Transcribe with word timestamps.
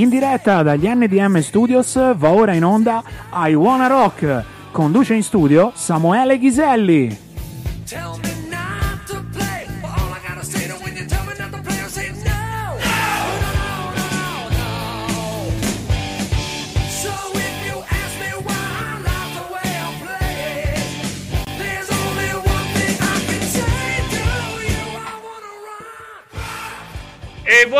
In 0.00 0.08
diretta 0.08 0.62
dagli 0.62 0.88
NDM 0.88 1.40
Studios 1.40 2.16
va 2.16 2.30
ora 2.30 2.54
in 2.54 2.64
onda 2.64 3.04
I 3.34 3.52
Wanna 3.52 3.86
Rock. 3.86 4.44
Conduce 4.70 5.12
in 5.12 5.22
studio 5.22 5.72
Samuele 5.74 6.38
Ghiselli. 6.38 7.18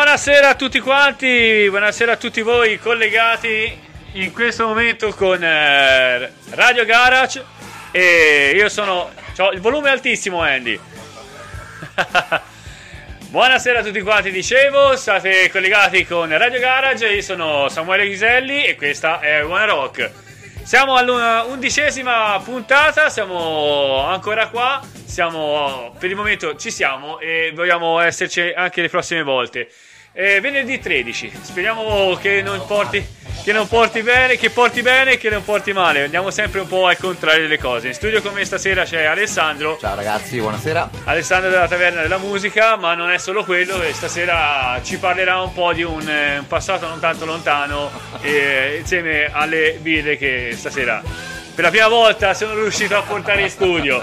Buonasera 0.03 0.49
a 0.49 0.55
tutti 0.55 0.81
quanti, 0.81 1.67
buonasera 1.69 2.13
a 2.13 2.17
tutti 2.17 2.41
voi 2.41 2.79
collegati 2.79 3.79
in 4.13 4.33
questo 4.33 4.67
momento 4.67 5.13
con 5.13 5.45
eh, 5.45 6.33
Radio 6.53 6.87
Garage 6.87 7.45
e 7.91 8.55
io 8.57 8.71
sono... 8.71 9.11
Ho 9.37 9.53
il 9.53 9.61
volume 9.61 9.91
altissimo 9.91 10.41
Andy. 10.41 10.81
buonasera 13.29 13.81
a 13.81 13.83
tutti 13.83 14.01
quanti, 14.01 14.31
dicevo, 14.31 14.97
state 14.97 15.51
collegati 15.51 16.07
con 16.07 16.35
Radio 16.35 16.61
Garage, 16.61 17.07
io 17.07 17.21
sono 17.21 17.69
Samuele 17.69 18.09
Ghiselli 18.09 18.65
e 18.65 18.77
questa 18.77 19.21
è 19.21 19.45
One 19.45 19.67
Rock. 19.67 20.11
Siamo 20.63 20.97
all'undicesima 20.97 22.41
puntata, 22.43 23.11
siamo 23.11 24.07
ancora 24.07 24.49
qua 24.49 24.81
siamo, 25.11 25.95
per 25.99 26.09
il 26.09 26.17
momento 26.17 26.57
ci 26.57 26.71
siamo 26.71 27.19
e 27.19 27.53
vogliamo 27.53 27.99
esserci 27.99 28.53
anche 28.55 28.81
le 28.81 28.89
prossime 28.89 29.23
volte. 29.23 29.69
Eh, 30.13 30.41
venerdì 30.41 30.81
13, 30.81 31.31
speriamo 31.41 32.19
che 32.21 32.43
non 32.43 32.67
porti, 32.67 33.05
che 33.45 33.53
non 33.53 33.69
porti 33.69 34.03
bene, 34.03 34.37
che 34.37 34.51
porti 34.51 34.83
bene 34.83 35.13
e 35.13 35.19
che 35.19 35.31
non 35.31 35.45
porti 35.45 35.73
male. 35.73 36.03
Andiamo 36.03 36.33
sempre 36.33 36.59
un 36.59 36.67
po' 36.67 36.89
al 36.89 36.97
contrario 36.97 37.43
delle 37.43 37.61
cose. 37.61 37.87
In 37.87 37.95
studio 37.95 38.21
con 38.21 38.33
me 38.33 38.45
stasera 38.45 38.83
c'è 38.83 39.05
Alessandro. 39.05 39.79
Ciao 39.81 39.95
ragazzi, 39.95 40.41
buonasera. 40.41 40.91
Alessandro 41.05 41.49
della 41.49 41.69
Taverna 41.69 42.03
della 42.03 42.19
Musica, 42.19 42.75
ma 42.75 42.95
non 42.95 43.13
è 43.13 43.19
solo 43.19 43.45
quello, 43.45 43.81
e 43.83 43.93
stasera 43.93 44.81
ci 44.83 44.99
parlerà 44.99 45.41
un 45.41 45.53
po' 45.53 45.73
di 45.73 45.85
un, 45.85 46.09
eh, 46.09 46.39
un 46.39 46.47
passato 46.49 46.89
non 46.89 46.99
tanto 46.99 47.25
lontano, 47.25 47.89
eh, 48.21 48.79
insieme 48.81 49.31
alle 49.33 49.79
birre 49.81 50.17
che 50.17 50.55
stasera 50.57 51.03
per 51.55 51.65
la 51.65 51.71
prima 51.71 51.89
volta 51.89 52.33
sono 52.33 52.55
riuscito 52.55 52.97
a 52.97 53.03
portare 53.03 53.43
in 53.43 53.51
studio. 53.51 54.03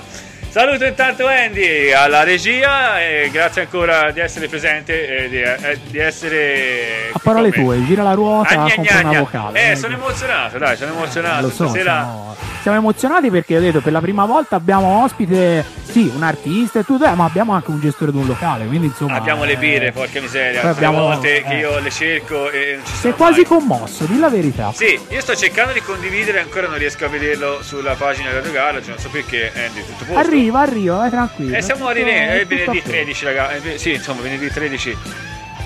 Saluto 0.50 0.86
intanto 0.86 1.28
Andy 1.28 1.92
alla 1.92 2.24
regia 2.24 3.00
e 3.00 3.30
grazie 3.32 3.62
ancora 3.64 4.10
di 4.12 4.20
essere 4.22 4.48
presente 4.48 5.26
e 5.26 5.30
di, 5.30 5.42
eh, 5.42 5.80
di 5.88 6.00
essere... 6.00 7.10
A 7.12 7.20
parole 7.20 7.52
tue, 7.52 7.84
gira 7.86 8.02
la 8.02 8.14
ruota, 8.14 8.56
compra 8.74 9.00
una 9.02 9.20
vocale. 9.20 9.72
Eh, 9.72 9.76
sono 9.76 9.94
emozionato, 9.94 10.58
dai, 10.58 10.76
sono 10.76 10.94
emozionato. 10.94 11.42
Lo 11.44 11.50
so, 11.50 11.68
Stasera... 11.68 11.94
siamo, 11.94 12.36
siamo 12.62 12.78
emozionati 12.78 13.30
perché 13.30 13.58
ho 13.58 13.60
detto 13.60 13.82
per 13.82 13.92
la 13.92 14.02
prima 14.02 14.26
volta 14.26 14.56
abbiamo 14.56 15.04
ospite 15.04 15.64
sì, 15.84 16.12
un 16.14 16.24
artista 16.24 16.80
e 16.80 16.84
tutto, 16.84 17.06
eh, 17.06 17.14
ma 17.14 17.26
abbiamo 17.26 17.54
anche 17.54 17.70
un 17.72 17.80
gestore 17.80 18.12
di 18.12 18.18
un 18.18 18.26
locale, 18.28 18.66
quindi 18.66 18.88
insomma... 18.88 19.16
Abbiamo 19.16 19.44
eh, 19.44 19.48
le 19.48 19.58
birre, 19.58 19.92
porca 19.92 20.20
miseria, 20.20 20.62
abbiamo 20.64 21.00
volte 21.00 21.38
eh. 21.38 21.44
che 21.44 21.54
io 21.56 21.80
le 21.80 21.90
cerco 21.90 22.50
e 22.50 22.74
non 22.76 22.86
ci 22.86 22.92
sono 22.92 23.02
Sei 23.02 23.14
quasi 23.14 23.42
mai. 23.42 23.46
commosso, 23.46 24.06
di 24.06 24.20
la 24.20 24.30
verità. 24.30 24.72
Sì, 24.74 25.00
io 25.10 25.22
sto 25.22 25.36
cercando 25.36 25.74
di 25.74 25.82
condividere, 25.82 26.40
ancora 26.40 26.68
non 26.68 26.78
riesco 26.78 27.06
a 27.06 27.08
vederlo 27.08 27.62
sulla 27.62 27.94
pagina 27.94 28.32
Radio 28.32 28.52
Garage, 28.52 28.90
non 28.90 29.00
so 29.00 29.10
perché, 29.10 29.52
Andy, 29.56 29.86
tutto 29.86 30.06
posto. 30.06 30.20
Arriva, 30.38 30.60
arriva, 30.62 30.96
vai 30.98 31.10
tranquillo. 31.10 31.56
E 31.56 31.58
eh, 31.58 31.62
siamo 31.62 31.88
arrivati, 31.88 32.14
è 32.14 32.46
venerdì 32.46 32.82
13, 32.82 33.26
ragazzi, 33.26 33.74
eh, 33.74 33.78
sì, 33.78 33.94
insomma, 33.94 34.22
venerdì 34.22 34.50
13 34.50 34.98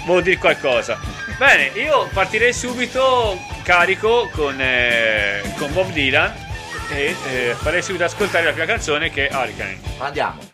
vuol 0.05 0.23
dire 0.23 0.37
qualcosa. 0.37 0.99
Bene, 1.37 1.71
io 1.79 2.07
partirei 2.13 2.53
subito 2.53 3.39
carico 3.63 4.29
con, 4.31 4.55
eh, 4.59 5.41
con 5.57 5.73
Bob 5.73 5.91
Dylan 5.91 6.33
e 6.89 7.15
eh, 7.31 7.55
farei 7.55 7.81
subito 7.81 8.03
ascoltare 8.03 8.45
la 8.45 8.51
prima 8.51 8.65
canzone 8.65 9.09
che 9.09 9.27
è 9.27 9.35
Hurricane. 9.35 9.79
Andiamo. 9.97 10.50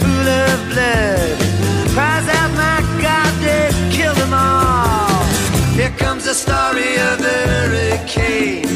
Pool 0.00 0.28
of 0.44 0.56
blood. 0.70 1.38
Cries 1.94 2.28
out, 2.38 2.50
my 2.64 2.78
God, 3.02 3.32
they 3.44 3.70
killed 3.96 4.16
them 4.16 4.34
all. 4.34 5.24
Here 5.78 5.94
comes 5.96 6.24
the 6.24 6.34
story 6.34 6.92
of 7.08 7.16
the 7.26 7.38
hurricane. 7.52 8.68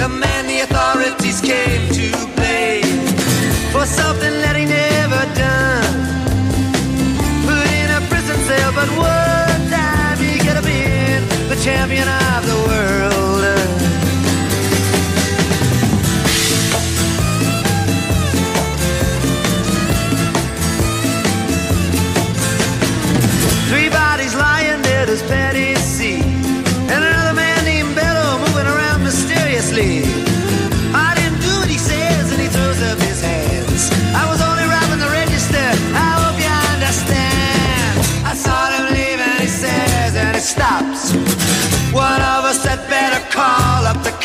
The 0.00 0.08
man 0.08 0.46
the 0.46 0.60
authorities 0.66 1.40
came 1.40 1.82
to 1.98 2.08
blame 2.36 3.06
for 3.72 3.84
something 3.86 4.31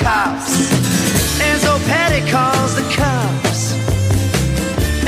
cops. 0.08 0.54
And 1.48 1.60
so 1.60 1.72
Patty 1.92 2.22
calls 2.32 2.76
the 2.80 2.86
cops. 2.96 3.74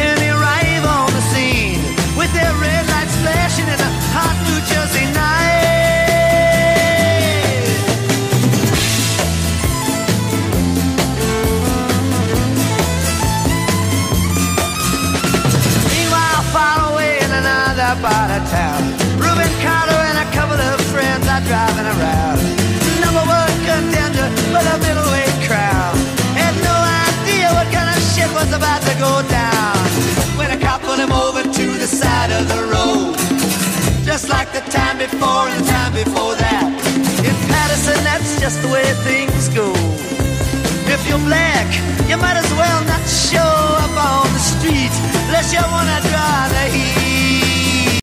And 0.03 0.15
they 0.19 0.29
arrive 0.29 0.83
on 0.97 1.07
the 1.17 1.23
scene 1.31 1.79
with 2.19 2.31
their 2.33 2.53
red 2.65 2.83
lights 2.93 3.15
flashing 3.23 3.67
in 3.73 3.79
a 3.79 3.91
hot 4.15 4.35
New 4.47 4.59
Jersey 4.69 5.05
night. 5.13 5.18
The 34.65 34.71
time 34.71 34.97
before 34.97 35.47
and 35.47 35.63
the 35.63 35.67
time 35.71 35.93
before 35.93 36.35
that. 36.35 36.67
In 37.23 37.35
Patterson, 37.47 37.99
that's 38.03 38.39
just 38.39 38.61
the 38.61 38.69
way 38.69 38.83
things 39.07 39.47
go. 39.49 39.71
If 40.91 41.01
you're 41.07 41.23
black, 41.29 41.67
you 42.09 42.17
might 42.17 42.35
as 42.35 42.51
well 42.59 42.81
not 42.83 43.03
show 43.07 43.53
up 43.85 43.95
on 43.95 44.27
the 44.33 44.43
street 44.53 44.93
unless 45.27 45.53
you 45.53 45.63
wanna 45.63 45.99
draw 46.11 46.39
the 46.55 46.65
heat 46.75 47.99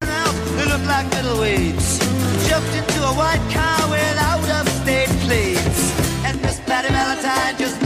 looked 0.72 0.86
like 0.86 1.06
middleweights. 1.16 2.00
Jumped 2.48 2.74
into 2.80 3.00
a 3.04 3.12
white 3.20 3.44
car 3.52 3.80
with 3.90 4.16
out 4.30 4.48
of 4.58 4.64
state 4.80 5.12
plates. 5.24 5.92
And 6.24 6.40
Miss 6.42 6.58
Patty 6.60 6.88
Valentine 6.88 7.56
just 7.58 7.85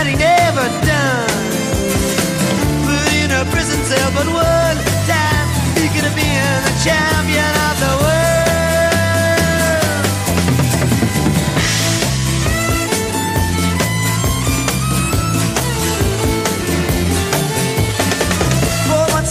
that 0.00 0.08
he'd 0.08 0.24
ever 0.48 0.64
done. 0.88 1.28
Put 2.88 3.12
in 3.20 3.28
a 3.36 3.44
prison 3.52 3.76
cell, 3.84 4.08
but 4.16 4.24
one 4.32 4.78
time 5.04 5.46
he 5.76 5.92
could 5.92 6.08
have 6.08 6.16
been 6.16 6.56
the 6.64 6.74
champion 6.80 7.52
of 7.68 7.74
the 7.84 7.92
world. 8.00 8.18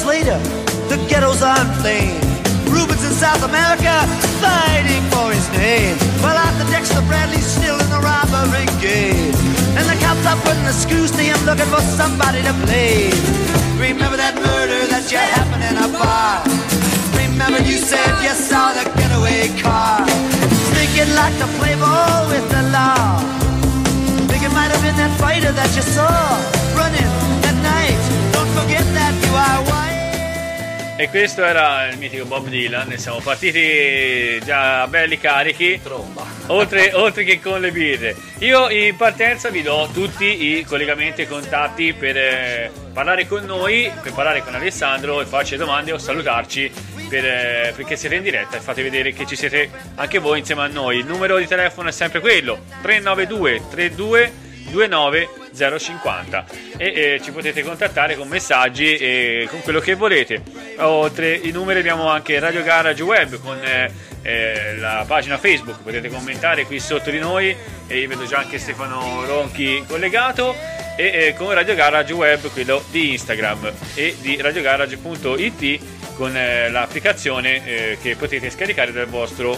later, 0.08 0.40
the 0.90 0.98
ghettos 1.08 1.44
on 1.44 1.66
flame. 1.82 2.18
Rubens 2.66 3.04
in 3.06 3.12
South 3.12 3.44
America 3.44 3.94
fighting 4.42 5.04
for 5.14 5.30
his 5.30 5.48
name. 5.52 5.96
While 6.24 6.38
out 6.38 6.56
the 6.58 6.66
Dexter 6.72 7.02
Bradley's 7.06 7.46
still 7.46 7.78
in 7.78 7.90
the 7.90 8.00
robbery 8.00 8.66
game. 8.82 9.29
The 10.24 10.30
are 10.30 10.42
putting 10.44 10.66
the 10.66 10.74
screws 10.74 11.12
to 11.12 11.22
him 11.24 11.40
looking 11.46 11.70
for 11.72 11.82
somebody 11.82 12.42
to 12.44 12.54
blame. 12.66 13.16
Remember 13.80 14.18
that 14.18 14.36
murder 14.36 14.86
that 14.92 15.08
you 15.12 15.18
happened 15.18 15.64
in 15.64 15.76
a 15.80 15.88
bar. 15.88 16.44
Remember 17.16 17.60
you 17.64 17.78
said 17.80 18.12
you 18.20 18.36
saw 18.36 18.76
the 18.76 18.84
getaway 19.00 19.48
car. 19.64 20.04
Thinking 20.76 21.10
like 21.16 21.36
to 21.40 21.48
play 21.58 21.76
ball 21.80 22.28
with 22.28 22.46
the 22.52 22.64
law. 22.68 23.24
Think 24.28 24.44
it 24.44 24.52
might 24.52 24.72
have 24.76 24.84
been 24.84 24.98
that 25.00 25.14
fighter 25.20 25.52
that 25.52 25.72
you 25.76 25.84
saw 25.84 26.12
running 26.76 27.10
at 27.48 27.56
night. 27.64 28.02
Don't 28.36 28.52
forget 28.60 28.84
that 29.00 29.14
you 29.24 29.34
are. 29.34 29.79
E 31.00 31.08
questo 31.08 31.46
era 31.46 31.88
il 31.88 31.98
mitico 31.98 32.26
Bob 32.26 32.50
Dylan. 32.50 32.92
E 32.92 32.98
siamo 32.98 33.22
partiti 33.22 34.38
già 34.44 34.86
belli 34.88 35.18
carichi. 35.18 35.80
Tromba. 35.82 36.26
Oltre, 36.48 36.92
oltre 37.00 37.24
che 37.24 37.40
con 37.40 37.62
le 37.62 37.72
birre. 37.72 38.14
Io 38.40 38.70
in 38.70 38.98
partenza 38.98 39.48
vi 39.48 39.62
do 39.62 39.88
tutti 39.94 40.58
i 40.58 40.66
collegamenti 40.66 41.22
e 41.22 41.28
contatti 41.30 41.94
per 41.94 42.18
eh, 42.18 42.72
parlare 42.92 43.28
con 43.28 43.46
noi, 43.46 43.90
per 44.02 44.12
parlare 44.12 44.44
con 44.44 44.56
Alessandro 44.56 45.22
e 45.22 45.26
farci 45.26 45.56
domande 45.56 45.94
o 45.94 45.98
salutarci 45.98 46.70
per, 47.08 47.26
eh, 47.26 47.74
perché 47.74 47.96
siete 47.96 48.16
in 48.16 48.24
diretta 48.24 48.58
e 48.58 48.60
fate 48.60 48.84
vedere 48.84 49.14
che 49.14 49.26
ci 49.26 49.38
siete 49.38 49.70
anche 49.96 50.20
voi 50.20 50.40
insieme 50.40 50.64
a 50.64 50.68
noi. 50.68 50.98
Il 50.98 51.06
numero 51.06 51.38
di 51.38 51.48
telefono 51.48 51.88
è 51.88 51.94
sempre 51.94 52.20
quello 52.20 52.66
392 52.82 53.62
32 53.70 54.34
29 54.70 55.30
050 55.54 56.46
e 56.78 56.86
eh, 56.86 57.22
ci 57.22 57.32
potete 57.32 57.64
contattare 57.64 58.16
con 58.16 58.28
messaggi 58.28 58.96
e 58.96 59.48
con 59.50 59.62
quello 59.62 59.80
che 59.80 59.96
volete. 59.96 60.42
Oltre 60.78 61.34
i 61.34 61.52
numeri 61.52 61.80
abbiamo 61.80 62.10
anche 62.10 62.40
Radio 62.40 62.64
Garage 62.64 63.04
Web 63.04 63.40
con 63.42 63.58
eh, 63.64 63.92
eh, 64.22 64.76
la 64.78 65.04
pagina 65.08 65.38
Facebook, 65.38 65.82
potete 65.82 66.10
commentare 66.10 66.66
qui 66.66 66.80
sotto 66.80 67.10
di 67.10 67.20
noi. 67.20 67.56
E 67.88 68.00
io 68.00 68.08
vedo 68.08 68.26
già 68.26 68.38
anche 68.38 68.60
Stefano 68.60 69.26
Ronchi 69.26 69.84
collegato. 69.88 70.56
E 70.96 71.28
eh, 71.28 71.34
con 71.38 71.54
Radio 71.54 71.76
Garage 71.76 72.14
Web 72.14 72.52
quello 72.52 72.84
di 72.92 73.12
Instagram. 73.12 73.72
E 73.94 74.16
di 74.20 74.38
radiogarage.it 74.42 75.80
con 76.16 76.36
eh, 76.36 76.70
l'applicazione 76.70 77.66
eh, 77.66 77.98
che 78.02 78.18
potete 78.18 78.50
scaricare 78.50 78.92
dal 78.92 79.08
vostro 79.08 79.58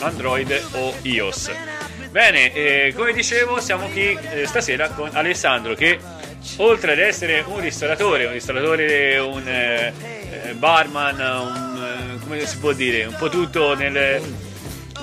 Android 0.00 0.64
o 0.72 0.92
iOS. 1.02 1.75
Bene, 2.16 2.50
eh, 2.54 2.94
come 2.96 3.12
dicevo, 3.12 3.60
siamo 3.60 3.88
qui 3.88 4.18
eh, 4.32 4.46
stasera 4.46 4.88
con 4.88 5.10
Alessandro 5.12 5.74
che 5.74 5.98
oltre 6.56 6.92
ad 6.92 6.98
essere 6.98 7.44
un 7.46 7.60
ristoratore, 7.60 8.24
un 8.24 8.32
ristoratore, 8.32 9.18
un 9.18 9.46
eh, 9.46 9.92
eh, 10.46 10.52
barman, 10.54 11.20
un, 11.20 12.16
eh, 12.18 12.24
come 12.24 12.46
si 12.46 12.56
può 12.56 12.72
dire, 12.72 13.04
un 13.04 13.14
po' 13.18 13.28
tutto 13.28 13.74
nel... 13.76 14.18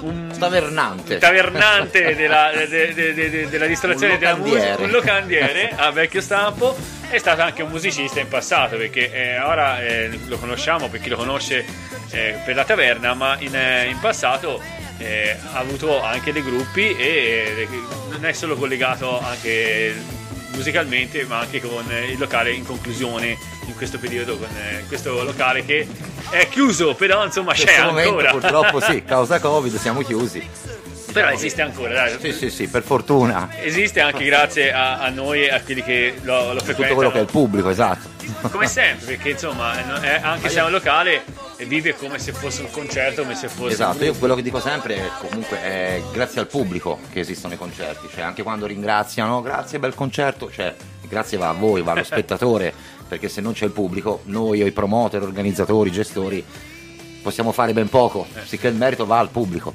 Un 0.02 0.36
Tavernante. 0.40 1.20
tavernante 1.20 2.16
della, 2.18 2.50
de- 2.52 2.68
de- 2.96 3.14
de- 3.14 3.30
de- 3.30 3.48
della 3.48 3.68
ristorazione 3.68 4.14
Un 4.14 4.20
della 4.20 4.36
musica, 4.36 4.56
locandiere. 4.76 4.84
un 4.84 4.90
locandiere 4.90 5.72
a 5.76 5.92
vecchio 5.92 6.20
stampo, 6.20 6.76
è 7.12 7.18
stato 7.20 7.44
anche 7.44 7.62
un 7.62 7.70
musicista 7.70 8.22
in 8.22 8.28
passato 8.28 8.76
perché 8.76 9.12
eh, 9.14 9.40
ora 9.40 9.78
lo 10.26 10.38
conosciamo 10.40 10.90
per 10.90 11.00
chi 11.00 11.10
lo 11.10 11.18
conosce 11.18 11.64
per 12.10 12.56
la 12.56 12.64
taverna, 12.66 13.14
ma 13.14 13.36
in, 13.40 13.54
in 13.88 14.00
passato 14.02 14.60
eh, 15.04 15.38
ha 15.54 15.58
avuto 15.60 16.02
anche 16.02 16.32
dei 16.32 16.44
gruppi 16.44 16.96
e 16.96 17.54
eh, 17.58 17.68
non 18.10 18.26
è 18.26 18.32
solo 18.34 18.56
collegato 18.56 19.20
anche 19.22 19.94
musicalmente 20.54 21.24
ma 21.26 21.40
anche 21.40 21.60
con 21.60 21.84
il 22.10 22.18
locale 22.18 22.52
in 22.52 22.64
conclusione 22.66 23.38
in 23.66 23.76
questo 23.76 23.98
periodo 23.98 24.38
con 24.38 24.50
eh, 24.56 24.84
questo 24.88 25.24
locale 25.24 25.66
che 25.66 25.88
è 26.30 26.48
chiuso 26.48 26.94
però 26.96 27.26
insomma 27.26 27.54
In 27.56 27.64
c'è 27.64 27.84
momento 27.84 28.10
ancora 28.10 28.32
purtroppo 28.32 28.80
sì, 28.80 29.04
causa 29.06 29.40
Covid 29.40 29.78
siamo 29.78 30.02
chiusi. 30.02 30.48
però 31.12 31.30
esiste 31.30 31.62
ancora 31.62 31.94
dai. 31.94 32.18
Sì, 32.20 32.32
sì, 32.32 32.50
sì, 32.50 32.68
per 32.68 32.84
fortuna. 32.84 33.50
esiste 33.62 34.00
anche 34.00 34.24
grazie 34.26 34.72
a, 34.72 35.00
a 35.00 35.10
noi 35.10 35.44
e 35.44 35.52
a 35.52 35.62
quelli 35.62 35.84
che 35.84 36.16
lo, 36.22 36.54
lo 36.54 36.60
Tutto 36.60 36.64
frequentano 36.66 36.96
quello 36.96 37.12
che 37.12 37.18
è 37.20 37.22
il 37.22 37.28
pubblico, 37.32 37.70
esatto. 37.70 38.13
Come 38.50 38.68
sempre 38.68 39.06
perché 39.06 39.30
insomma 39.32 40.02
è- 40.02 40.20
anche 40.22 40.50
se 40.50 40.60
è 40.60 40.64
un 40.64 40.72
locale 40.72 41.24
vive 41.66 41.96
come 41.96 42.20
se 42.20 42.34
fosse 42.34 42.62
un 42.62 42.72
concerto 42.72 43.22
come 43.22 43.36
se 43.36 43.48
fosse 43.48 43.74
Esatto, 43.74 44.04
io 44.04 44.14
quello 44.16 44.36
che 44.36 44.42
dico 44.42 44.60
sempre 44.60 44.96
è 44.98 45.10
comunque 45.20 45.62
è 45.62 46.02
grazie 46.12 46.42
al 46.42 46.48
pubblico 46.48 47.00
che 47.12 47.22
esistono 47.22 47.54
i 47.54 47.58
concerti, 47.58 48.08
cioè 48.14 48.24
anche 48.24 48.44
quando 48.44 48.66
ringraziano, 48.66 49.42
grazie 49.42 49.80
bel 49.80 49.96
concerto, 49.96 50.52
cioè 50.52 50.76
grazie 51.08 51.38
va 51.38 51.50
a 51.50 51.54
voi, 51.54 51.82
va 51.82 51.94
allo 51.94 52.04
spettatore, 52.04 52.74
perché 53.08 53.30
se 53.30 53.40
non 53.40 53.54
c'è 53.54 53.66
il 53.66 53.72
pubblico, 53.72 54.22
noi 54.26 54.62
o 54.62 54.66
i 54.66 54.72
promoter, 54.72 55.22
organizzatori, 55.22 55.92
gestori, 55.92 56.44
possiamo 57.22 57.52
fare 57.52 57.72
ben 57.74 57.88
poco, 57.88 58.28
sicché 58.46 58.68
il 58.68 58.76
merito 58.76 59.06
va 59.06 59.20
al 59.20 59.30
pubblico. 59.30 59.74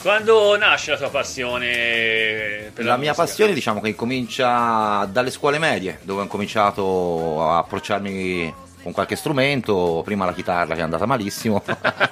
Quando 0.00 0.56
nasce 0.56 0.92
la 0.92 0.96
tua 0.96 1.10
passione 1.10 2.70
per 2.72 2.84
la, 2.84 2.92
La 2.92 2.96
mia 2.96 3.14
passione 3.14 3.52
diciamo 3.52 3.80
che 3.80 3.94
comincia 3.94 5.04
dalle 5.10 5.30
scuole 5.30 5.58
medie, 5.58 5.98
dove 6.02 6.22
ho 6.22 6.26
cominciato 6.26 7.42
a 7.42 7.58
approcciarmi 7.58 8.64
con 8.86 8.94
qualche 8.94 9.16
strumento, 9.16 10.02
prima 10.04 10.24
la 10.24 10.32
chitarra 10.32 10.74
che 10.74 10.80
è 10.80 10.84
andata 10.84 11.06
malissimo, 11.06 11.60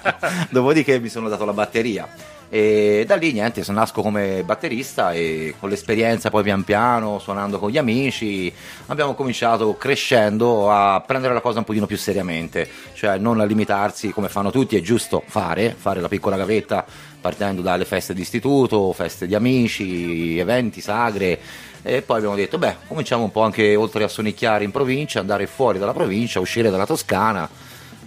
dopodiché 0.50 0.98
mi 0.98 1.08
sono 1.08 1.28
dato 1.28 1.44
la 1.44 1.52
batteria. 1.52 2.08
E 2.48 3.04
da 3.06 3.14
lì 3.14 3.30
niente, 3.32 3.62
nasco 3.68 4.02
come 4.02 4.42
batterista 4.42 5.12
e 5.12 5.54
con 5.60 5.68
l'esperienza 5.68 6.30
poi 6.30 6.42
pian 6.42 6.64
piano, 6.64 7.20
suonando 7.20 7.60
con 7.60 7.70
gli 7.70 7.78
amici, 7.78 8.52
abbiamo 8.86 9.14
cominciato 9.14 9.76
crescendo 9.76 10.68
a 10.68 11.00
prendere 11.06 11.32
la 11.32 11.40
cosa 11.40 11.58
un 11.58 11.64
pochino 11.64 11.86
più 11.86 11.96
seriamente, 11.96 12.68
cioè 12.94 13.18
non 13.18 13.38
a 13.38 13.44
limitarsi 13.44 14.10
come 14.10 14.28
fanno 14.28 14.50
tutti, 14.50 14.76
è 14.76 14.80
giusto 14.80 15.22
fare, 15.24 15.76
fare 15.78 16.00
la 16.00 16.08
piccola 16.08 16.36
gavetta 16.36 16.84
partendo 17.20 17.62
dalle 17.62 17.84
feste 17.84 18.14
di 18.14 18.22
istituto, 18.22 18.92
feste 18.92 19.28
di 19.28 19.36
amici, 19.36 20.38
eventi, 20.38 20.80
sagre 20.80 21.38
e 21.86 22.00
poi 22.02 22.16
abbiamo 22.16 22.34
detto 22.34 22.56
beh 22.56 22.76
cominciamo 22.88 23.24
un 23.24 23.30
po' 23.30 23.42
anche 23.42 23.76
oltre 23.76 24.04
a 24.04 24.08
sonicchiare 24.08 24.64
in 24.64 24.70
provincia, 24.70 25.20
andare 25.20 25.46
fuori 25.46 25.78
dalla 25.78 25.92
provincia, 25.92 26.40
uscire 26.40 26.70
dalla 26.70 26.86
Toscana 26.86 27.48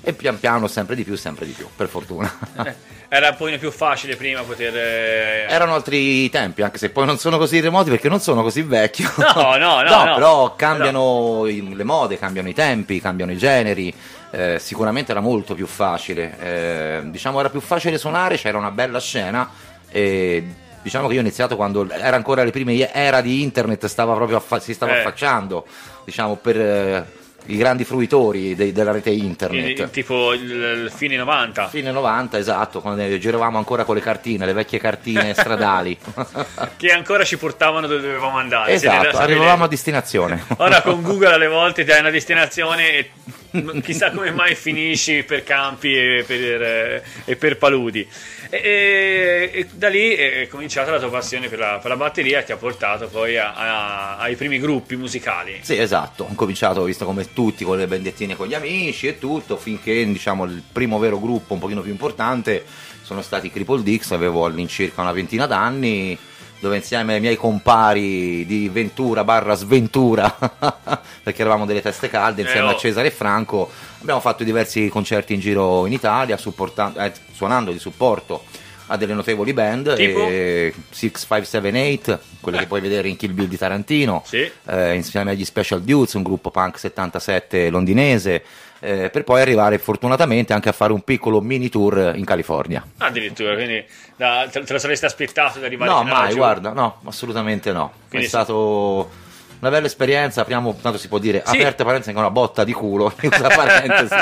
e 0.01 0.13
pian 0.13 0.39
piano 0.39 0.67
sempre 0.67 0.95
di 0.95 1.03
più, 1.03 1.15
sempre 1.15 1.45
di 1.45 1.51
più, 1.51 1.67
per 1.75 1.87
fortuna. 1.89 2.33
Eh, 2.63 2.73
era 3.09 3.29
un 3.29 3.35
po' 3.37 3.45
più 3.57 3.71
facile 3.71 4.15
prima 4.15 4.41
poter 4.41 4.75
eh, 4.75 5.45
Erano 5.49 5.73
altri 5.73 6.29
tempi, 6.29 6.61
anche 6.61 6.77
se 6.77 6.89
poi 6.89 7.05
non 7.05 7.17
sono 7.17 7.37
così 7.37 7.59
remoti 7.59 7.89
perché 7.89 8.07
non 8.09 8.19
sono 8.21 8.41
così 8.41 8.61
vecchio. 8.61 9.09
No, 9.17 9.57
no, 9.57 9.81
no, 9.81 10.03
no. 10.05 10.13
però 10.15 10.55
cambiano 10.55 11.45
i- 11.47 11.75
le 11.75 11.83
mode, 11.83 12.17
cambiano 12.17 12.47
i 12.49 12.53
tempi, 12.53 12.99
cambiano 13.01 13.31
i 13.31 13.37
generi. 13.37 13.93
eh, 14.31 14.57
sicuramente 14.59 15.11
era 15.11 15.19
molto 15.21 15.53
più 15.55 15.67
facile. 15.67 16.37
eh, 16.39 17.01
diciamo 17.05 17.39
era 17.39 17.49
più 17.49 17.59
facile 17.59 17.97
suonare, 17.97 18.37
c'era 18.37 18.57
una 18.57 18.71
bella 18.71 18.99
scena. 18.99 19.49
E 19.89 20.45
diciamo 20.87 21.07
che 21.07 21.13
io 21.15 21.19
ho 21.19 21.23
iniziato 21.23 21.57
quando 21.57 21.85
era 21.89 22.15
ancora 22.15 22.43
le 22.45 22.51
prime 22.51 22.91
era 22.93 23.19
di 23.21 23.41
internet, 23.43 23.85
stava 23.87 24.13
proprio 24.15 24.37
affa- 24.37 24.59
si 24.59 24.73
stava 24.73 24.95
Eh. 24.95 24.99
affacciando, 24.99 25.65
diciamo, 26.05 26.35
per 26.35 26.57
eh, 26.59 27.05
i 27.49 27.57
grandi 27.57 27.83
fruitori 27.83 28.55
dei- 28.55 28.71
della 28.71 28.91
rete 28.91 29.09
internet. 29.09 29.79
il- 29.79 29.89
tipo 29.89 30.33
il, 30.33 30.49
il 30.49 30.91
fine 30.93 31.15
90 31.17 31.67
Fine 31.67 31.91
90, 31.91 32.37
esatto, 32.37 32.79
quando 32.81 33.17
giravamo 33.17 33.57
ancora 33.57 33.83
con 33.83 33.95
le 33.95 34.01
cartine, 34.01 34.45
le 34.45 34.53
vecchie 34.53 34.79
cartine 34.79 35.33
stradali. 35.33 35.97
che 36.77 36.91
ancora 36.91 37.23
ci 37.25 37.37
portavano 37.37 37.85
dove 37.87 38.01
dovevamo 38.01 38.37
andare 38.37 38.71
esatto, 38.71 39.17
arrivavamo 39.17 39.65
a 39.65 39.67
destinazione. 39.67 40.43
Ora 40.57 40.81
con 40.81 41.01
Google 41.01 41.33
alle 41.33 41.47
volte 41.47 41.83
ti 41.83 41.89
dai 41.89 41.99
una 41.99 42.09
destinazione 42.09 42.89
e 42.93 43.09
chissà 43.83 44.11
come 44.11 44.31
mai 44.31 44.55
finisci 44.55 45.23
per 45.23 45.43
campi 45.43 45.95
e 45.95 46.23
per, 46.25 46.61
eh, 46.61 47.03
e 47.25 47.35
per 47.35 47.57
paludi. 47.57 48.07
E, 48.49 48.57
e- 48.57 49.59
e 49.59 49.67
da 49.73 49.89
lì 49.89 50.13
è 50.15 50.47
cominciata 50.47 50.91
la 50.91 50.99
tua 50.99 51.09
passione 51.09 51.47
per 51.49 51.59
la, 51.59 51.79
per 51.81 51.91
la 51.91 51.97
batteria 51.97 52.39
e 52.39 52.43
ti 52.43 52.51
ha 52.51 52.57
portato 52.57 53.07
poi 53.07 53.37
a- 53.37 53.53
a- 53.53 54.17
ai 54.17 54.35
primi 54.35 54.59
gruppi 54.59 54.95
musicali. 54.95 55.59
Sì, 55.61 55.77
esatto, 55.77 56.23
ho 56.29 56.35
cominciato, 56.35 56.83
visto 56.83 57.05
come 57.05 57.33
tutti, 57.33 57.63
con 57.63 57.77
le 57.77 57.87
bendettine 57.87 58.35
con 58.35 58.47
gli 58.47 58.53
amici 58.53 59.07
e 59.07 59.17
tutto, 59.19 59.57
finché 59.57 60.05
diciamo 60.05 60.45
il 60.45 60.63
primo 60.71 60.97
vero 60.99 61.19
gruppo 61.19 61.53
un 61.53 61.59
pochino 61.59 61.81
più 61.81 61.91
importante 61.91 62.63
sono 63.01 63.21
stati 63.21 63.47
i 63.47 63.51
Cripple 63.51 63.83
Dix, 63.83 64.11
avevo 64.11 64.43
all'incirca 64.43 65.01
una 65.01 65.13
ventina 65.13 65.45
d'anni, 65.45 66.17
dove 66.59 66.75
insieme 66.77 67.13
ai 67.15 67.19
miei 67.19 67.35
compari 67.35 68.45
di 68.45 68.67
Ventura 68.69 69.23
barra 69.23 69.53
Sventura, 69.55 70.33
perché 71.23 71.41
eravamo 71.41 71.65
delle 71.65 71.81
teste 71.81 72.09
calde, 72.09 72.41
insieme 72.41 72.67
Eh, 72.67 72.71
oh. 72.71 72.75
a 72.75 72.77
Cesare 72.77 73.07
e 73.07 73.11
Franco, 73.11 73.69
abbiamo 74.01 74.19
fatto 74.19 74.43
diversi 74.43 74.87
concerti 74.89 75.33
in 75.33 75.39
giro 75.39 75.85
in 75.85 75.93
Italia, 75.93 76.35
eh, 76.37 77.11
suonando 77.33 77.71
di 77.71 77.79
supporto 77.79 78.43
a 78.89 78.95
delle 78.97 79.13
notevoli 79.13 79.51
band, 79.53 79.95
Tipo? 79.95 80.19
e 80.27 80.73
6578, 80.89 82.19
quelle 82.39 82.57
che 82.59 82.67
puoi 82.67 82.79
vedere 82.81 83.09
in 83.09 83.17
Kill 83.17 83.33
Bill 83.33 83.47
di 83.47 83.57
Tarantino, 83.57 84.23
Sì. 84.25 84.49
eh, 84.67 84.95
insieme 84.95 85.31
agli 85.31 85.43
Special 85.45 85.81
Dudes, 85.81 86.13
un 86.13 86.23
gruppo 86.23 86.51
punk 86.51 86.79
77 86.79 87.69
londinese, 87.69 88.43
eh, 88.79 89.09
per 89.09 89.23
poi 89.23 89.41
arrivare 89.41 89.77
fortunatamente 89.77 90.53
anche 90.53 90.69
a 90.69 90.71
fare 90.71 90.93
un 90.93 91.01
piccolo 91.01 91.41
mini 91.41 91.69
tour 91.69 92.13
in 92.15 92.25
California. 92.25 92.85
Addirittura, 92.97 93.53
quindi 93.55 93.83
da- 94.15 94.47
te, 94.51 94.63
te 94.63 94.73
lo 94.73 94.79
saresti 94.79 95.05
aspettato 95.05 95.59
di 95.59 95.65
arrivare 95.65 95.89
No, 95.91 95.99
fino 95.99 96.11
a 96.11 96.13
mai, 96.15 96.23
laggiù? 96.25 96.37
guarda, 96.37 96.71
no, 96.73 96.99
assolutamente 97.05 97.71
no. 97.71 97.91
Quindi 98.09 98.25
è 98.27 98.29
stato 98.29 99.09
una 99.59 99.69
bella 99.71 99.87
esperienza, 99.87 100.41
apriamo, 100.41 100.77
tanto 100.81 100.97
si 100.97 101.07
può 101.07 101.17
dire, 101.17 101.41
Sì. 101.45 101.57
aperte 101.57 101.83
parentesi, 101.83 102.09
anche 102.09 102.21
una 102.21 102.29
botta 102.31 102.63
di 102.63 102.73
culo, 102.73 103.09
chiusa 103.17 103.47
parentesi. 103.47 104.15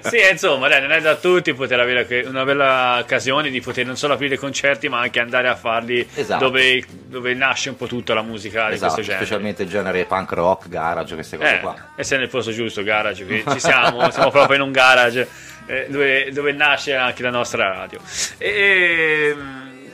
sì, 0.08 0.18
insomma, 0.30 0.68
dai, 0.68 0.80
non 0.80 0.92
è 0.92 1.00
da 1.00 1.14
tutti 1.16 1.52
poter 1.54 1.80
avere 1.80 2.24
una 2.26 2.44
bella 2.44 2.98
occasione 3.00 3.50
di 3.50 3.60
poter 3.60 3.86
non 3.86 3.96
solo 3.96 4.14
aprire 4.14 4.36
concerti, 4.36 4.88
ma 4.88 5.00
anche 5.00 5.20
andare 5.20 5.48
a 5.48 5.54
farli 5.56 6.06
Esatto. 6.14 6.44
dove, 6.44 6.84
dove 7.06 7.34
nasce 7.34 7.70
un 7.70 7.76
po' 7.76 7.86
tutta 7.86 8.14
la 8.14 8.22
musica 8.22 8.68
di 8.68 8.74
esatto, 8.74 8.92
questo 8.94 9.02
genere. 9.10 9.24
specialmente 9.24 9.62
il 9.62 9.68
genere 9.68 10.04
punk 10.04 10.32
rock, 10.32 10.68
garage, 10.68 11.14
queste 11.14 11.36
cose 11.38 11.54
Eh, 11.56 11.60
qua. 11.60 11.74
e 11.96 12.04
sei 12.04 12.18
nel 12.18 12.28
posto 12.28 12.50
giusto, 12.52 12.82
garage, 12.82 13.24
qui 13.24 13.42
ci 13.52 13.60
siamo, 13.60 14.10
siamo 14.10 14.30
proprio 14.30 14.56
in 14.56 14.62
un 14.62 14.72
garage 14.72 15.26
eh, 15.66 15.86
dove, 15.88 16.30
dove 16.30 16.52
nasce 16.52 16.94
anche 16.94 17.22
la 17.22 17.30
nostra 17.30 17.68
radio. 17.72 17.98
E, 18.38 19.34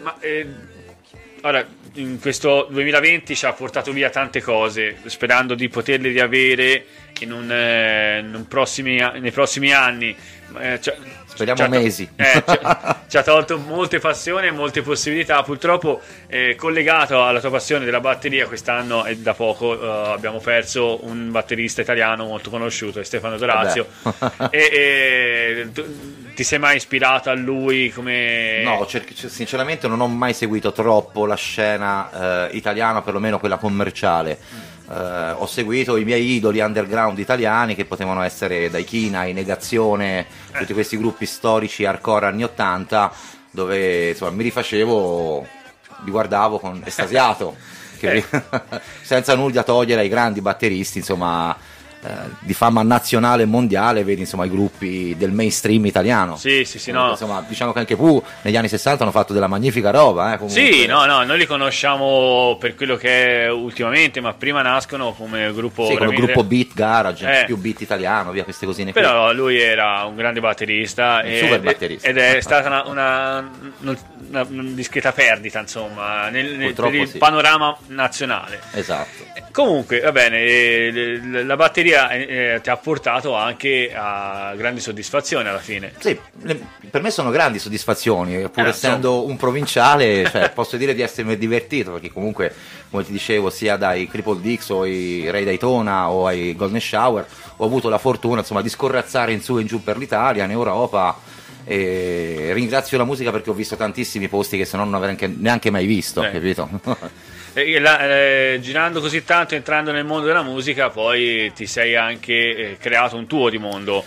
ma, 0.02 0.14
eh, 0.20 0.47
ora, 1.42 1.64
in 1.94 2.20
questo 2.20 2.68
2020 2.70 3.35
ci 3.35 3.47
ha 3.47 3.52
portato 3.52 3.92
via 3.92 4.11
tante 4.11 4.40
cose, 4.40 4.97
sperando 5.06 5.54
di 5.54 5.68
poterle 5.68 6.09
riavere 6.11 6.85
in 7.24 7.32
un, 7.32 7.50
eh, 7.50 8.18
in 8.20 8.34
un 8.34 8.46
prossimi, 8.48 8.96
nei 9.20 9.30
prossimi 9.30 9.72
anni. 9.72 10.14
Eh, 10.58 10.80
ci 10.80 10.88
ha- 10.90 10.94
Speriamo 11.26 11.68
mesi. 11.68 12.06
eh, 12.16 12.42
ci, 13.08 13.16
ha 13.16 13.22
tolto 13.22 13.56
molte 13.56 13.98
passioni 14.00 14.48
e 14.48 14.50
molte 14.50 14.82
possibilità. 14.82 15.42
Purtroppo, 15.42 16.00
eh, 16.26 16.54
collegato 16.56 17.24
alla 17.24 17.40
tua 17.40 17.50
passione 17.50 17.84
della 17.84 18.00
batteria, 18.00 18.46
quest'anno 18.46 19.06
e 19.06 19.16
da 19.16 19.32
poco 19.32 19.80
eh, 19.80 20.12
abbiamo 20.12 20.38
perso 20.38 21.04
un 21.04 21.30
batterista 21.30 21.80
italiano 21.82 22.24
molto 22.26 22.50
conosciuto, 22.50 23.02
Stefano 23.04 23.36
Dorazio. 23.38 23.86
e, 24.50 24.58
e 24.72 25.70
ti 26.34 26.42
sei 26.44 26.58
mai 26.58 26.76
ispirato 26.76 27.30
a 27.30 27.34
lui 27.34 27.90
come. 27.90 28.62
No, 28.64 28.84
cer- 28.86 29.14
cioè, 29.14 29.30
sinceramente 29.30 29.86
non 29.88 30.00
ho 30.00 30.08
mai 30.08 30.34
seguito 30.34 30.72
troppo 30.72 31.26
la 31.26 31.36
scena 31.36 32.48
eh, 32.48 32.56
italiana, 32.56 33.02
perlomeno 33.02 33.38
quella 33.38 33.56
commerciale. 33.56 34.38
Eh, 34.90 35.30
ho 35.37 35.47
seguito 35.47 35.97
i 35.97 36.04
miei 36.04 36.35
idoli 36.35 36.59
underground 36.61 37.16
italiani 37.18 37.76
che 37.76 37.85
potevano 37.85 38.23
essere 38.23 38.68
Daikina, 38.70 39.25
I 39.25 39.32
Negazione, 39.32 40.26
tutti 40.52 40.73
questi 40.73 40.97
gruppi 40.97 41.26
storici 41.26 41.85
hardcore 41.85 42.26
anni 42.26 42.42
80 42.42 43.12
dove 43.52 44.09
insomma, 44.11 44.32
mi 44.32 44.42
rifacevo, 44.42 45.47
li 46.04 46.11
guardavo 46.11 46.59
con 46.59 46.82
estasiato, 46.87 47.56
che- 47.99 48.25
senza 49.02 49.35
nulla 49.37 49.62
togliere 49.62 50.00
ai 50.00 50.09
grandi 50.09 50.40
batteristi, 50.40 50.99
insomma, 50.99 51.56
eh, 52.02 52.09
di 52.40 52.54
fama 52.54 52.83
nazionale 52.83 53.42
e 53.42 53.47
mondiale, 53.47 54.04
vedi 54.04 54.21
insomma 54.21 54.45
i 54.47 54.50
gruppi 54.50 55.14
del 55.19 55.33
mainstream 55.33 55.85
italiano. 55.87 56.37
Sì, 56.37 56.64
sì, 56.64 56.78
sì, 56.78 56.90
Comunque, 56.92 56.92
no. 56.92 57.11
Insomma, 57.11 57.45
diciamo 57.47 57.73
che 57.73 57.78
anche 57.80 57.97
Pooh 57.97 58.23
negli 58.42 58.57
anni 58.57 58.69
60 58.69 59.02
hanno 59.02 59.12
fatto 59.12 59.33
della 59.33 59.47
magnifica 59.49 59.90
roba. 59.90 60.33
Eh, 60.33 60.38
comunque. 60.38 60.73
Sì, 60.73 60.87
no, 60.87 61.04
no, 61.04 61.23
noi 61.25 61.38
li 61.38 61.47
conosciamo 61.47 62.57
per 62.59 62.75
quello 62.75 62.97
che 62.97 63.45
è 63.45 63.50
ultimamente, 63.50 64.21
ma 64.21 64.33
prima 64.33 64.62
nascono 64.62 65.12
come 65.12 65.52
gruppo. 65.52 65.87
Sì, 65.87 65.97
come 65.97 66.14
gruppo 66.14 66.42
beat 66.45 66.69
garage, 66.75 67.40
Eh. 67.42 67.45
più 67.45 67.57
beat 67.59 67.80
italiano, 67.83 68.30
via 68.30 68.45
queste 68.45 68.64
cosine 68.66 68.92
qui. 68.92 69.00
Però 69.00 69.33
lui 69.33 69.59
era 69.61 70.04
un 70.04 70.16
grande 70.16 70.40
batterista, 70.40 71.21
Un 71.23 71.30
ed, 71.30 71.38
super 71.42 71.61
batterista. 71.61 72.09
ed 72.09 72.16
è 72.16 72.38
stata 72.42 72.69
una, 72.69 72.83
una- 72.87 73.50
una- 73.80 73.99
una 74.49 74.62
discreta 74.71 75.12
perdita, 75.12 75.59
insomma, 75.59 76.28
nel, 76.28 76.57
nel- 76.57 76.73
per 76.73 76.95
il 76.95 77.09
sì. 77.09 77.19
panorama 77.19 77.76
nazionale. 77.88 78.61
Esatto. 78.73 79.25
Comunque, 79.52 80.00
va 80.00 80.12
bene, 80.12 80.38
eh, 80.38 81.21
la 81.45 81.57
batteria 81.57 81.89
eh, 81.92 82.61
ti 82.62 82.70
ha 82.70 82.76
portato 82.76 83.35
anche 83.35 83.92
a 83.94 84.54
grandi 84.56 84.80
soddisfazioni 84.80 85.49
alla 85.49 85.59
fine. 85.59 85.92
Sì, 85.99 86.18
le- 86.42 86.61
per 86.90 87.02
me 87.02 87.11
sono 87.11 87.30
grandi 87.30 87.59
soddisfazioni, 87.59 88.49
pur 88.49 88.66
Eh, 88.66 88.68
essendo 88.70 89.26
un 89.26 89.37
provinciale, 89.37 90.28
cioè, 90.30 90.50
posso 90.54 90.76
dire 90.76 90.94
di 90.94 91.02
essermi 91.02 91.37
divertito, 91.38 91.92
perché 91.92 92.11
comunque, 92.12 92.54
come 92.90 93.04
ti 93.04 93.12
dicevo, 93.12 93.50
sia 93.50 93.76
dai 93.76 94.09
Cripple 94.09 94.40
Dix 94.40 94.68
o 94.70 94.82
ai 94.82 95.30
Ray 95.30 95.44
Daytona 95.44 96.11
o 96.11 96.26
ai 96.26 96.54
Golden 96.56 96.80
Shower, 96.80 97.26
ho 97.56 97.64
avuto 97.64 97.88
la 97.88 97.99
fortuna 97.99 98.40
insomma, 98.40 98.62
di 98.62 98.68
scorrazzare 98.68 99.32
in 99.32 99.40
su 99.42 99.56
e 99.59 99.61
in 99.61 99.66
giù 99.66 99.82
per 99.82 99.97
l'Italia, 99.99 100.44
in 100.44 100.50
Europa. 100.50 101.18
E 101.64 102.50
ringrazio 102.52 102.97
la 102.99 103.04
musica 103.04 103.30
perché 103.30 103.50
ho 103.50 103.52
visto 103.52 103.76
tantissimi 103.76 104.28
posti 104.28 104.56
che 104.56 104.64
se 104.64 104.76
no 104.76 104.85
non 104.85 104.94
avrei 104.94 105.14
neanche, 105.14 105.37
neanche 105.38 105.70
mai 105.70 105.87
visto, 105.87 106.23
Eh. 106.25 106.30
capito? 106.32 106.68
E 107.52 107.78
la- 107.80 108.00
eh, 108.09 108.59
girando 108.62 109.00
così 109.00 109.25
tanto, 109.25 109.54
entrando 109.54 109.90
nel 109.90 110.04
mondo 110.04 110.26
della 110.26 110.42
musica, 110.42 110.88
poi 110.90 111.52
ti 111.54 111.66
sei 111.66 111.97
anche 111.97 112.33
eh, 112.33 112.76
creato 112.78 113.16
un 113.16 113.26
tuo 113.26 113.50
di 113.50 113.59
mondo. 113.59 114.04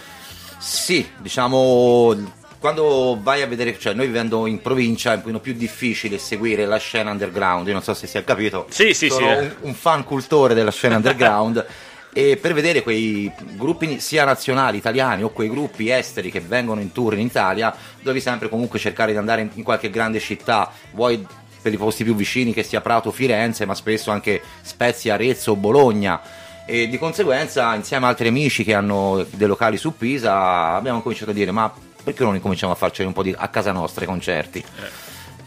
Sì, 0.58 1.06
diciamo, 1.18 2.16
quando 2.60 3.20
vai 3.22 3.42
a 3.42 3.48
vedere, 3.48 3.78
cioè 3.78 3.94
noi 3.94 4.06
vivendo 4.06 4.48
in 4.48 4.62
provincia 4.62 5.12
è 5.12 5.16
un 5.16 5.22
pochino 5.22 5.40
più 5.42 5.54
difficile 5.54 6.18
seguire 6.18 6.66
la 6.66 6.78
scena 6.78 7.12
underground, 7.12 7.68
io 7.68 7.74
non 7.74 7.84
so 7.84 7.94
se 7.94 8.08
si 8.08 8.18
è 8.18 8.24
capito, 8.24 8.68
Sì, 8.70 8.94
sì, 8.94 9.10
sono 9.10 9.28
sì. 9.28 9.44
un, 9.44 9.52
un 9.62 9.74
fan 9.74 10.06
cultore 10.06 10.54
della 10.54 10.72
scena 10.72 10.96
underground 10.96 11.66
e 12.14 12.38
per 12.38 12.54
vedere 12.54 12.82
quei 12.82 13.30
gruppi 13.56 14.00
sia 14.00 14.24
nazionali, 14.24 14.78
italiani 14.78 15.24
o 15.24 15.32
quei 15.32 15.50
gruppi 15.50 15.90
esteri 15.90 16.32
che 16.32 16.40
vengono 16.40 16.80
in 16.80 16.94
tour 16.94 17.16
in 17.16 17.20
Italia, 17.26 17.76
devi 18.02 18.22
sempre 18.22 18.48
comunque 18.48 18.80
cercare 18.80 19.12
di 19.12 19.18
andare 19.18 19.42
in, 19.42 19.50
in 19.56 19.64
qualche 19.64 19.90
grande 19.90 20.22
città, 20.22 20.72
vuoi 20.92 21.26
per 21.64 21.74
i 21.74 21.78
posti 21.78 22.04
più 22.04 22.14
vicini 22.14 22.54
che 22.54 22.62
sia 22.62 22.82
Prato, 22.82 23.10
Firenze, 23.10 23.66
ma 23.66 23.74
spesso 23.74 24.12
anche 24.12 24.42
Spezia, 24.62 25.16
Arezzo, 25.16 25.56
Bologna. 25.56 26.22
E 26.66 26.88
di 26.88 26.98
conseguenza 26.98 27.74
insieme 27.74 28.06
a 28.06 28.10
altri 28.10 28.28
amici 28.28 28.64
che 28.64 28.74
hanno 28.74 29.26
dei 29.32 29.48
locali 29.48 29.78
su 29.78 29.98
Pisa 29.98 30.74
abbiamo 30.76 31.02
cominciato 31.02 31.32
a 31.32 31.34
dire 31.34 31.52
ma 31.52 31.74
perché 32.04 32.24
non 32.24 32.36
incominciamo 32.36 32.72
a 32.72 32.76
farcene 32.76 33.08
un 33.08 33.14
po' 33.14 33.24
di, 33.24 33.34
a 33.36 33.48
casa 33.48 33.72
nostra 33.72 34.04
i 34.04 34.08
concerti? 34.08 34.64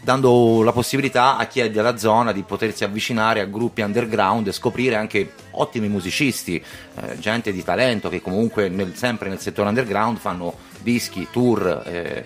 Dando 0.01 0.63
la 0.63 0.71
possibilità 0.71 1.37
a 1.37 1.45
chi 1.47 1.59
è 1.59 1.69
della 1.69 1.97
zona 1.97 2.31
di 2.31 2.43
potersi 2.43 2.83
avvicinare 2.83 3.41
a 3.41 3.45
gruppi 3.45 3.81
underground 3.81 4.47
e 4.47 4.51
scoprire 4.51 4.95
anche 4.95 5.33
ottimi 5.51 5.87
musicisti 5.87 6.63
eh, 6.95 7.19
gente 7.19 7.51
di 7.51 7.63
talento 7.63 8.09
che 8.09 8.21
comunque 8.21 8.69
nel- 8.69 8.95
sempre 8.95 9.27
nel 9.29 9.39
settore 9.39 9.69
underground 9.69 10.17
fanno 10.17 10.55
dischi, 10.81 11.27
tour 11.31 11.83
eh, 11.85 12.25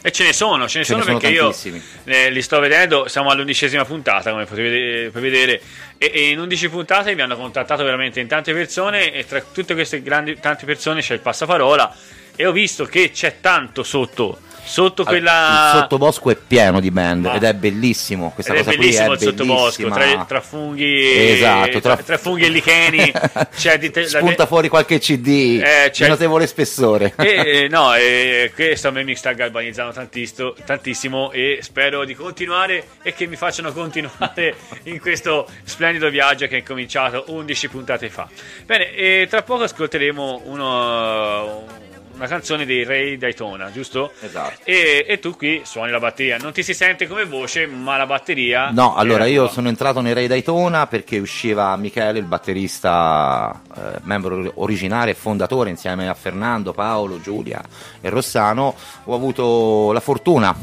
E 0.00 0.12
ce 0.12 0.24
ne 0.24 0.32
sono, 0.32 0.68
ce 0.68 0.78
ne 0.78 0.84
Ce 0.84 0.92
sono 0.92 1.02
sono 1.04 1.18
perché 1.18 1.36
tantissimi. 1.36 1.82
io 2.04 2.12
eh, 2.14 2.30
li 2.30 2.40
sto 2.40 2.60
vedendo, 2.60 3.08
siamo 3.08 3.30
all'undicesima 3.30 3.84
puntata 3.84 4.30
come 4.30 4.44
potete 4.44 5.10
vedere 5.12 5.60
e, 5.98 6.10
e 6.14 6.28
in 6.30 6.38
11 6.38 6.68
puntate 6.68 7.14
mi 7.16 7.20
hanno 7.22 7.36
contattato 7.36 7.82
veramente 7.82 8.20
in 8.20 8.28
tante 8.28 8.52
persone 8.52 9.12
e 9.12 9.26
tra 9.26 9.40
tutte 9.40 9.74
queste 9.74 10.00
grandi 10.00 10.38
tante 10.38 10.66
persone 10.66 11.00
c'è 11.00 11.14
il 11.14 11.20
passaparola 11.20 11.94
e 12.36 12.46
ho 12.46 12.52
visto 12.52 12.84
che 12.84 13.10
c'è 13.10 13.40
tanto 13.40 13.82
sotto, 13.82 14.38
sotto 14.68 15.04
quella... 15.04 15.70
il 15.74 15.80
sottobosco 15.80 16.30
è 16.30 16.36
pieno 16.36 16.78
di 16.80 16.90
band 16.90 17.26
Ah. 17.26 17.34
ed 17.34 17.42
è 17.44 17.54
bellissimo 17.54 18.30
questa 18.34 18.52
Ed 18.52 18.60
è 18.60 18.64
cosa 18.64 18.76
bellissimo 18.76 19.04
qui 19.06 19.14
il 19.14 19.20
è 19.20 19.24
sottobosco, 19.24 19.82
bellissima. 19.88 20.12
tra, 20.14 20.24
tra 20.24 20.40
funghi 20.40 21.30
Esatto, 21.30 21.80
tra- 21.80 21.96
tra 21.96 22.18
funghi 22.18 22.44
e 22.44 22.48
licheni 22.48 23.12
di 23.78 23.90
te- 23.90 24.00
la- 24.02 24.06
spunta 24.08 24.46
fuori 24.46 24.68
qualche 24.68 24.98
CD 24.98 25.60
Eh, 25.64 25.90
c'è- 25.90 26.04
di 26.04 26.10
notevole 26.10 26.46
spessore 26.46 27.14
E, 27.16 27.26
eh, 27.64 27.68
no, 27.68 27.94
e 27.94 28.52
questo 28.54 28.88
a 28.88 28.90
me 28.90 29.02
mi 29.04 29.14
sta 29.16 29.32
galvanizzando 29.32 29.92
tantisto- 29.92 30.54
tantissimo 30.64 31.32
e 31.32 31.58
spero 31.62 32.04
di 32.04 32.14
continuare 32.14 32.84
e 33.02 33.14
che 33.14 33.26
mi 33.26 33.36
facciano 33.36 33.72
continuare 33.72 34.54
in 34.84 35.00
questo 35.00 35.46
splendido 35.64 36.08
viaggio 36.10 36.46
che 36.46 36.58
è 36.58 36.62
cominciato 36.62 37.24
11 37.28 37.68
puntate 37.68 38.08
fa. 38.10 38.28
Bene, 38.64 38.92
e 38.94 39.26
tra 39.28 39.42
poco 39.42 39.62
ascolteremo 39.64 40.42
uno- 40.44 41.86
una 42.18 42.26
canzone 42.26 42.66
dei 42.66 42.84
Ray 42.84 43.16
Daytona, 43.16 43.70
giusto? 43.70 44.10
Esatto. 44.20 44.60
E, 44.64 45.06
e 45.08 45.20
tu 45.20 45.36
qui 45.36 45.62
suoni 45.64 45.92
la 45.92 46.00
batteria, 46.00 46.36
non 46.36 46.52
ti 46.52 46.64
si 46.64 46.74
sente 46.74 47.06
come 47.06 47.24
voce, 47.24 47.66
ma 47.66 47.96
la 47.96 48.06
batteria... 48.06 48.70
No, 48.70 48.96
allora 48.96 49.24
io 49.26 49.44
tua. 49.44 49.52
sono 49.52 49.68
entrato 49.68 50.00
nei 50.00 50.12
Ray 50.12 50.26
Daytona 50.26 50.88
perché 50.88 51.18
usciva 51.18 51.76
Michele, 51.76 52.18
il 52.18 52.24
batterista, 52.24 53.62
eh, 53.76 54.00
membro 54.02 54.50
originario 54.56 55.12
e 55.12 55.16
fondatore 55.16 55.70
insieme 55.70 56.08
a 56.08 56.14
Fernando, 56.14 56.72
Paolo, 56.72 57.20
Giulia 57.20 57.62
e 58.00 58.08
Rossano. 58.08 58.74
Ho 59.04 59.14
avuto 59.14 59.92
la 59.92 60.00
fortuna, 60.00 60.54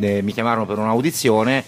eh, 0.00 0.22
mi 0.22 0.32
chiamarono 0.32 0.66
per 0.66 0.78
un'audizione 0.78 1.64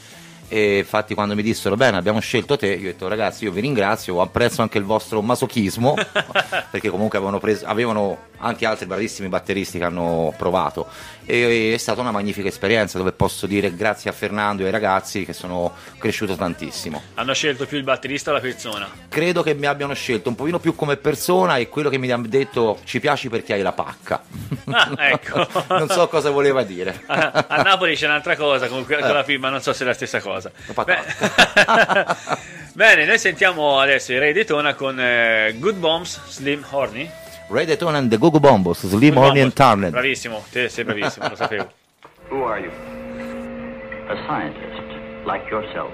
e 0.51 0.79
infatti 0.79 1.15
quando 1.15 1.35
mi 1.35 1.43
dissero 1.43 1.77
bene 1.77 1.99
abbiamo 1.99 2.21
scelto 2.21 2.57
te, 2.57 2.69
io 2.69 2.77
ho 2.89 2.93
detto 2.93 3.07
ragazzi 3.07 3.45
io 3.45 3.53
vi 3.53 3.61
ringrazio, 3.61 4.23
apprezzo 4.23 4.63
anche 4.63 4.79
il 4.79 4.85
vostro 4.85 5.21
masochismo 5.21 5.95
perché 6.71 6.89
comunque 6.89 7.19
avevano, 7.19 7.39
preso, 7.39 7.67
avevano 7.67 8.28
anche 8.39 8.67
altri 8.67 8.87
bravissimi 8.87 9.29
batteristi 9.29 9.79
che 9.79 9.85
hanno 9.85 10.35
provato 10.37 10.89
e 11.31 11.75
è 11.75 11.77
stata 11.77 12.01
una 12.01 12.11
magnifica 12.11 12.49
esperienza 12.49 12.97
dove 12.97 13.13
posso 13.13 13.47
dire 13.47 13.75
grazie 13.75 14.09
a 14.09 14.15
Fernando 14.15 14.63
e 14.63 14.67
ai 14.67 14.71
ragazzi 14.71 15.27
che 15.27 15.35
sono 15.35 15.75
cresciuto 15.99 16.37
tantissimo. 16.37 17.03
Hanno 17.15 17.35
scelto 17.35 17.67
più 17.67 17.77
il 17.77 17.85
batterista 17.85 18.31
o 18.31 18.35
la 18.35 18.41
persona? 18.41 18.89
Credo 19.09 19.43
che 19.43 19.53
mi 19.53 19.67
abbiano 19.67 19.93
scelto 19.93 20.31
un 20.31 20.35
pochino 20.35 20.59
più 20.59 20.75
come 20.75 20.97
persona 20.97 21.59
e 21.59 21.69
quello 21.69 21.91
che 21.91 21.99
mi 21.99 22.11
hanno 22.11 22.27
detto 22.27 22.79
ci 22.85 22.99
piaci 22.99 23.29
perché 23.29 23.53
hai 23.53 23.63
la 23.63 23.73
pacca. 23.73 24.23
Ah, 24.71 24.91
ecco. 24.99 25.47
non 25.69 25.89
so 25.91 26.09
cosa 26.09 26.31
voleva 26.31 26.63
dire. 26.63 27.03
a, 27.07 27.45
a 27.47 27.63
Napoli 27.63 27.95
c'è 27.95 28.07
un'altra 28.07 28.35
cosa 28.35 28.69
con, 28.69 28.87
con 28.87 28.97
la 28.99 29.23
firma, 29.23 29.51
non 29.51 29.61
so 29.61 29.75
se 29.75 29.85
è 29.85 29.87
la 29.87 29.95
stessa 29.95 30.21
cosa. 30.21 30.51
patata. 30.73 32.17
Bene, 32.73 33.05
noi 33.05 33.19
sentiamo 33.19 33.81
adesso 33.81 34.13
i 34.13 34.19
Ray 34.19 34.33
Daytona 34.33 34.75
con 34.75 34.99
eh, 34.99 35.55
Good 35.59 35.77
Bombs 35.77 36.21
Slim 36.29 36.65
Horny. 36.71 37.11
Ray 37.51 37.65
Daytona 37.65 37.99
and 37.99 38.11
the 38.11 38.19
Gogo 38.19 38.39
Bombos, 38.39 38.77
Slim 38.77 39.15
Horny 39.15 39.41
and 39.41 39.55
Tarned. 39.55 39.93
Bravissimo, 39.93 40.43
te 40.51 40.69
sei 40.69 40.85
bravissimo, 40.85 41.29
lo 41.31 41.35
sapevo. 41.35 41.71
Who 42.29 42.43
are 42.43 42.61
you? 42.61 42.71
A 42.71 44.17
scientist, 44.27 45.27
like 45.27 45.49
yourself. 45.51 45.91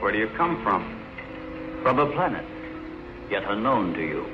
Where 0.00 0.12
do 0.12 0.18
you 0.18 0.28
come 0.36 0.62
from? 0.62 0.84
From 1.82 1.98
a 2.00 2.06
planet, 2.12 2.44
yet 3.30 3.44
unknown 3.48 3.94
to 3.94 4.02
you. 4.02 4.26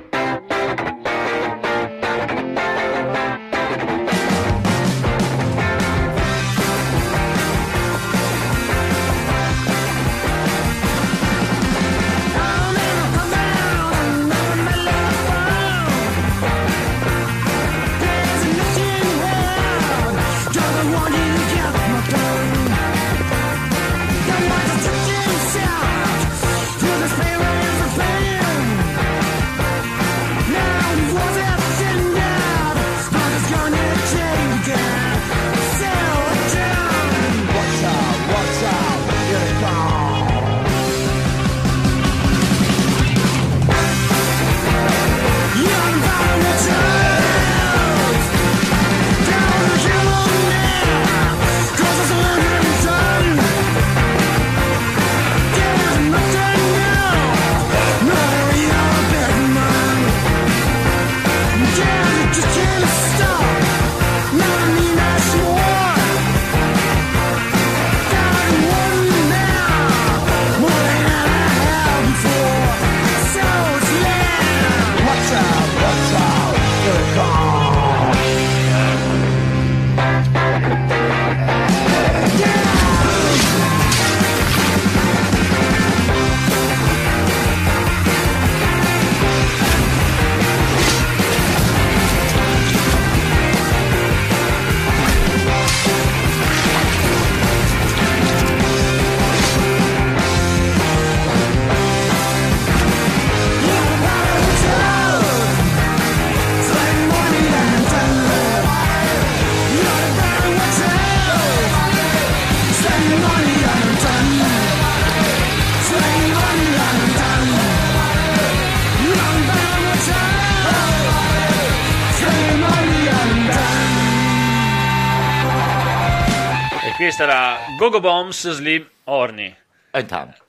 Gogo 127.83 127.99
Bombs 127.99 128.49
Slim 128.49 128.87
Horny. 129.03 129.53
E 129.95 130.05
tanto. 130.05 130.43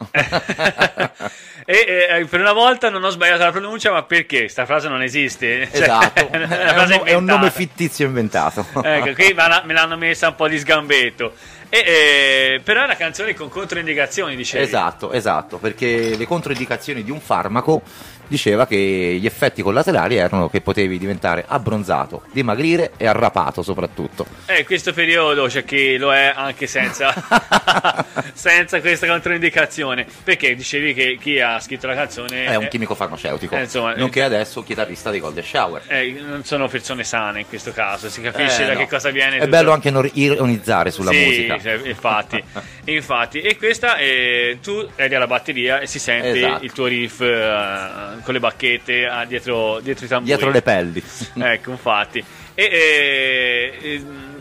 e 1.67 2.09
eh, 2.09 2.25
per 2.25 2.41
una 2.41 2.55
volta 2.55 2.89
non 2.89 3.05
ho 3.05 3.11
sbagliato 3.11 3.43
la 3.43 3.51
pronuncia, 3.51 3.93
ma 3.93 4.03
perché? 4.03 4.49
Sta 4.49 4.65
frase 4.65 4.89
non 4.89 5.03
esiste. 5.03 5.69
Cioè, 5.75 5.83
Esatto, 5.83 6.29
è, 6.33 6.37
un, 6.37 7.01
è 7.05 7.13
un 7.13 7.25
nome 7.25 7.51
fittizio 7.51 8.07
inventato. 8.07 8.65
Ecco, 8.83 9.13
qui 9.13 9.35
me 9.35 9.73
l'hanno 9.75 9.99
messa 9.99 10.29
un 10.29 10.35
po' 10.35 10.49
di 10.49 10.57
sgambetto. 10.59 11.35
E, 11.69 11.79
eh, 11.79 12.61
però 12.63 12.83
è 12.83 12.85
una 12.85 12.97
canzone 12.97 13.35
con 13.35 13.51
controindicazioni, 13.51 14.35
dicevi. 14.35 14.65
Esatto, 14.65 15.13
esatto, 15.13 15.59
perché 15.59 16.17
le 16.17 16.25
controindicazioni 16.25 17.03
di 17.03 17.11
un 17.11 17.21
farmaco 17.21 17.83
diceva 18.27 18.67
che 18.67 18.77
gli 19.21 19.27
effetti 19.27 19.63
collaterali 19.63 20.17
erano 20.17 20.49
che 20.49 20.61
potevi 20.61 20.99
diventare 20.99 21.45
abbronzato, 21.47 22.23
dimagrire 22.33 22.93
e 22.97 23.07
arrapato 23.07 23.63
soprattutto. 23.63 24.27
Eh, 24.47 24.61
in 24.61 24.65
questo 24.65 24.93
periodo 24.93 25.47
c'è 25.47 25.65
chi 25.65 25.97
lo 25.97 26.13
è 26.13 26.33
anche 26.35 26.67
senza, 26.67 27.13
senza 28.33 28.81
questa 28.81 29.07
controindicazione. 29.07 30.07
Perché 30.23 30.55
dicevi 30.55 30.95
che 30.95 31.19
chi 31.21 31.41
ha 31.41 31.59
scritto 31.61 31.87
la 31.87 31.95
canzone 31.95 32.45
È 32.47 32.55
un 32.57 32.69
chimico 32.69 32.95
farmaceutico, 32.95 33.55
eh, 33.57 33.63
insomma, 33.63 33.95
nonché 33.95 34.23
adesso 34.23 34.63
chitarrista 34.63 35.11
di 35.11 35.21
Golden 35.21 35.45
Shower. 35.45 35.83
eh, 35.89 36.17
non 36.25 36.45
sono 36.45 36.69
persone 36.69 37.05
sane 37.05 37.41
in 37.41 37.49
questo 37.49 37.73
caso, 37.73 38.09
si 38.09 38.21
capisce 38.21 38.63
Eh, 38.63 38.67
da 38.67 38.73
no. 38.75 38.79
che 38.81 38.89
cosa 38.89 39.11
viene. 39.11 39.37
È 39.37 39.39
tutto. 39.41 39.51
bello 39.51 39.73
anche 39.73 39.91
non 39.91 40.09
ironizzare 40.15 40.91
sulla 40.91 41.11
Sì, 41.11 41.25
musica. 41.25 41.61
cioè, 41.61 41.81
infatti, 41.85 42.43
infatti. 42.87 43.41
E 43.41 43.57
questa 43.57 43.97
eh, 43.97 44.59
tu 44.63 44.87
eri 44.97 45.15
alla 45.15 45.27
batteria 45.27 45.81
e 45.81 45.87
si 45.87 45.99
sente 45.99 46.31
Esatto. 46.39 46.65
il 46.65 46.73
tuo 46.73 46.87
riff 46.87 47.21
eh, 47.21 48.14
con 48.23 48.35
le 48.35 48.41
bacchette 48.41 49.07
ah, 49.07 49.25
dietro, 49.25 49.81
dietro 49.81 50.05
i 50.05 50.09
tamburi. 50.09 50.31
Dietro 50.31 50.51
le 50.51 50.63
pelli. 50.63 51.03
Ecco, 51.37 51.71
infatti. 51.71 52.25
E, 52.55 52.65
eh, 52.65 53.95
ehm, 53.95 54.35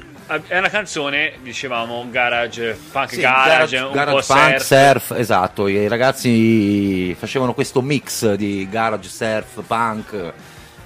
è 0.47 0.57
una 0.57 0.69
canzone, 0.69 1.33
dicevamo, 1.41 2.05
garage, 2.09 2.77
punk 2.91 3.13
Sì, 3.13 3.21
garage, 3.21 3.77
un 3.77 3.91
garage 3.91 4.25
po' 4.25 4.33
punk, 4.33 4.61
surf. 4.61 4.63
surf, 4.63 5.11
esatto. 5.19 5.67
I 5.67 5.87
ragazzi 5.87 7.13
facevano 7.15 7.53
questo 7.53 7.81
mix 7.81 8.33
di 8.33 8.67
garage 8.69 9.09
surf 9.09 9.63
punk 9.65 10.33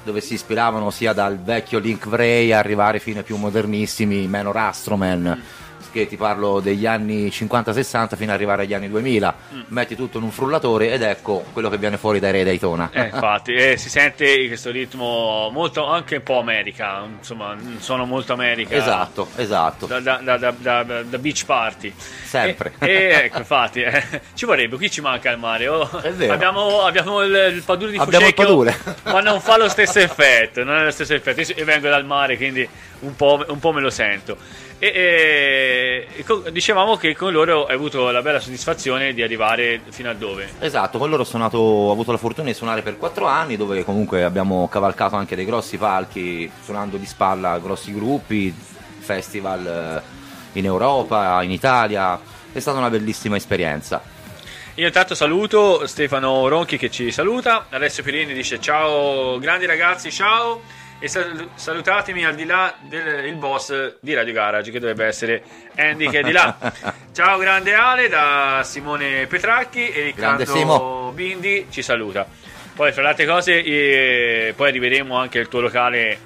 dove 0.03 0.21
si 0.21 0.35
ispiravano 0.35 0.89
sia 0.89 1.11
dal 1.11 1.37
vecchio 1.37 1.79
Link 1.79 2.07
Vray 2.07 2.53
a 2.53 2.59
arrivare 2.59 2.99
fino 2.99 3.19
ai 3.19 3.25
più 3.25 3.35
modernissimi 3.35 4.25
Menor 4.27 4.55
Astroman. 4.55 5.43
Che 5.97 6.07
ti 6.07 6.15
parlo 6.17 6.59
degli 6.59 6.85
anni 6.85 7.27
50-60 7.27 8.15
fino 8.15 8.29
ad 8.29 8.37
arrivare 8.37 8.63
agli 8.63 8.73
anni 8.73 8.87
2000. 8.89 9.35
Mm. 9.53 9.61
Metti 9.67 9.95
tutto 9.95 10.19
in 10.19 10.25
un 10.25 10.31
frullatore 10.31 10.91
ed 10.91 11.01
ecco 11.01 11.43
quello 11.53 11.69
che 11.69 11.77
viene 11.77 11.97
fuori 11.97 12.19
dai 12.19 12.31
Re 12.31 12.43
Daytona. 12.43 12.89
Eh, 12.91 13.05
infatti, 13.05 13.53
eh, 13.53 13.77
si 13.77 13.89
sente 13.89 14.47
questo 14.47 14.69
ritmo 14.69 15.49
molto, 15.51 15.87
anche 15.87 16.17
un 16.17 16.23
po' 16.23 16.39
America, 16.39 17.03
insomma, 17.17 17.53
un 17.53 17.77
suono 17.79 18.05
molto 18.05 18.33
America. 18.33 18.75
esatto, 18.75 19.27
esatto. 19.37 19.87
Da, 19.87 19.99
da- 19.99 20.19
da- 20.37 20.83
da- 20.83 21.17
beach 21.17 21.45
party 21.45 21.93
Sempre. 22.23 22.73
e, 22.79 22.87
e, 22.87 23.21
ecco 23.25 23.39
infatti 23.39 23.81
eh, 23.81 24.03
ci 24.33 24.45
vorrebbe 24.45 24.77
qui 24.77 24.89
ci 24.89 25.01
manca 25.01 25.31
il 25.31 25.37
mare 25.37 25.67
oh, 25.67 25.99
È 25.99 26.11
vero. 26.11 26.33
abbiamo, 26.33 26.81
abbiamo 26.81 27.21
il, 27.21 27.53
il 27.55 27.63
padule 27.63 27.91
di 27.91 27.97
Abbiamo 27.97 28.27
il 28.27 28.33
Fucecchio 28.33 28.93
ma 29.11 29.21
non 29.21 29.41
fa 29.41 29.57
lo 29.57 29.67
stesso 29.69 29.99
effetto 29.99 30.63
non 30.63 30.77
è 30.77 30.83
lo 30.83 30.91
stesso 30.91 31.13
effetto 31.13 31.41
io 31.41 31.65
vengo 31.65 31.89
dal 31.89 32.05
mare 32.05 32.37
quindi 32.37 32.67
un 32.99 33.15
po', 33.15 33.43
un 33.47 33.59
po' 33.59 33.71
me 33.71 33.81
lo 33.81 33.89
sento 33.89 34.37
e, 34.79 36.07
e- 36.15 36.51
dicevamo 36.51 36.97
che 36.97 37.15
con 37.15 37.31
loro 37.31 37.65
hai 37.65 37.75
avuto 37.75 38.11
la 38.11 38.21
bella 38.21 38.39
soddisfazione 38.39 39.13
di 39.13 39.23
arrivare 39.23 39.81
fino 39.89 40.09
a 40.09 40.13
dove 40.13 40.49
Esatto, 40.59 40.97
con 40.99 41.09
loro 41.09 41.23
ho, 41.23 41.25
suonato, 41.25 41.57
ho 41.57 41.91
avuto 41.91 42.11
la 42.11 42.17
fortuna 42.17 42.47
di 42.47 42.53
suonare 42.53 42.81
per 42.81 42.97
quattro 42.97 43.25
anni, 43.25 43.57
dove 43.57 43.83
comunque 43.83 44.23
abbiamo 44.23 44.67
cavalcato 44.67 45.15
anche 45.15 45.35
dei 45.35 45.45
grossi 45.45 45.77
palchi, 45.77 46.49
suonando 46.63 46.97
di 46.97 47.05
spalla 47.05 47.51
a 47.51 47.59
grossi 47.59 47.93
gruppi, 47.93 48.53
festival 48.99 50.03
eh, 50.53 50.59
in 50.59 50.65
Europa, 50.65 51.41
in 51.43 51.51
Italia. 51.51 52.19
È 52.51 52.59
stata 52.59 52.77
una 52.77 52.89
bellissima 52.89 53.35
esperienza. 53.35 54.01
Io 54.75 54.85
intanto 54.85 55.15
saluto 55.15 55.87
Stefano 55.87 56.47
Ronchi 56.47 56.77
che 56.77 56.91
ci 56.91 57.11
saluta, 57.11 57.65
Alessio 57.69 58.03
Pirini 58.03 58.33
dice 58.33 58.59
ciao 58.59 59.39
grandi 59.39 59.65
ragazzi, 59.65 60.11
ciao 60.11 60.61
e 60.99 61.07
sal- 61.07 61.49
salutatemi 61.53 62.25
al 62.25 62.33
di 62.35 62.45
là 62.45 62.73
del 62.81 63.25
il 63.25 63.35
boss 63.35 63.97
di 63.99 64.13
Radio 64.15 64.33
Garage 64.33 64.71
che 64.71 64.79
dovrebbe 64.79 65.05
essere 65.05 65.43
Andy 65.75 66.09
che 66.09 66.19
è 66.19 66.23
di 66.23 66.31
là. 66.31 66.55
ciao 67.13 67.37
grande 67.37 67.73
Ale 67.75 68.09
da 68.09 68.61
Simone 68.63 69.27
Petracchi 69.27 69.89
e 69.89 70.03
Riccardo 70.03 70.45
Simo. 70.45 71.11
Bindi 71.13 71.67
ci 71.69 71.81
saluta. 71.81 72.25
Poi 72.75 72.91
fra 72.91 73.01
le 73.03 73.07
altre 73.09 73.25
cose 73.25 73.63
eh, 73.63 74.53
poi 74.55 74.69
arriveremo 74.69 75.15
anche 75.17 75.39
al 75.39 75.47
tuo 75.47 75.61
locale 75.61 76.19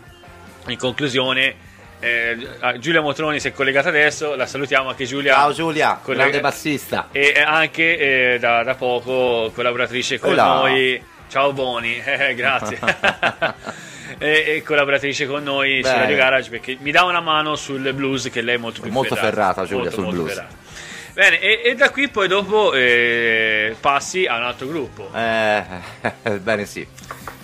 in 0.68 0.78
conclusione. 0.78 1.70
Eh, 2.00 2.36
Giulia 2.80 3.00
Motroni 3.02 3.40
si 3.40 3.50
è 3.50 3.52
collegata 3.52 3.90
adesso, 3.90 4.36
la 4.36 4.46
salutiamo 4.48 4.90
anche 4.90 5.06
Giulia. 5.06 5.34
Ciao 5.36 5.54
Giulia, 5.54 6.00
Collega- 6.02 6.24
grande 6.24 6.42
bassista. 6.42 7.10
e 7.12 7.34
anche 7.46 8.34
eh, 8.34 8.40
da, 8.40 8.64
da 8.64 8.74
poco 8.76 9.52
collaboratrice 9.54 10.18
con 10.18 10.34
Là. 10.34 10.46
noi. 10.46 11.02
Ciao 11.30 11.54
Boni, 11.54 12.02
eh, 12.04 12.34
grazie. 12.36 12.80
e, 14.20 14.44
e 14.58 14.64
collaboratrice 14.64 15.26
con 15.28 15.44
noi 15.44 15.78
su 15.84 15.90
Bene. 15.90 16.02
Radio 16.02 16.16
Garage 16.16 16.50
perché 16.50 16.78
mi 16.80 16.92
dà 16.92 17.04
una 17.04 17.22
mano 17.22 17.56
sul 17.56 17.94
blues 17.94 18.30
che 18.32 18.42
lei 18.42 18.56
è 18.56 18.58
molto 18.58 18.82
più 18.82 18.92
Molto 18.92 19.16
ferrata, 19.16 19.62
Giulia, 19.64 19.84
Molto, 19.84 19.92
sul 19.96 20.04
molto 20.04 20.20
blues. 20.22 20.34
ferrata. 20.36 20.56
Bene, 21.14 21.40
e, 21.42 21.62
e 21.66 21.76
da 21.76 21.90
qui 21.90 22.08
poi 22.08 22.28
dopo 22.30 22.74
eh, 22.74 23.76
passi 23.80 24.26
a 24.26 24.38
un 24.38 24.44
altro 24.44 24.68
gruppo 24.68 25.10
Eh, 25.14 25.64
bene 26.40 26.66
sì. 26.66 26.88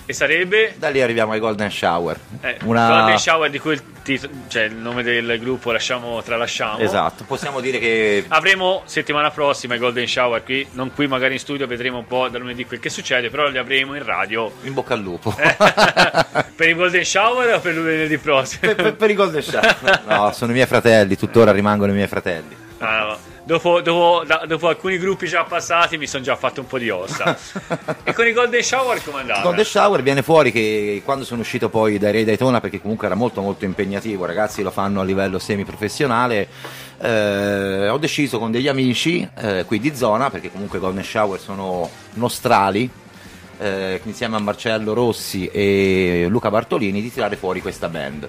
E 0.10 0.14
sarebbe 0.14 0.74
Da 0.78 0.88
lì 0.90 1.02
arriviamo 1.02 1.34
ai 1.34 1.40
Golden 1.40 1.70
Shower. 1.70 2.18
eh, 2.42 2.58
Una- 2.64 2.88
Golden 2.88 3.20
Shower 3.20 3.50
di 3.50 3.60
cui 3.60 3.74
il, 3.74 3.84
titolo- 4.02 4.34
cioè, 4.48 4.64
il 4.64 4.74
nome 4.76 5.04
del 5.04 5.38
gruppo 5.40 5.72
lasciamo 5.72 6.22
tralasciamo. 6.24 6.80
Esatto, 6.80 7.26
possiamo 7.26 7.60
dire 7.60 7.78
che 7.78 8.24
Avremo 8.30 8.82
settimana 8.86 9.30
prossima 9.32 9.76
i 9.76 9.78
Golden 9.78 10.08
Shower 10.08 10.44
qui, 10.44 10.66
non 10.72 10.94
qui 10.96 11.08
magari 11.08 11.34
in 11.34 11.40
studio, 11.40 11.68
vedremo 11.68 11.98
un 11.98 12.08
po' 12.08 12.30
da 12.30 12.38
lunedì 12.40 12.66
quel 12.66 12.80
che 12.80 12.90
succede, 12.90 13.30
però 13.30 13.48
li 13.50 13.58
avremo 13.58 13.96
in 13.96 14.04
radio. 14.06 14.52
in 14.64 14.74
bocca 14.74 14.94
al 14.94 15.02
lupo. 15.02 15.36
Eh. 15.38 15.56
per 16.56 16.70
i 16.70 16.74
Golden 16.74 17.04
Shower 17.04 17.54
o 17.56 17.60
per 17.60 17.76
lunedì 17.76 18.18
prossimo? 18.18 18.62
per, 18.62 18.76
per- 18.76 18.96
per 18.96 19.10
i 19.10 19.14
Golden 19.14 19.42
Shower. 19.42 20.04
No, 20.08 20.32
sono 20.32 20.52
i 20.52 20.54
miei 20.56 20.68
fratelli, 20.68 21.18
tuttora 21.18 21.52
rimangono 21.52 21.92
i 21.92 21.96
miei 21.96 22.08
fratelli. 22.08 22.56
Ah, 22.80 23.00
no. 23.00 23.18
Dopo, 23.48 23.80
dopo- 23.80 24.26
da- 24.26 24.44
dopo 24.46 24.68
alcuni 24.68 24.98
gruppi 24.98 25.26
già 25.26 25.46
passati 25.46 25.98
mi 25.98 26.06
sono 26.06 26.22
già 26.22 26.36
fatto 26.36 26.60
un 26.60 26.68
po' 26.68 26.78
di 26.78 26.90
ossa. 26.90 27.38
e 28.04 28.12
con 28.12 28.28
i 28.28 28.34
Golden 28.34 28.62
Shower 28.62 29.02
come 29.02 29.22
andava? 29.22 29.40
Golden 29.40 29.64
Shower 29.64 30.04
viene 30.04 30.22
fuori 30.22 30.52
che 30.52 31.02
quando 31.06 31.24
sono 31.24 31.40
uscito 31.40 31.70
poi 31.70 31.98
dai 31.98 32.12
Re 32.12 32.26
Daytona, 32.26 32.60
perché 32.60 32.82
comunque 32.82 33.06
era 33.06 33.16
molto 33.16 33.40
molto 33.40 33.64
impegnativo, 33.64 34.26
ragazzi 34.26 34.62
lo 34.64 34.70
fanno 34.70 35.00
a 35.00 35.06
livello 35.06 35.40
semiprofessionale, 35.40 36.50
eh, 37.00 37.88
ho 37.88 37.98
deciso 37.98 38.38
con 38.38 38.52
degli 38.52 38.68
amici 38.68 39.26
eh, 39.38 39.64
qui 39.66 39.80
di 39.80 39.96
zona, 39.96 40.30
perché 40.30 40.52
comunque 40.52 40.80
Golden 40.80 41.06
Shower 41.06 41.40
sono 41.40 41.90
nostrali, 42.16 42.90
eh, 43.60 44.02
insieme 44.04 44.36
a 44.36 44.40
Marcello 44.40 44.92
Rossi 44.92 45.48
e 45.48 46.26
Luca 46.28 46.50
Bartolini, 46.50 47.02
di 47.02 47.14
tirare 47.14 47.38
fuori 47.38 47.62
questa 47.62 47.88
band. 47.88 48.28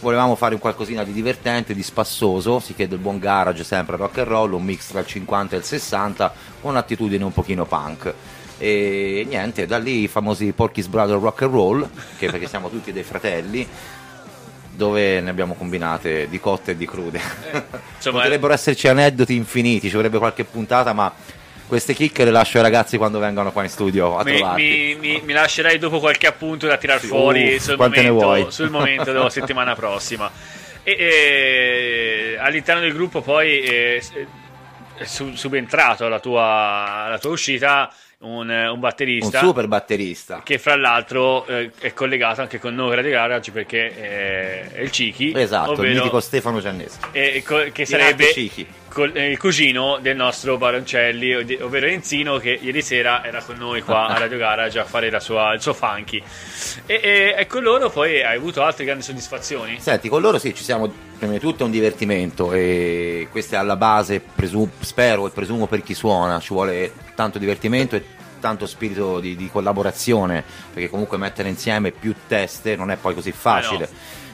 Volevamo 0.00 0.34
fare 0.34 0.54
un 0.54 0.60
qualcosina 0.60 1.04
di 1.04 1.12
divertente, 1.12 1.74
di 1.74 1.82
spassoso, 1.82 2.58
si 2.58 2.74
chiede 2.74 2.94
il 2.94 3.00
buon 3.00 3.18
garage, 3.18 3.64
sempre 3.64 3.96
rock 3.96 4.18
and 4.18 4.28
roll, 4.28 4.52
un 4.54 4.64
mix 4.64 4.88
tra 4.88 5.00
il 5.00 5.06
50 5.06 5.54
e 5.54 5.58
il 5.58 5.64
60, 5.64 6.32
con 6.62 6.70
un'attitudine 6.70 7.22
un 7.22 7.32
pochino 7.32 7.66
punk. 7.66 8.14
E 8.56 9.26
niente, 9.28 9.66
da 9.66 9.76
lì 9.76 10.02
i 10.02 10.08
famosi 10.08 10.52
Porky's 10.52 10.86
Brother 10.86 11.18
Rock 11.18 11.42
and 11.42 11.52
Roll, 11.52 11.90
che 12.18 12.30
perché 12.30 12.48
siamo 12.48 12.70
tutti 12.70 12.92
dei 12.92 13.02
fratelli, 13.02 13.66
dove 14.74 15.20
ne 15.20 15.28
abbiamo 15.28 15.52
combinate 15.52 16.28
di 16.30 16.40
cotte 16.40 16.70
e 16.70 16.76
di 16.76 16.86
crude. 16.86 17.20
insomma, 17.96 18.22
Potrebbero 18.22 18.54
esserci 18.54 18.88
aneddoti 18.88 19.34
infiniti, 19.34 19.90
ci 19.90 19.96
vorrebbe 19.96 20.18
qualche 20.18 20.44
puntata, 20.44 20.94
ma 20.94 21.12
queste 21.70 21.94
chicche 21.94 22.24
le 22.24 22.30
lascio 22.30 22.58
ai 22.58 22.64
ragazzi 22.64 22.98
quando 22.98 23.18
vengono 23.18 23.50
qua 23.52 23.62
in 23.62 23.70
studio 23.70 24.18
a 24.18 24.24
Mi, 24.24 24.36
trovarti. 24.36 24.62
mi, 24.62 24.94
mi, 25.14 25.20
mi 25.24 25.32
lascerai 25.32 25.78
dopo 25.78 26.00
qualche 26.00 26.26
appunto 26.26 26.66
da 26.66 26.76
tirar 26.76 27.00
Sì, 27.00 27.06
fuori 27.06 27.54
uff, 27.54 27.62
sul, 27.62 27.76
momento, 27.78 28.12
vuoi? 28.12 28.46
sul 28.50 28.68
momento 28.68 29.12
della 29.12 29.30
settimana 29.30 29.74
prossima. 29.74 30.30
E, 30.82 30.96
e, 30.98 32.36
all'interno 32.38 32.80
del 32.82 32.92
gruppo 32.92 33.20
poi 33.22 33.60
eh, 33.60 34.02
è 34.96 35.04
su- 35.04 35.34
subentrato 35.34 36.04
alla 36.06 36.18
tua, 36.20 37.04
alla 37.06 37.18
tua 37.18 37.30
uscita 37.30 37.90
un, 38.20 38.48
un 38.50 38.68
Un 38.74 38.80
batterista 38.80 39.38
super 39.38 39.66
batterista. 39.66 40.42
che 40.44 40.58
fra 40.58 40.76
l'altro 40.76 41.46
eh, 41.46 41.70
è 41.80 41.94
collegato 41.94 42.42
anche 42.42 42.58
con 42.58 42.74
noi 42.74 42.94
Radio 42.94 43.10
Garage 43.12 43.50
perché 43.50 43.88
è, 43.96 44.72
è 44.72 44.80
il 44.80 44.90
Ciki 44.90 45.32
Esatto, 45.34 45.72
il 45.72 45.78
ovvero- 45.78 45.94
mitico 45.94 46.20
Stefano 46.20 46.60
Giannesi. 46.60 46.98
e- 47.12 47.42
co- 47.42 47.68
che 47.72 47.86
sarebbe 47.86 48.30
Ciki. 48.32 48.66
Col- 48.90 49.16
eh, 49.16 49.30
il 49.30 49.38
cugino 49.38 49.98
del 50.00 50.16
nostro 50.16 50.58
Baroncelli, 50.58 51.34
ov- 51.34 51.58
ovvero 51.62 51.86
Enzino, 51.86 52.38
che 52.38 52.58
ieri 52.60 52.82
sera 52.82 53.24
era 53.24 53.40
con 53.42 53.56
noi 53.56 53.80
qua 53.82 54.08
a 54.08 54.18
Radio 54.18 54.36
Garage 54.36 54.78
a 54.78 54.84
fare 54.84 55.08
la 55.10 55.20
sua- 55.20 55.54
il 55.54 55.62
suo 55.62 55.72
funky. 55.72 56.22
E, 56.86 57.00
e, 57.02 57.34
e 57.38 57.46
con 57.46 57.62
loro 57.62 57.88
poi 57.90 58.22
hai 58.22 58.36
avuto 58.36 58.62
altre 58.62 58.84
grandi 58.84 59.02
soddisfazioni? 59.02 59.78
Senti, 59.80 60.08
con 60.08 60.20
loro 60.20 60.38
sì, 60.38 60.54
ci 60.54 60.62
siamo, 60.64 60.92
prima 61.18 61.32
di 61.32 61.38
tutto 61.40 61.62
è 61.62 61.66
un 61.66 61.70
divertimento 61.72 62.52
e 62.52 63.28
questo 63.30 63.54
è 63.54 63.58
alla 63.58 63.76
base, 63.76 64.20
presu- 64.20 64.68
spero 64.80 65.26
e 65.26 65.30
presumo 65.30 65.66
per 65.66 65.82
chi 65.82 65.94
suona, 65.94 66.40
ci 66.40 66.52
vuole 66.52 66.92
tanto 67.14 67.38
divertimento 67.38 67.96
e 67.96 68.04
tanto 68.40 68.66
spirito 68.66 69.20
di, 69.20 69.36
di 69.36 69.50
collaborazione, 69.50 70.42
perché 70.72 70.88
comunque 70.88 71.18
mettere 71.18 71.48
insieme 71.50 71.90
più 71.90 72.14
teste 72.26 72.74
non 72.74 72.90
è 72.90 72.96
poi 72.96 73.14
così 73.14 73.32
facile. 73.32 73.88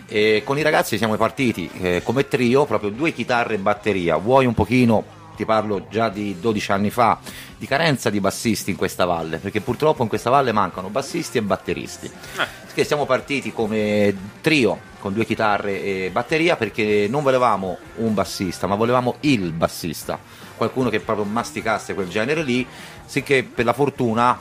E 0.08 0.42
con 0.44 0.56
i 0.56 0.62
ragazzi 0.62 0.98
siamo 0.98 1.16
partiti 1.16 1.68
eh, 1.80 2.02
come 2.04 2.28
trio, 2.28 2.64
proprio 2.64 2.90
due 2.90 3.12
chitarre 3.12 3.54
e 3.54 3.58
batteria, 3.58 4.16
vuoi 4.16 4.46
un 4.46 4.54
pochino, 4.54 5.04
ti 5.34 5.44
parlo 5.44 5.86
già 5.90 6.08
di 6.08 6.36
12 6.38 6.72
anni 6.72 6.90
fa, 6.90 7.18
di 7.58 7.66
carenza 7.66 8.08
di 8.08 8.20
bassisti 8.20 8.70
in 8.70 8.76
questa 8.76 9.04
valle, 9.04 9.38
perché 9.38 9.60
purtroppo 9.60 10.02
in 10.02 10.08
questa 10.08 10.30
valle 10.30 10.52
mancano 10.52 10.88
bassisti 10.88 11.38
e 11.38 11.42
batteristi. 11.42 12.10
Che 12.72 12.84
siamo 12.84 13.04
partiti 13.04 13.52
come 13.52 14.14
trio 14.40 14.94
con 15.00 15.12
due 15.12 15.24
chitarre 15.24 15.82
e 15.82 16.10
batteria 16.12 16.56
perché 16.56 17.06
non 17.08 17.22
volevamo 17.22 17.78
un 17.96 18.14
bassista, 18.14 18.66
ma 18.66 18.76
volevamo 18.76 19.16
il 19.20 19.52
bassista, 19.52 20.18
qualcuno 20.56 20.88
che 20.88 21.00
proprio 21.00 21.24
masticasse 21.24 21.94
quel 21.94 22.08
genere 22.08 22.42
lì, 22.42 22.66
sicché 23.04 23.42
per 23.42 23.64
la 23.64 23.72
fortuna 23.72 24.38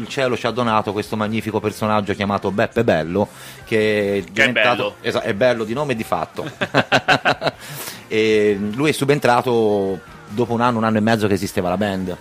il 0.00 0.08
cielo 0.08 0.36
ci 0.36 0.46
ha 0.46 0.50
donato 0.50 0.92
questo 0.92 1.16
magnifico 1.16 1.60
personaggio 1.60 2.14
chiamato 2.14 2.50
Beppe 2.50 2.84
Bello 2.84 3.28
che 3.64 4.18
è 4.18 4.30
diventato 4.30 4.76
bello. 4.76 4.94
Esa- 5.00 5.22
è 5.22 5.34
bello 5.34 5.64
di 5.64 5.72
nome 5.72 5.92
e 5.92 5.96
di 5.96 6.04
fatto. 6.04 6.50
e 8.08 8.58
lui 8.72 8.90
è 8.90 8.92
subentrato 8.92 10.00
dopo 10.28 10.52
un 10.52 10.60
anno, 10.60 10.78
un 10.78 10.84
anno 10.84 10.98
e 10.98 11.00
mezzo 11.00 11.26
che 11.26 11.34
esisteva 11.34 11.68
la 11.68 11.76
band. 11.76 12.16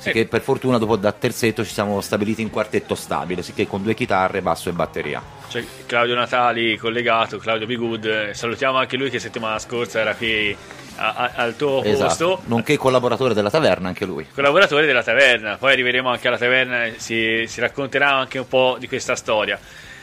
Sicché 0.00 0.26
per 0.26 0.40
fortuna 0.40 0.78
dopo 0.78 0.96
da 0.96 1.12
terzetto 1.12 1.62
ci 1.62 1.72
siamo 1.72 2.00
stabiliti 2.00 2.40
in 2.40 2.48
quartetto 2.50 2.94
stabile, 2.94 3.42
sicché 3.42 3.66
con 3.66 3.82
due 3.82 3.92
chitarre, 3.94 4.40
basso 4.40 4.70
e 4.70 4.72
batteria. 4.72 5.22
C'è 5.48 5.62
Claudio 5.84 6.14
Natali 6.14 6.76
collegato, 6.78 7.36
Claudio 7.36 7.66
eh, 8.06 8.32
Salutiamo 8.34 8.78
anche 8.78 8.96
lui 8.96 9.10
che 9.10 9.18
settimana 9.18 9.58
scorsa 9.58 10.00
era 10.00 10.14
qui 10.14 10.56
a- 10.96 11.12
a- 11.14 11.32
al 11.34 11.54
tuo 11.56 11.82
Esatto. 11.84 12.06
posto. 12.06 12.40
Nonché 12.46 12.78
collaboratore 12.78 13.34
della 13.34 13.50
taverna 13.50 13.88
anche 13.88 14.06
lui. 14.06 14.26
collaboratore 14.34 14.86
della 14.86 15.02
taverna. 15.02 15.56
Poi 15.58 15.72
arriveremo 15.72 16.08
anche 16.08 16.28
alla 16.28 16.38
taverna 16.38 16.88
si, 16.96 17.44
si 17.46 17.60
racconterà 17.60 18.10
anche 18.14 18.38
un 18.38 18.48
po' 18.48 18.76
di 18.78 18.88
questa 18.88 19.14
storia. 19.16 19.58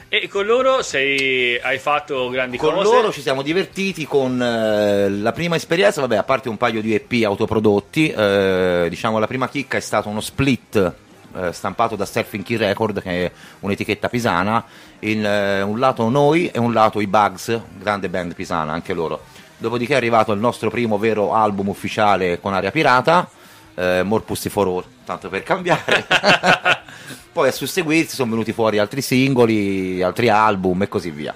E 0.09 0.29
con 0.29 0.45
loro 0.45 0.81
sei, 0.83 1.59
hai 1.59 1.77
fatto 1.79 2.29
grandi 2.29 2.57
Con 2.57 2.73
cose. 2.75 2.83
loro 2.83 3.11
ci 3.11 3.19
siamo 3.21 3.41
divertiti 3.41 4.05
con 4.05 4.41
eh, 4.41 5.09
la 5.09 5.33
prima 5.33 5.57
esperienza, 5.57 5.99
vabbè, 5.99 6.15
a 6.15 6.23
parte 6.23 6.47
un 6.47 6.55
paio 6.55 6.81
di 6.81 6.93
EP 6.95 7.25
autoprodotti, 7.25 8.09
eh, 8.09 8.87
diciamo 8.89 9.19
la 9.19 9.27
prima 9.27 9.49
chicca 9.49 9.75
è 9.75 9.81
stato 9.81 10.07
uno 10.07 10.21
split 10.21 10.93
eh, 11.35 11.51
stampato 11.51 11.97
da 11.97 12.05
Surfing 12.05 12.41
Key 12.43 12.55
Record, 12.55 13.01
che 13.01 13.25
è 13.25 13.31
un'etichetta 13.59 14.07
pisana, 14.07 14.63
in 14.99 15.25
eh, 15.25 15.61
un 15.61 15.77
lato 15.77 16.07
noi 16.07 16.49
e 16.51 16.57
un 16.57 16.71
lato 16.71 17.01
i 17.01 17.07
Bugs, 17.07 17.59
grande 17.77 18.07
band 18.07 18.33
pisana 18.33 18.71
anche 18.71 18.93
loro. 18.93 19.23
Dopodiché 19.57 19.91
è 19.91 19.97
arrivato 19.97 20.31
il 20.31 20.39
nostro 20.39 20.69
primo 20.69 20.97
vero 20.97 21.33
album 21.33 21.67
ufficiale 21.67 22.39
con 22.39 22.53
Aria 22.53 22.71
Pirata, 22.71 23.29
eh, 23.75 24.03
More 24.03 24.23
Pussy 24.23 24.47
for 24.47 24.67
All, 24.67 24.83
tanto 25.03 25.27
per 25.27 25.43
cambiare. 25.43 26.05
Poi 27.37 27.49
a 27.49 27.51
susseguirsi 27.51 28.15
sono 28.15 28.31
venuti 28.31 28.51
fuori 28.51 28.79
altri 28.79 28.99
singoli, 28.99 30.01
altri 30.01 30.27
album 30.27 30.81
e 30.81 30.87
così 30.87 31.11
via. 31.11 31.35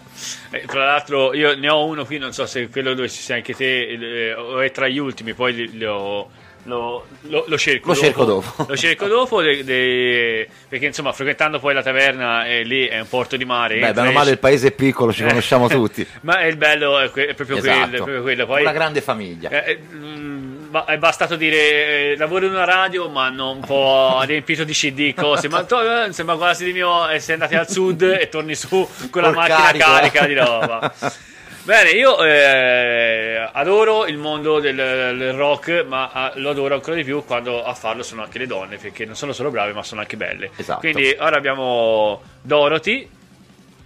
Eh, 0.50 0.64
tra 0.66 0.84
l'altro, 0.84 1.32
io 1.36 1.56
ne 1.56 1.70
ho 1.70 1.86
uno 1.86 2.06
qui, 2.06 2.18
non 2.18 2.34
so 2.34 2.48
se 2.48 2.70
quello 2.70 2.96
dove 2.96 3.08
ci 3.08 3.22
sei 3.22 3.36
anche 3.38 3.54
te, 3.54 3.88
eh, 4.30 4.34
o 4.34 4.60
è 4.62 4.72
tra 4.72 4.88
gli 4.88 4.98
ultimi, 4.98 5.36
poi 5.36 5.70
ho- 5.86 6.28
lo, 6.64 7.06
lo- 7.22 7.46
lo 7.48 7.58
cerco 7.58 7.90
Lo 7.90 7.94
dopo. 7.94 8.04
cerco 8.06 8.24
dopo. 8.26 8.66
Lo 8.68 8.76
cerco 8.78 9.06
dopo, 9.08 9.42
de- 9.44 9.64
de- 9.64 10.48
perché 10.68 10.88
insomma, 10.88 11.12
frequentando 11.14 11.60
poi 11.60 11.76
la 11.76 11.84
taverna, 11.84 12.48
eh, 12.48 12.64
lì 12.64 12.88
è 12.88 13.00
un 13.00 13.08
porto 13.08 13.38
di 13.38 13.46
mare. 13.46 13.76
Beh, 13.80 13.86
entra, 13.88 14.02
bene 14.02 14.16
o 14.16 14.18
male 14.18 14.32
il 14.32 14.40
paese 14.40 14.70
è 14.70 14.72
piccolo, 14.72 15.14
ci 15.14 15.24
conosciamo 15.24 15.68
tutti. 15.68 16.04
Ma 16.22 16.40
è 16.40 16.46
il 16.46 16.58
bello 16.58 16.98
è, 17.00 17.12
que- 17.12 17.28
è 17.28 17.34
proprio 17.36 17.58
quello, 17.60 17.74
è 17.74 17.78
Esatto. 17.78 17.96
proprio 17.98 18.22
quello. 18.24 18.46
Poi, 18.48 18.62
Una 18.64 18.72
grande 18.72 19.02
famiglia. 19.02 19.50
Eh, 19.50 19.72
eh, 19.72 19.80
mm, 19.94 20.41
è 20.86 20.98
bastato 20.98 21.36
dire 21.36 22.12
eh, 22.12 22.16
lavoro 22.18 22.46
in 22.46 22.52
una 22.54 22.64
radio 22.66 23.10
ma 23.10 23.28
un 23.30 23.60
po' 23.60 24.22
riempito 24.26 24.64
di 24.64 24.74
CD 24.74 25.14
cose 25.14 25.48
ma 25.50 25.64
to- 25.64 26.04
eh, 26.06 26.12
sembra 26.14 26.36
quasi 26.36 26.64
di 26.66 26.74
mio 26.74 27.08
eh, 27.10 27.20
sei 27.20 27.34
andati 27.36 27.56
al 27.56 27.70
sud 27.70 28.02
e 28.04 28.30
torni 28.30 28.56
su 28.56 28.88
con 29.10 29.22
la 29.24 29.32
macchina 29.32 29.58
carico. 29.58 29.86
carica 29.86 30.26
di 30.26 30.34
roba 30.34 30.94
bene 31.64 31.90
io 31.92 32.24
eh, 32.24 33.50
adoro 33.52 34.06
il 34.08 34.18
mondo 34.18 34.60
del, 34.60 34.76
del 34.76 35.34
rock 35.34 35.84
ma 35.88 36.10
ah, 36.12 36.32
lo 36.36 36.50
adoro 36.52 36.74
ancora 36.76 36.96
di 36.96 37.04
più 37.04 37.24
quando 37.26 37.64
a 37.64 37.74
farlo 37.74 38.02
sono 38.04 38.24
anche 38.24 38.40
le 38.40 38.48
donne 38.48 38.78
perché 38.78 39.06
non 39.06 39.16
sono 39.16 39.32
solo 39.34 39.52
brave 39.52 39.74
ma 39.74 39.84
sono 39.84 40.02
anche 40.02 40.18
belle 40.18 40.50
Esatto. 40.56 40.80
quindi 40.80 41.16
ora 41.20 41.36
abbiamo 41.38 42.22
Dorothy 42.42 43.08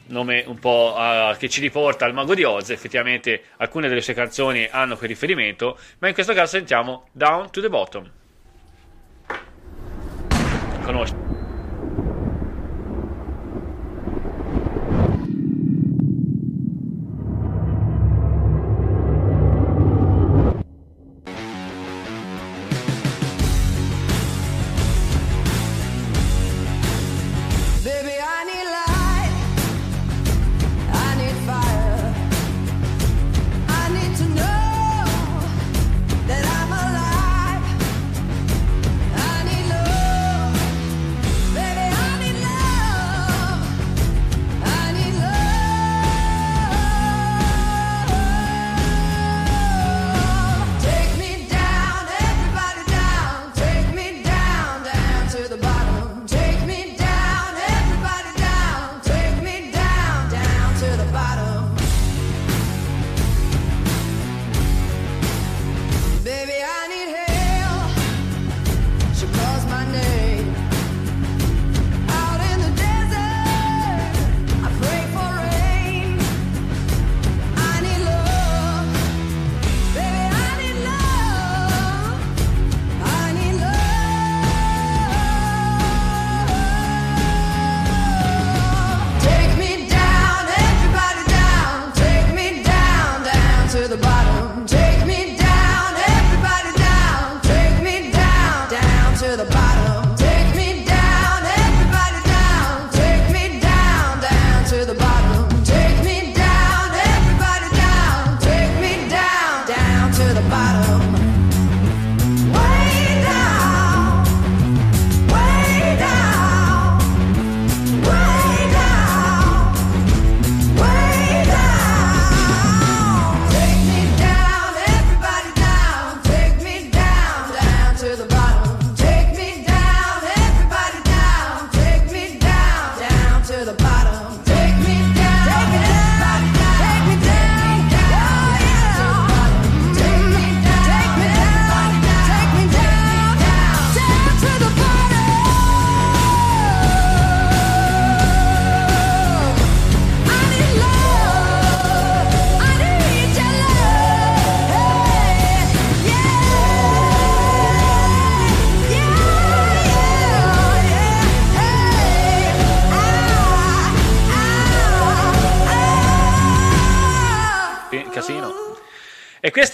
nome 0.08 0.44
un 0.46 0.60
po' 0.60 0.94
ah, 0.96 1.36
che 1.38 1.50
ci 1.50 1.62
riporta 1.62 2.06
al 2.06 2.14
Mago 2.14 2.36
di 2.36 2.44
Oz. 2.44 2.70
Effettivamente 2.70 3.44
alcune 3.58 3.88
delle 3.88 4.02
sue 4.02 4.14
canzoni 4.14 4.68
hanno 4.70 4.98
quel 4.98 5.10
riferimento, 5.10 5.78
ma 6.00 6.08
in 6.08 6.14
questo 6.14 6.34
caso 6.34 6.58
sentiamo 6.58 7.08
Down 7.12 7.52
to 7.52 7.62
the 7.62 7.70
Bottom. 7.70 8.12
Conosci? 10.84 11.35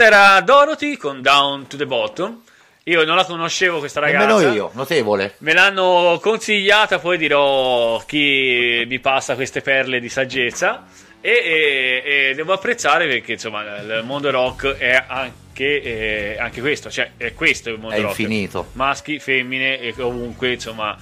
Questa 0.01 0.05
era 0.05 0.41
Dorothy 0.41 0.97
con 0.97 1.21
Down 1.21 1.67
to 1.67 1.77
the 1.77 1.85
Bottom. 1.85 2.41
Io 2.85 3.05
non 3.05 3.15
la 3.15 3.23
conoscevo 3.23 3.77
questa 3.77 3.99
ragazza. 3.99 4.25
Nemmeno 4.35 4.51
io, 4.53 4.71
notevole. 4.73 5.35
Me 5.39 5.53
l'hanno 5.53 6.17
consigliata, 6.19 6.97
poi 6.97 7.19
dirò 7.19 8.01
chi 8.07 8.83
mi 8.87 8.99
passa 8.99 9.35
queste 9.35 9.61
perle 9.61 9.99
di 9.99 10.09
saggezza. 10.09 10.85
E, 11.21 11.29
e- 11.29 12.29
e 12.29 12.33
devo 12.33 12.53
apprezzare 12.53 13.05
perché 13.07 13.33
insomma 13.33 13.61
il 13.77 14.01
mondo 14.03 14.31
rock 14.31 14.75
è 14.77 15.03
anche, 15.07 15.81
eh, 15.83 16.37
anche 16.39 16.61
questo, 16.61 16.89
cioè 16.89 17.11
è 17.17 17.35
questo 17.35 17.69
il 17.69 17.77
mondo 17.79 17.95
È 17.95 18.01
rock. 18.01 18.17
infinito. 18.17 18.69
Maschi, 18.71 19.19
femmine 19.19 19.79
e 19.79 19.93
ovunque 19.99 20.53
insomma 20.53 20.97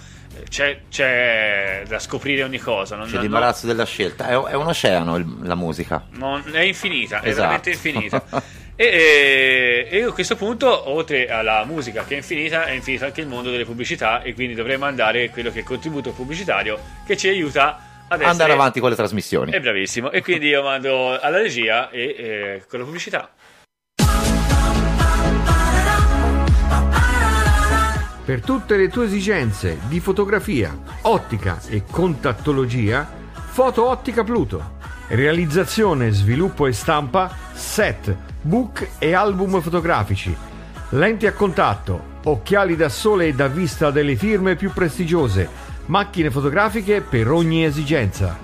c'è, 0.49 0.81
c'è 0.89 1.83
da 1.88 1.99
scoprire 1.99 2.43
ogni 2.43 2.57
cosa. 2.59 2.97
Non, 2.97 3.05
C'è 3.05 3.13
non- 3.13 3.21
l'imbarazzo 3.21 3.65
della 3.65 3.85
scelta. 3.85 4.27
È, 4.27 4.31
è 4.33 4.55
un 4.55 4.67
oceano 4.67 5.15
il- 5.15 5.38
la 5.43 5.55
musica. 5.55 6.05
non- 6.12 6.43
è 6.51 6.59
infinita, 6.59 7.21
è 7.21 7.27
Esatto. 7.29 7.41
veramente 7.41 7.69
infinita. 7.69 8.23
E, 8.81 9.87
e- 9.91 9.97
e 9.97 10.03
a 10.03 10.11
questo 10.13 10.37
punto, 10.37 10.89
oltre 10.89 11.27
alla 11.27 11.65
musica 11.65 12.05
che 12.05 12.13
è 12.13 12.17
infinita, 12.17 12.63
è 12.63 12.71
infinito 12.71 13.03
anche 13.03 13.19
il 13.19 13.27
mondo 13.27 13.51
delle 13.51 13.65
pubblicità 13.65 14.21
e 14.21 14.33
quindi 14.33 14.53
dovremmo 14.53 14.85
andare 14.85 15.29
quello 15.31 15.49
che 15.49 15.57
è 15.57 15.59
il 15.59 15.65
contributo 15.65 16.13
pubblicitario 16.13 16.79
che 17.05 17.17
ci 17.17 17.27
aiuta 17.27 18.05
ad 18.07 18.21
essere... 18.21 18.29
Andare 18.29 18.53
avanti 18.53 18.79
con 18.79 18.89
le 18.89 18.95
trasmissioni. 18.95 19.51
È 19.51 19.59
bravissimo. 19.59 20.11
E 20.11 20.21
quindi 20.21 20.47
io 20.47 20.63
mando 20.63 21.19
alla 21.19 21.41
regia 21.41 21.89
e 21.89 22.15
eh, 22.17 22.63
con 22.69 22.79
la 22.79 22.85
pubblicità. 22.85 23.33
Per 28.23 28.41
tutte 28.41 28.77
le 28.77 28.87
tue 28.87 29.07
esigenze 29.07 29.77
di 29.89 29.99
fotografia, 29.99 30.73
ottica 31.01 31.59
e 31.67 31.83
contattologia, 31.83 33.05
Foto 33.49 33.89
Ottica 33.89 34.23
Pluto. 34.23 34.77
Realizzazione, 35.09 36.11
sviluppo 36.11 36.65
e 36.65 36.71
stampa, 36.71 37.35
set, 37.51 38.28
book 38.41 38.88
e 38.99 39.13
album 39.13 39.60
fotografici. 39.62 40.36
Lenti 40.89 41.28
a 41.28 41.34
contatto, 41.34 42.17
occhiali 42.23 42.75
da 42.75 42.89
sole 42.89 43.28
e 43.28 43.34
da 43.34 43.47
vista 43.47 43.91
delle 43.91 44.15
firme 44.15 44.56
più 44.56 44.71
prestigiose, 44.71 45.47
macchine 45.88 46.32
fotografiche 46.32 47.02
per 47.02 47.30
ogni 47.30 47.65
esigenza. 47.65 48.38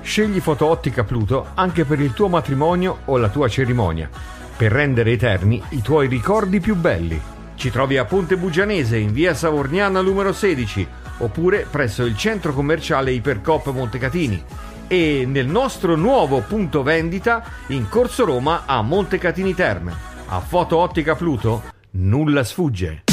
Scegli 0.00 0.40
Foto 0.40 0.66
Ottica 0.66 1.02
Pluto 1.02 1.48
anche 1.54 1.84
per 1.84 2.00
il 2.00 2.12
tuo 2.12 2.28
matrimonio 2.28 2.98
o 3.06 3.16
la 3.16 3.28
tua 3.28 3.48
cerimonia, 3.48 4.08
per 4.56 4.70
rendere 4.70 5.12
eterni 5.12 5.62
i 5.70 5.82
tuoi 5.82 6.08
ricordi 6.08 6.60
più 6.60 6.76
belli. 6.76 7.20
Ci 7.54 7.70
trovi 7.70 7.96
a 7.96 8.04
Ponte 8.04 8.36
Bugianese 8.36 8.98
in 8.98 9.12
via 9.12 9.34
Savorniana 9.34 10.00
numero 10.00 10.32
16 10.32 10.86
oppure 11.18 11.66
presso 11.68 12.04
il 12.04 12.16
centro 12.16 12.52
commerciale 12.52 13.10
Ipercop 13.10 13.72
Montecatini 13.72 14.44
e 14.88 15.24
nel 15.26 15.46
nostro 15.46 15.94
nuovo 15.94 16.40
punto 16.40 16.82
vendita 16.82 17.44
in 17.68 17.88
Corso 17.88 18.24
Roma 18.24 18.62
a 18.66 18.82
Montecatini 18.82 19.54
Terme. 19.54 19.94
A 20.26 20.40
Foto 20.40 20.78
Ottica 20.78 21.14
Pluto 21.14 21.62
nulla 21.90 22.42
sfugge. 22.42 23.04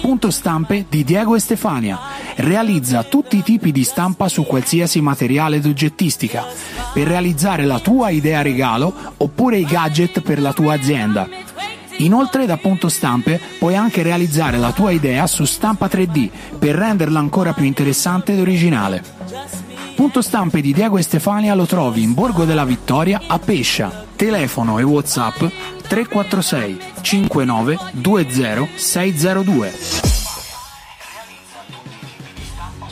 Punto 0.00 0.30
stampe 0.30 0.86
di 0.88 1.04
Diego 1.04 1.36
e 1.36 1.40
Stefania. 1.40 1.98
Realizza 2.36 3.02
tutti 3.02 3.36
i 3.36 3.42
tipi 3.42 3.70
di 3.70 3.84
stampa 3.84 4.28
su 4.28 4.44
qualsiasi 4.44 5.00
materiale 5.00 5.60
d'oggettistica 5.60 6.46
per 6.92 7.06
realizzare 7.06 7.64
la 7.64 7.78
tua 7.80 8.10
idea 8.10 8.42
regalo 8.42 8.92
oppure 9.18 9.58
i 9.58 9.64
gadget 9.64 10.20
per 10.20 10.40
la 10.40 10.52
tua 10.52 10.74
azienda. 10.74 11.28
Inoltre 12.00 12.46
da 12.46 12.56
Punto 12.56 12.88
Stampe 12.88 13.40
puoi 13.58 13.76
anche 13.76 14.02
realizzare 14.02 14.56
la 14.56 14.72
tua 14.72 14.90
idea 14.90 15.26
su 15.26 15.44
stampa 15.44 15.86
3D 15.86 16.30
per 16.58 16.74
renderla 16.74 17.18
ancora 17.18 17.52
più 17.52 17.64
interessante 17.64 18.32
ed 18.32 18.40
originale. 18.40 19.02
Punto 19.94 20.22
Stampe 20.22 20.62
di 20.62 20.72
Diego 20.72 20.96
e 20.96 21.02
Stefania 21.02 21.54
lo 21.54 21.66
trovi 21.66 22.02
in 22.02 22.14
Borgo 22.14 22.44
della 22.44 22.64
Vittoria 22.64 23.20
a 23.26 23.38
Pescia. 23.38 24.06
Telefono 24.16 24.78
e 24.78 24.82
WhatsApp 24.82 25.44
346 25.88 26.80
59 27.02 27.78
20 27.92 28.68
602. 28.76 29.72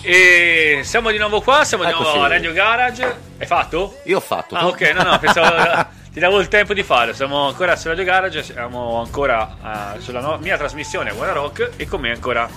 E 0.03 0.81
siamo 0.85 1.11
di 1.11 1.18
nuovo 1.18 1.40
qua, 1.40 1.64
siamo 1.64 1.85
di 1.85 1.90
Eccoci. 1.90 2.05
nuovo 2.05 2.25
a 2.25 2.29
Radio 2.29 2.53
Garage. 2.53 3.16
Hai 3.38 3.47
fatto? 3.47 4.01
Io 4.05 4.18
ho 4.18 4.21
fatto. 4.21 4.55
Ah, 4.55 4.66
ok, 4.66 4.92
no, 4.94 5.03
no, 5.03 5.18
pensavo. 5.18 5.97
Ti 6.12 6.21
davo 6.21 6.40
il 6.40 6.49
tempo 6.49 6.75
di 6.75 6.83
farlo. 6.83 7.12
Siamo 7.12 7.47
ancora 7.47 7.77
su 7.77 7.88
Radio 7.88 8.05
Garage, 8.05 8.42
siamo 8.42 9.01
ancora 9.01 9.94
eh, 9.97 10.01
sulla 10.01 10.21
no- 10.21 10.38
mia 10.38 10.57
trasmissione 10.57 11.12
Buona 11.12 11.33
Rock 11.33 11.71
e 11.77 11.87
con 11.87 12.01
me 12.01 12.11
ancora 12.11 12.49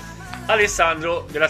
Alessandro 0.47 1.27
della. 1.29 1.49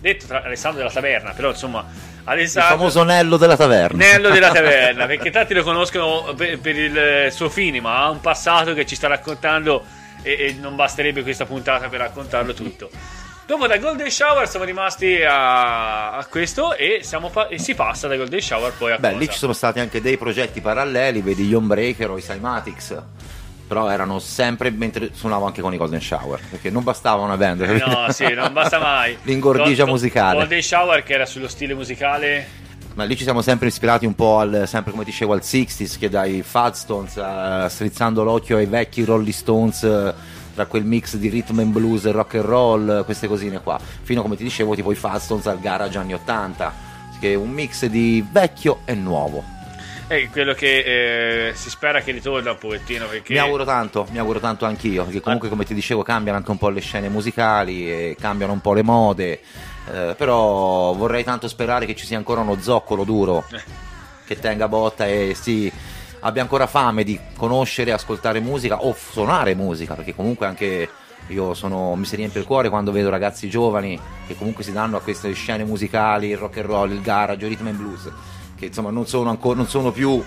Detto 0.00 0.26
tra- 0.26 0.42
Alessandro 0.42 0.80
della 0.80 0.92
Taverna, 0.92 1.30
però 1.32 1.50
insomma. 1.50 1.84
Il 2.24 2.30
Alessandro. 2.30 2.76
famoso 2.76 3.02
Nello 3.02 3.36
della 3.36 3.56
taverna. 3.56 3.98
Nello 4.02 4.30
della 4.30 4.50
taverna, 4.52 5.04
perché 5.06 5.30
tanti 5.30 5.52
lo 5.52 5.62
conoscono 5.62 6.32
per, 6.34 6.58
per 6.58 6.76
il 6.76 7.28
suo 7.30 7.50
fine, 7.50 7.80
ma 7.82 8.02
ha 8.04 8.08
un 8.10 8.20
passato 8.20 8.72
che 8.72 8.86
ci 8.86 8.94
sta 8.96 9.08
raccontando 9.08 9.84
e, 10.22 10.32
e 10.32 10.56
non 10.58 10.74
basterebbe 10.74 11.22
questa 11.22 11.44
puntata 11.44 11.88
per 11.88 12.00
raccontarlo 12.00 12.54
tutto. 12.54 12.88
Dopo 13.46 13.66
da 13.66 13.76
Golden 13.76 14.10
Shower 14.10 14.48
siamo 14.48 14.64
rimasti 14.64 15.22
a, 15.22 16.12
a 16.16 16.24
questo 16.24 16.74
e, 16.74 17.02
pa- 17.30 17.48
e 17.48 17.58
si 17.58 17.74
passa 17.74 18.08
da 18.08 18.16
Golden 18.16 18.40
Shower 18.40 18.72
poi 18.72 18.92
a 18.92 18.96
Beh, 18.98 19.08
cosa? 19.08 19.18
lì 19.20 19.28
ci 19.28 19.36
sono 19.38 19.52
stati 19.52 19.80
anche 19.80 20.00
dei 20.00 20.16
progetti 20.16 20.62
paralleli, 20.62 21.20
vedi 21.20 21.44
gli 21.44 21.52
Homebreaker 21.54 22.10
o 22.10 22.16
i 22.16 22.22
Cymatics. 22.22 23.02
Però 23.68 23.88
erano 23.90 24.18
sempre 24.18 24.70
mentre 24.70 25.10
suonavo 25.12 25.44
anche 25.46 25.60
con 25.60 25.74
i 25.74 25.76
Golden 25.76 26.00
Shower. 26.00 26.40
Perché 26.48 26.70
non 26.70 26.84
bastava 26.84 27.22
una 27.22 27.36
band. 27.36 27.60
Eh 27.62 27.82
No, 27.86 28.06
sì, 28.12 28.32
non 28.32 28.52
basta 28.52 28.78
mai. 28.78 29.16
L'ingordigia 29.24 29.84
Go- 29.84 29.90
musicale. 29.90 30.38
Golden 30.38 30.62
Shower 30.62 31.02
che 31.02 31.12
era 31.12 31.26
sullo 31.26 31.48
stile 31.48 31.74
musicale 31.74 32.46
Ma 32.94 33.04
lì 33.04 33.14
ci 33.16 33.24
siamo 33.24 33.42
sempre 33.42 33.68
ispirati 33.68 34.06
un 34.06 34.14
po' 34.14 34.38
al, 34.38 34.64
sempre 34.66 34.90
come 34.92 35.04
dicevo, 35.04 35.34
al 35.34 35.40
60s, 35.42 35.98
che 35.98 36.08
dai 36.08 36.42
Fadstones, 36.42 37.66
strizzando 37.66 38.22
l'occhio 38.24 38.56
ai 38.56 38.66
vecchi 38.66 39.04
Rolling 39.04 39.32
Stones, 39.34 40.14
tra 40.54 40.66
quel 40.66 40.84
mix 40.84 41.16
di 41.16 41.28
rhythm 41.28 41.58
and 41.58 41.72
blues 41.72 42.06
e 42.06 42.12
rock 42.12 42.36
and 42.36 42.44
roll, 42.44 42.98
eh, 43.00 43.04
queste 43.04 43.26
cosine 43.26 43.60
qua. 43.60 43.78
Fino, 44.02 44.22
come 44.22 44.36
ti 44.36 44.44
dicevo, 44.44 44.74
tipo 44.74 44.92
i 44.92 44.94
Fadstones 44.94 45.46
al 45.46 45.60
garage 45.60 45.98
anni 45.98 46.14
80, 46.14 46.72
che 47.20 47.32
è 47.32 47.34
un 47.34 47.50
mix 47.50 47.86
di 47.86 48.24
vecchio 48.30 48.80
e 48.84 48.94
nuovo. 48.94 49.44
è 50.06 50.28
quello 50.30 50.54
che 50.54 51.48
eh, 51.48 51.54
si 51.54 51.70
spera 51.70 52.00
che 52.00 52.12
ritorna 52.12 52.52
un 52.52 52.58
pochettino 52.58 53.06
perché 53.06 53.32
Mi 53.32 53.38
auguro 53.38 53.64
tanto, 53.64 54.06
mi 54.10 54.18
auguro 54.18 54.38
tanto 54.38 54.64
anch'io, 54.64 55.04
perché 55.04 55.20
comunque 55.20 55.48
come 55.48 55.64
ti 55.64 55.74
dicevo 55.74 56.02
cambiano 56.02 56.38
anche 56.38 56.50
un 56.50 56.58
po' 56.58 56.68
le 56.68 56.80
scene 56.80 57.08
musicali, 57.08 57.90
e 57.90 58.16
cambiano 58.18 58.52
un 58.52 58.60
po' 58.60 58.74
le 58.74 58.82
mode, 58.82 59.40
eh, 59.92 60.14
però 60.16 60.92
vorrei 60.92 61.24
tanto 61.24 61.48
sperare 61.48 61.86
che 61.86 61.94
ci 61.94 62.06
sia 62.06 62.16
ancora 62.16 62.42
uno 62.42 62.60
zoccolo 62.60 63.04
duro 63.04 63.44
che 64.26 64.38
tenga 64.38 64.68
botta 64.68 65.06
e 65.06 65.34
sì, 65.38 65.70
abbia 66.24 66.42
ancora 66.42 66.66
fame 66.66 67.04
di 67.04 67.18
conoscere, 67.36 67.92
ascoltare 67.92 68.40
musica 68.40 68.82
o 68.82 68.94
suonare 68.98 69.54
musica, 69.54 69.94
perché 69.94 70.14
comunque 70.14 70.46
anche 70.46 70.88
io 71.28 71.54
sono, 71.54 71.94
mi 71.94 72.04
si 72.04 72.16
riempie 72.16 72.40
il 72.40 72.46
cuore 72.46 72.68
quando 72.68 72.92
vedo 72.92 73.08
ragazzi 73.08 73.48
giovani 73.48 73.98
che 74.26 74.36
comunque 74.36 74.62
si 74.62 74.72
danno 74.72 74.96
a 74.96 75.00
queste 75.00 75.32
scene 75.32 75.64
musicali, 75.64 76.28
il 76.28 76.36
rock 76.36 76.58
and 76.58 76.66
roll, 76.66 76.90
il 76.90 77.00
garage, 77.00 77.44
il 77.44 77.50
rhythm 77.50 77.66
and 77.68 77.76
blues, 77.76 78.10
che 78.56 78.66
insomma 78.66 78.90
non 78.90 79.06
sono, 79.06 79.30
ancora, 79.30 79.56
non 79.56 79.68
sono 79.68 79.92
più 79.92 80.22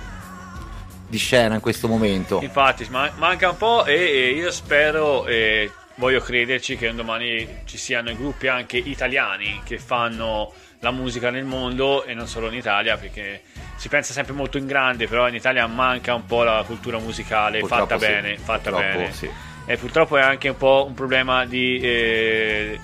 di 1.08 1.18
scena 1.18 1.56
in 1.56 1.62
questo 1.62 1.88
momento. 1.88 2.42
Infatti, 2.42 2.86
ma- 2.90 3.12
manca 3.18 3.50
un 3.50 3.58
po' 3.58 3.86
e, 3.86 4.34
io 4.36 4.52
spero 4.52 5.26
e 5.26 5.72
voglio 5.96 6.20
crederci 6.20 6.78
che 6.78 6.90
un 6.90 6.96
domani 6.96 7.62
ci 7.66 7.78
siano 7.78 8.14
gruppi 8.16 8.48
anche 8.48 8.78
italiani 8.78 9.62
che 9.64 9.80
fanno 9.80 10.52
la 10.80 10.92
musica 10.92 11.30
nel 11.30 11.46
mondo 11.46 12.04
e 12.04 12.14
non 12.14 12.28
solo 12.28 12.48
in 12.48 12.54
Italia 12.54 12.98
perché 12.98 13.42
si 13.76 13.90
pensa 13.90 14.14
sempre 14.14 14.34
molto 14.34 14.58
in 14.58 14.66
grande, 14.66 15.08
però 15.08 15.28
in 15.28 15.36
Italia 15.36 15.66
manca 15.68 16.14
un 16.14 16.26
po' 16.26 16.44
la 16.44 16.64
cultura 16.66 17.00
musicale 17.00 17.60
Purtroppo 17.60 17.88
fatta 17.88 18.00
sì, 18.00 18.06
bene, 18.06 18.38
fatta 18.38 18.70
purtroppo 18.70 18.98
bene. 18.98 19.14
sì. 19.14 19.30
E 19.66 19.78
purtroppo 19.78 20.18
è 20.18 20.22
anche 20.22 20.50
un 20.50 20.58
po' 20.58 20.86
un 20.88 20.94
problema 20.94 21.46
di 21.46 21.80
eh, 21.80 22.80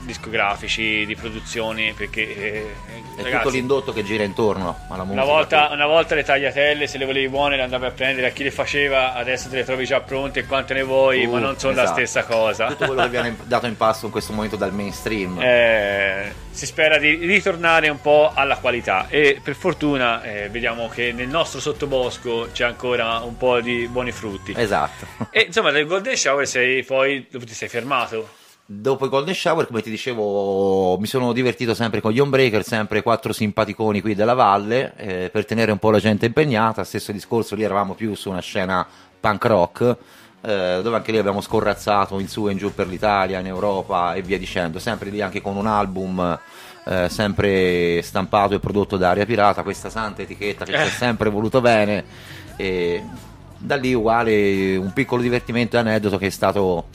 discografici, 0.00 1.04
di 1.06 1.14
produzioni 1.14 1.92
perché 1.92 2.36
eh, 2.36 2.74
È 3.16 3.22
ragazzi, 3.22 3.42
tutto 3.42 3.54
l'indotto 3.54 3.92
che 3.92 4.02
gira 4.02 4.24
intorno 4.24 4.78
alla 4.88 5.04
musica. 5.04 5.22
una 5.22 5.32
volta, 5.32 5.68
una 5.72 5.86
volta 5.86 6.14
le 6.14 6.24
tagliatelle, 6.24 6.86
se 6.86 6.98
le 6.98 7.04
volevi 7.04 7.28
buone, 7.28 7.56
le 7.56 7.62
andavi 7.62 7.84
a 7.86 7.90
prendere 7.90 8.28
a 8.28 8.30
chi 8.30 8.42
le 8.42 8.50
faceva, 8.50 9.14
adesso 9.14 9.48
te 9.48 9.56
le 9.56 9.64
trovi 9.64 9.84
già 9.84 10.00
pronte 10.00 10.44
quante 10.46 10.74
ne 10.74 10.82
vuoi, 10.82 11.24
Uh, 11.24 11.32
ma 11.32 11.38
non 11.38 11.58
sono 11.58 11.74
la 11.74 11.82
esatto. 11.82 11.98
stessa 11.98 12.24
cosa. 12.24 12.66
Tutto 12.68 12.86
quello 12.86 13.02
che 13.02 13.08
viene 13.08 13.36
dato 13.44 13.66
in 13.66 13.76
pasto 13.76 14.06
in 14.06 14.12
questo 14.12 14.32
momento 14.32 14.56
dal 14.56 14.72
mainstream. 14.72 15.38
Eh, 15.40 16.32
si 16.50 16.66
spera 16.66 16.98
di 16.98 17.14
ritornare 17.14 17.88
un 17.88 18.00
po' 18.00 18.32
alla 18.34 18.56
qualità 18.56 19.06
e 19.08 19.40
per 19.42 19.54
fortuna 19.54 20.22
eh, 20.22 20.48
vediamo 20.48 20.88
che 20.88 21.12
nel 21.12 21.28
nostro 21.28 21.60
sottobosco 21.60 22.48
c'è 22.52 22.64
ancora 22.64 23.18
un 23.18 23.36
po' 23.36 23.60
di 23.60 23.86
buoni 23.88 24.12
frutti. 24.12 24.54
Esatto. 24.56 25.06
E 25.30 25.42
insomma, 25.46 25.70
del 25.70 25.86
Golden 25.86 26.16
Shower 26.16 26.46
sei 26.46 26.82
poi 26.84 27.26
ti 27.28 27.54
sei 27.54 27.68
fermato? 27.68 28.38
Dopo 28.72 29.04
i 29.04 29.08
Golden 29.08 29.34
Shower, 29.34 29.66
come 29.66 29.82
ti 29.82 29.90
dicevo, 29.90 30.96
mi 31.00 31.08
sono 31.08 31.32
divertito 31.32 31.74
sempre 31.74 32.00
con 32.00 32.12
gli 32.12 32.20
Homebreaker, 32.20 32.62
sempre 32.62 33.02
quattro 33.02 33.32
simpaticoni 33.32 34.00
qui 34.00 34.14
della 34.14 34.34
valle, 34.34 34.92
eh, 34.94 35.28
per 35.28 35.44
tenere 35.44 35.72
un 35.72 35.78
po' 35.78 35.90
la 35.90 35.98
gente 35.98 36.26
impegnata. 36.26 36.84
Stesso 36.84 37.10
discorso, 37.10 37.56
lì 37.56 37.64
eravamo 37.64 37.94
più 37.94 38.14
su 38.14 38.30
una 38.30 38.38
scena 38.38 38.86
punk 39.18 39.44
rock, 39.46 39.96
eh, 40.42 40.80
dove 40.84 40.94
anche 40.94 41.10
lì 41.10 41.18
abbiamo 41.18 41.40
scorrazzato 41.40 42.20
in 42.20 42.28
su 42.28 42.46
e 42.46 42.52
in 42.52 42.58
giù 42.58 42.72
per 42.72 42.86
l'Italia, 42.86 43.40
in 43.40 43.46
Europa 43.46 44.14
e 44.14 44.22
via 44.22 44.38
dicendo. 44.38 44.78
Sempre 44.78 45.10
lì 45.10 45.20
anche 45.20 45.40
con 45.42 45.56
un 45.56 45.66
album 45.66 46.38
eh, 46.84 47.08
sempre 47.08 48.00
stampato 48.02 48.54
e 48.54 48.60
prodotto 48.60 48.96
da 48.96 49.10
Aria 49.10 49.26
Pirata, 49.26 49.64
questa 49.64 49.90
santa 49.90 50.22
etichetta 50.22 50.64
che 50.64 50.70
ci 50.70 50.78
ha 50.78 50.84
Eh. 50.84 50.90
sempre 50.90 51.28
voluto 51.28 51.60
bene. 51.60 52.04
E 52.54 53.02
da 53.58 53.74
lì 53.74 53.92
uguale 53.94 54.76
un 54.76 54.92
piccolo 54.92 55.22
divertimento 55.22 55.74
e 55.74 55.80
aneddoto 55.80 56.18
che 56.18 56.26
è 56.26 56.30
stato 56.30 56.86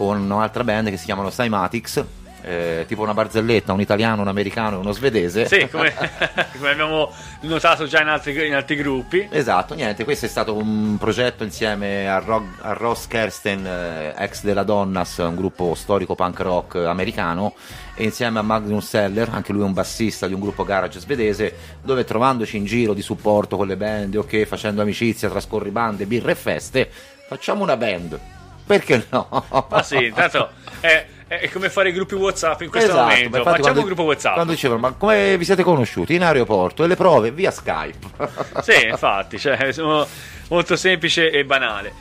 con 0.00 0.18
un'altra 0.18 0.64
band 0.64 0.88
che 0.88 0.96
si 0.96 1.04
chiamano 1.04 1.30
Cymatics, 1.30 2.02
eh, 2.40 2.86
tipo 2.88 3.02
una 3.02 3.12
barzelletta, 3.12 3.74
un 3.74 3.82
italiano, 3.82 4.22
un 4.22 4.28
americano 4.28 4.76
e 4.76 4.78
uno 4.78 4.92
svedese. 4.92 5.46
Sì, 5.46 5.68
come, 5.68 5.92
come 6.56 6.70
abbiamo 6.70 7.12
notato 7.40 7.84
già 7.84 8.00
in 8.00 8.08
altri, 8.08 8.46
in 8.46 8.54
altri 8.54 8.76
gruppi. 8.76 9.28
Esatto, 9.30 9.74
niente, 9.74 10.04
questo 10.04 10.24
è 10.24 10.28
stato 10.30 10.56
un 10.56 10.96
progetto 10.98 11.44
insieme 11.44 12.08
a, 12.08 12.18
Ro- 12.18 12.48
a 12.62 12.72
Ross 12.72 13.08
Kersten, 13.08 13.66
eh, 13.66 14.14
ex 14.16 14.42
della 14.42 14.62
Donnas, 14.62 15.18
un 15.18 15.36
gruppo 15.36 15.74
storico 15.74 16.14
punk 16.14 16.40
rock 16.40 16.76
americano, 16.76 17.52
e 17.94 18.04
insieme 18.04 18.38
a 18.38 18.42
Magnus 18.42 18.88
Seller, 18.88 19.28
anche 19.30 19.52
lui 19.52 19.64
un 19.64 19.74
bassista 19.74 20.26
di 20.26 20.32
un 20.32 20.40
gruppo 20.40 20.64
garage 20.64 20.98
svedese, 20.98 21.54
dove 21.82 22.04
trovandoci 22.04 22.56
in 22.56 22.64
giro 22.64 22.94
di 22.94 23.02
supporto 23.02 23.58
con 23.58 23.66
le 23.66 23.76
band, 23.76 24.14
ok, 24.14 24.44
facendo 24.46 24.80
amicizia 24.80 25.28
tra 25.28 25.40
scorribande, 25.40 26.06
birre 26.06 26.32
e 26.32 26.36
feste, 26.36 26.90
facciamo 27.28 27.62
una 27.62 27.76
band. 27.76 28.38
Perché 28.66 29.06
no? 29.10 29.66
Ma 29.68 29.82
sì, 29.82 30.06
intanto 30.06 30.50
è, 30.80 31.06
è 31.26 31.48
come 31.50 31.68
fare 31.70 31.88
i 31.88 31.92
gruppi 31.92 32.14
WhatsApp 32.14 32.60
in 32.62 32.70
questo 32.70 32.90
Esatto, 32.90 33.08
momento. 33.08 33.36
Facciamo 33.42 33.58
quando- 33.58 33.80
un 33.80 33.86
gruppo 33.86 34.02
WhatsApp. 34.04 34.34
Quando 34.34 34.52
dicevano, 34.52 34.80
ma 34.80 34.92
come 34.92 35.36
vi 35.36 35.44
siete 35.44 35.62
conosciuti? 35.62 36.14
In 36.14 36.22
aeroporto 36.22 36.84
e 36.84 36.86
le 36.86 36.96
prove 36.96 37.30
via 37.30 37.50
Skype. 37.50 37.98
Sì, 38.62 38.86
infatti, 38.86 39.38
cioè, 39.38 39.72
sono 39.72 40.06
molto 40.48 40.76
semplice 40.76 41.30
e 41.30 41.44
banale. 41.44 41.92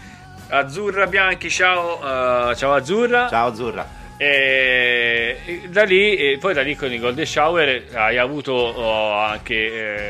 Azzurra 0.50 1.06
Bianchi, 1.08 1.50
ciao, 1.50 2.50
eh, 2.50 2.56
ciao 2.56 2.74
Azzurra. 2.74 3.28
Ciao 3.30 3.48
Azzurra. 3.50 3.88
E, 4.21 5.38
e 5.45 5.62
da 5.69 5.84
lì, 5.84 6.17
e 6.17 6.38
poi 6.41 6.53
da 6.53 6.62
lì 6.62 6.75
con 6.75 6.91
i 6.91 6.99
Golden 6.99 7.25
Shower 7.25 7.86
hai 7.93 8.17
avuto 8.17 8.51
oh, 8.51 9.13
anche 9.13 9.53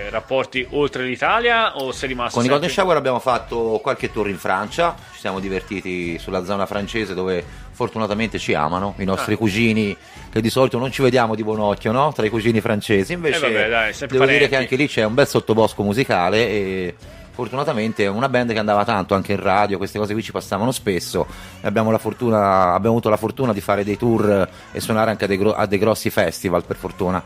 eh, 0.06 0.10
rapporti 0.10 0.66
oltre 0.72 1.04
l'Italia 1.04 1.78
o 1.78 1.92
sei 1.92 2.10
rimasto 2.10 2.38
Con 2.38 2.44
i 2.44 2.50
Golden 2.50 2.70
Shower 2.72 2.98
abbiamo 2.98 3.20
fatto 3.20 3.80
qualche 3.84 4.12
tour 4.12 4.28
in 4.28 4.40
Francia, 4.40 4.96
ci 5.14 5.20
siamo 5.20 5.40
divertiti 5.40 6.18
sulla 6.18 6.44
zona 6.44 6.66
francese 6.66 7.14
dove 7.14 7.44
fortunatamente 7.72 8.40
ci 8.40 8.56
amano, 8.56 8.96
i 8.98 9.04
nostri 9.06 9.36
Ah. 9.36 9.38
cugini 9.38 9.96
che 10.32 10.42
di 10.42 10.50
solito 10.50 10.80
non 10.80 10.92
ci 10.92 11.04
vediamo 11.04 11.36
di 11.36 11.44
buon 11.44 11.60
occhio, 11.60 11.92
no? 11.92 12.12
Tra 12.12 12.26
i 12.26 12.30
cugini 12.30 12.62
francesi, 12.62 13.14
invece 13.14 13.38
Eh 13.46 13.52
vabbè, 13.52 13.70
dai, 13.70 13.94
sempre 13.94 14.18
devo 14.18 14.26
dire 14.30 14.48
parenti. 14.48 14.50
che 14.50 14.56
anche 14.56 14.76
lì 14.76 14.88
c'è 14.88 15.04
un 15.04 15.14
bel 15.14 15.28
sottobosco 15.28 15.84
musicale 15.84 16.48
e 16.50 16.96
fortunatamente 17.32 18.06
una 18.08 18.30
band 18.30 18.52
che 18.52 18.60
andava 18.60 18.86
tanto 18.86 19.16
anche 19.16 19.34
in 19.34 19.42
radio, 19.42 19.78
queste 19.78 19.98
cose 19.98 20.14
qui 20.14 20.22
ci 20.22 20.32
passavano 20.32 20.72
spesso 20.72 21.26
abbiamo, 21.62 21.96
fortuna, 21.98 22.74
abbiamo 22.74 22.96
avuto 22.96 23.10
la 23.10 23.18
fortuna 23.18 23.54
di 23.54 23.62
fare 23.62 23.84
dei 23.84 23.98
tour 23.98 24.48
e 24.72 24.80
suonare 24.80 25.12
anche 25.12 25.26
a 25.26 25.28
dei, 25.28 25.38
gro- 25.38 25.54
a 25.54 25.66
dei 25.66 25.80
grossi 25.80 26.10
festival 26.10 26.66
per 26.66 26.76
fortuna. 26.76 27.24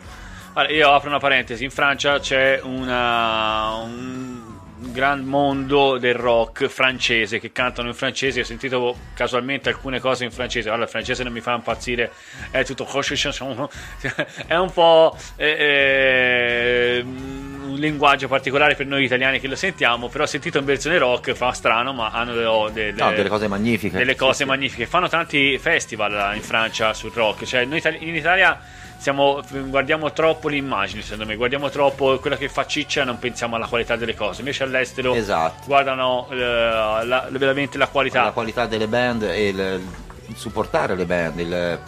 Allora, 0.53 0.71
io 0.71 0.91
apro 0.91 1.09
una 1.09 1.19
parentesi, 1.19 1.63
in 1.63 1.71
Francia 1.71 2.19
c'è 2.19 2.61
una, 2.63 3.73
un 3.83 4.42
gran 4.91 5.23
mondo 5.23 5.97
del 5.97 6.15
rock 6.15 6.67
francese 6.67 7.39
che 7.39 7.51
cantano 7.51 7.87
in 7.87 7.93
francese, 7.93 8.41
ho 8.41 8.43
sentito 8.43 8.95
casualmente 9.13 9.69
alcune 9.69 9.99
cose 9.99 10.23
in 10.23 10.31
francese, 10.31 10.69
allora 10.69 10.83
il 10.83 10.89
francese 10.89 11.23
non 11.23 11.31
mi 11.31 11.39
fa 11.41 11.53
impazzire, 11.53 12.11
è 12.51 12.63
tutto 12.63 12.85
è 14.47 14.55
un 14.55 14.71
po' 14.71 15.17
eh, 15.35 15.47
eh, 15.47 17.01
un 17.03 17.75
linguaggio 17.75 18.27
particolare 18.27 18.75
per 18.75 18.85
noi 18.85 19.03
italiani 19.03 19.39
che 19.39 19.47
lo 19.47 19.55
sentiamo, 19.55 20.09
però 20.09 20.25
sentito 20.25 20.59
in 20.59 20.65
versione 20.65 20.97
rock 20.97 21.33
fa 21.33 21.51
strano, 21.51 21.93
ma 21.93 22.09
hanno 22.09 22.33
delle, 22.33 22.71
delle- 22.73 23.01
No, 23.03 23.11
delle 23.11 23.29
cose 23.29 23.47
magnifiche. 23.47 23.97
delle 23.97 24.15
cose 24.15 24.43
sì. 24.43 24.45
magnifiche. 24.45 24.85
Fanno 24.85 25.07
tanti 25.09 25.57
festival 25.57 26.35
in 26.35 26.41
Francia 26.41 26.93
sul 26.93 27.11
rock. 27.13 27.45
Cioè, 27.45 27.65
noi 27.65 27.81
in 27.99 28.15
Italia 28.15 28.59
siamo- 29.03 29.43
guardiamo 29.65 30.13
troppo 30.13 30.47
l'immagine, 30.47 31.01
secondo 31.01 31.25
me, 31.25 31.35
guardiamo 31.35 31.69
troppo 31.69 32.17
quello 32.19 32.37
che 32.37 32.47
fa 32.47 32.65
ciccia 32.65 33.01
e 33.01 33.03
non 33.03 33.19
pensiamo 33.19 33.57
alla 33.57 33.67
qualità 33.67 33.97
delle 33.97 34.15
cose. 34.15 34.39
Invece 34.39 34.63
all'estero 34.63 35.13
Esatto. 35.13 35.63
guardano 35.65 36.29
eh, 36.31 36.35
la- 36.37 37.27
veramente 37.31 37.77
la 37.77 37.87
qualità. 37.87 38.23
la 38.23 38.31
qualità 38.31 38.65
delle 38.65 38.87
band 38.87 39.23
e 39.23 39.47
il, 39.49 39.81
il 40.27 40.35
supportare 40.37 40.95
le 40.95 41.05
band. 41.05 41.39
il- 41.39 41.79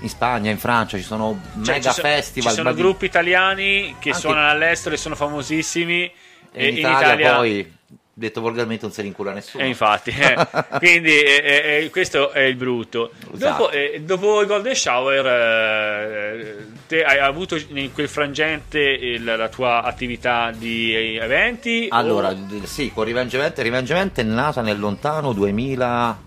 in 0.00 0.08
Spagna, 0.10 0.50
in 0.50 0.58
Francia 0.58 0.96
ci 0.98 1.04
sono 1.04 1.40
Cioè, 1.64 1.76
mega 1.76 1.88
ci, 1.90 1.94
so- 1.94 2.02
festival. 2.02 2.50
ci 2.50 2.56
sono 2.56 2.68
ma 2.70 2.74
di- 2.74 2.82
gruppi 2.82 3.04
italiani 3.06 3.94
che 4.00 4.10
Anche- 4.10 4.20
suonano 4.20 4.48
all'estero 4.50 4.94
e 4.94 4.98
sono 4.98 5.14
famosissimi. 5.14 6.12
e 6.52 6.68
in, 6.68 6.78
Italia, 6.78 7.34
poi, 7.36 7.75
detto 8.18 8.40
volgarmente, 8.40 8.86
non 8.86 8.94
se 8.94 9.02
ne 9.02 9.08
incula 9.08 9.32
nessuno. 9.32 9.62
E 9.62 9.66
infatti, 9.66 10.08
eh, 10.08 10.34
quindi 10.78 11.10
eh, 11.20 11.42
eh, 11.44 11.84
eh, 11.84 11.90
questo 11.90 12.30
è 12.30 12.40
il 12.40 12.56
brutto. 12.56 13.10
Esatto. 13.34 13.36
Dopo, 13.64 13.70
eh, 13.70 14.00
dopo 14.02 14.40
il 14.40 14.46
Golden 14.46 14.74
Shower, 14.74 15.26
eh, 15.26 16.66
te 16.86 17.04
hai 17.04 17.18
avuto 17.18 17.56
in 17.68 17.92
quel 17.92 18.08
frangente 18.08 18.80
il- 18.80 19.22
la 19.22 19.48
tua 19.50 19.82
attività 19.82 20.50
di 20.50 20.94
eh, 20.94 21.16
eventi? 21.22 21.88
Allora, 21.90 22.30
o- 22.30 22.64
sì, 22.64 22.90
con 22.90 23.04
Revenge 23.04 23.36
Event. 23.36 23.58
Revenge 23.58 23.92
Event 23.92 24.18
è 24.20 24.22
nata 24.22 24.62
nel 24.62 24.78
lontano 24.78 25.34
2000. 25.34 26.24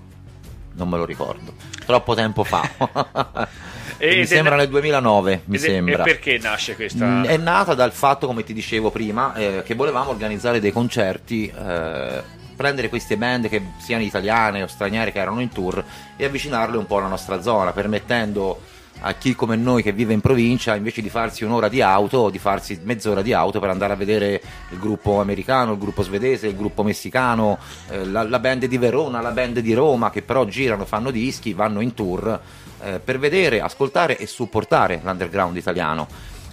Non 0.73 0.89
me 0.89 0.97
lo 0.97 1.05
ricordo, 1.05 1.53
troppo 1.87 2.13
tempo 2.13 2.43
fa. 2.43 2.61
Ed 3.99 4.17
mi 4.17 4.25
sembra 4.25 4.55
nel 4.55 4.69
2009, 4.69 5.41
mi 5.45 5.57
sembra. 5.57 6.03
E 6.03 6.05
perché 6.05 6.37
nasce 6.41 6.75
questa? 6.75 7.05
Mm, 7.05 7.23
È 7.25 7.37
nata 7.37 7.73
dal 7.73 7.91
fatto, 7.91 8.27
come 8.27 8.43
ti 8.43 8.53
dicevo 8.53 8.91
prima, 8.91 9.33
eh, 9.35 9.61
che 9.63 9.75
volevamo 9.75 10.09
organizzare 10.09 10.61
dei 10.61 10.71
concerti, 10.71 11.47
eh, 11.53 12.23
prendere 12.55 12.87
queste 12.87 13.17
band 13.17 13.49
che 13.49 13.61
siano 13.79 14.03
italiane 14.03 14.63
o 14.63 14.67
straniere 14.67 15.11
che 15.11 15.19
erano 15.19 15.41
in 15.41 15.49
tour 15.49 15.83
e 16.15 16.25
avvicinarle 16.25 16.77
un 16.77 16.85
po' 16.85 16.97
alla 16.97 17.07
nostra 17.07 17.41
zona, 17.41 17.73
permettendo 17.73 18.61
a 19.01 19.13
chi 19.13 19.33
come 19.33 19.55
noi 19.55 19.81
che 19.81 19.91
vive 19.91 20.13
in 20.13 20.21
provincia, 20.21 20.75
invece 20.75 21.01
di 21.01 21.09
farsi 21.09 21.43
un'ora 21.43 21.69
di 21.69 21.81
auto, 21.81 22.29
di 22.29 22.39
farsi 22.39 22.79
mezz'ora 22.83 23.21
di 23.21 23.31
auto 23.33 23.59
per 23.59 23.69
andare 23.69 23.93
a 23.93 23.95
vedere 23.95 24.41
il 24.71 24.77
gruppo 24.79 25.19
americano, 25.21 25.73
il 25.73 25.77
gruppo 25.77 26.03
svedese, 26.03 26.47
il 26.47 26.55
gruppo 26.55 26.83
messicano, 26.83 27.57
eh, 27.89 28.05
la, 28.05 28.23
la 28.23 28.39
band 28.39 28.65
di 28.65 28.77
Verona, 28.77 29.21
la 29.21 29.31
band 29.31 29.59
di 29.59 29.73
Roma, 29.73 30.09
che 30.09 30.21
però 30.21 30.45
girano, 30.45 30.85
fanno 30.85 31.11
dischi, 31.11 31.53
vanno 31.53 31.79
in 31.81 31.93
tour 31.93 32.39
eh, 32.83 32.99
per 32.99 33.19
vedere, 33.19 33.61
ascoltare 33.61 34.17
e 34.17 34.25
supportare 34.27 34.99
l'underground 35.03 35.55
italiano. 35.57 36.07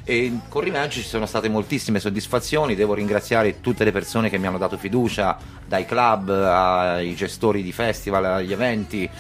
E 0.09 0.33
con 0.49 0.62
Revenge 0.62 1.01
ci 1.01 1.07
sono 1.07 1.27
state 1.27 1.49
moltissime 1.49 1.99
soddisfazioni, 1.99 2.77
devo 2.77 2.95
ringraziare 2.95 3.61
tutte 3.61 3.83
le 3.83 3.91
persone 3.91 4.31
che 4.31 4.39
mi 4.39 4.47
hanno 4.47 4.59
dato 4.59 4.77
fiducia, 4.77 5.37
dai 5.66 5.85
club 5.85 6.29
ai 6.31 7.12
gestori 7.16 7.62
di 7.62 7.72
festival, 7.72 8.24
agli 8.24 8.53
eventi. 8.53 9.11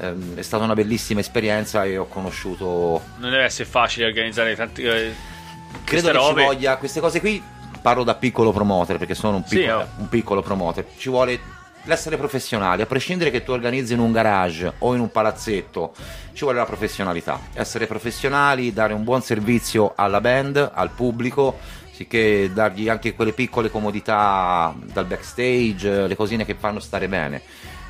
Ehm, 0.00 0.36
È 0.36 0.42
stata 0.42 0.64
una 0.64 0.74
bellissima 0.74 1.20
esperienza 1.20 1.84
e 1.84 1.96
ho 1.96 2.06
conosciuto 2.06 3.00
Non 3.18 3.30
deve 3.30 3.44
essere 3.44 3.68
facile 3.68 4.06
organizzare 4.06 4.56
tanti. 4.56 4.82
eh, 4.82 5.12
credo 5.84 6.06
che 6.08 6.12
robe. 6.12 6.40
ci 6.40 6.46
voglia 6.46 6.76
queste 6.76 6.98
cose 7.00 7.20
qui 7.20 7.40
parlo 7.80 8.02
da 8.02 8.14
piccolo 8.14 8.52
promoter 8.52 8.96
perché 8.98 9.14
sono 9.14 9.36
un 9.36 9.44
Sì, 9.46 9.58
piccolo, 9.58 9.78
oh. 9.80 9.88
un 9.98 10.08
piccolo 10.08 10.42
promoter 10.42 10.86
ci 10.96 11.08
vuole 11.08 11.38
l'essere 11.84 12.16
professionali 12.16 12.82
a 12.82 12.86
prescindere 12.86 13.30
che 13.30 13.42
tu 13.42 13.52
organizzi 13.52 13.92
in 13.94 13.98
un 13.98 14.12
garage 14.12 14.72
o 14.78 14.94
in 14.94 15.00
un 15.00 15.10
palazzetto 15.10 15.92
ci 16.32 16.44
vuole 16.44 16.58
la 16.58 16.64
professionalità. 16.64 17.40
Essere 17.54 17.86
professionali 17.86 18.72
dare 18.72 18.92
un 18.92 19.04
buon 19.04 19.22
servizio 19.22 19.92
alla 19.96 20.20
band 20.20 20.70
al 20.72 20.90
pubblico 20.90 21.58
sicché 21.92 22.50
dargli 22.52 22.88
anche 22.88 23.14
quelle 23.14 23.32
piccole 23.32 23.70
comodità 23.70 24.74
dal 24.92 25.06
backstage 25.06 26.06
le 26.06 26.16
cosine 26.16 26.44
che 26.44 26.54
fanno 26.54 26.80
stare 26.80 27.08
bene. 27.08 27.42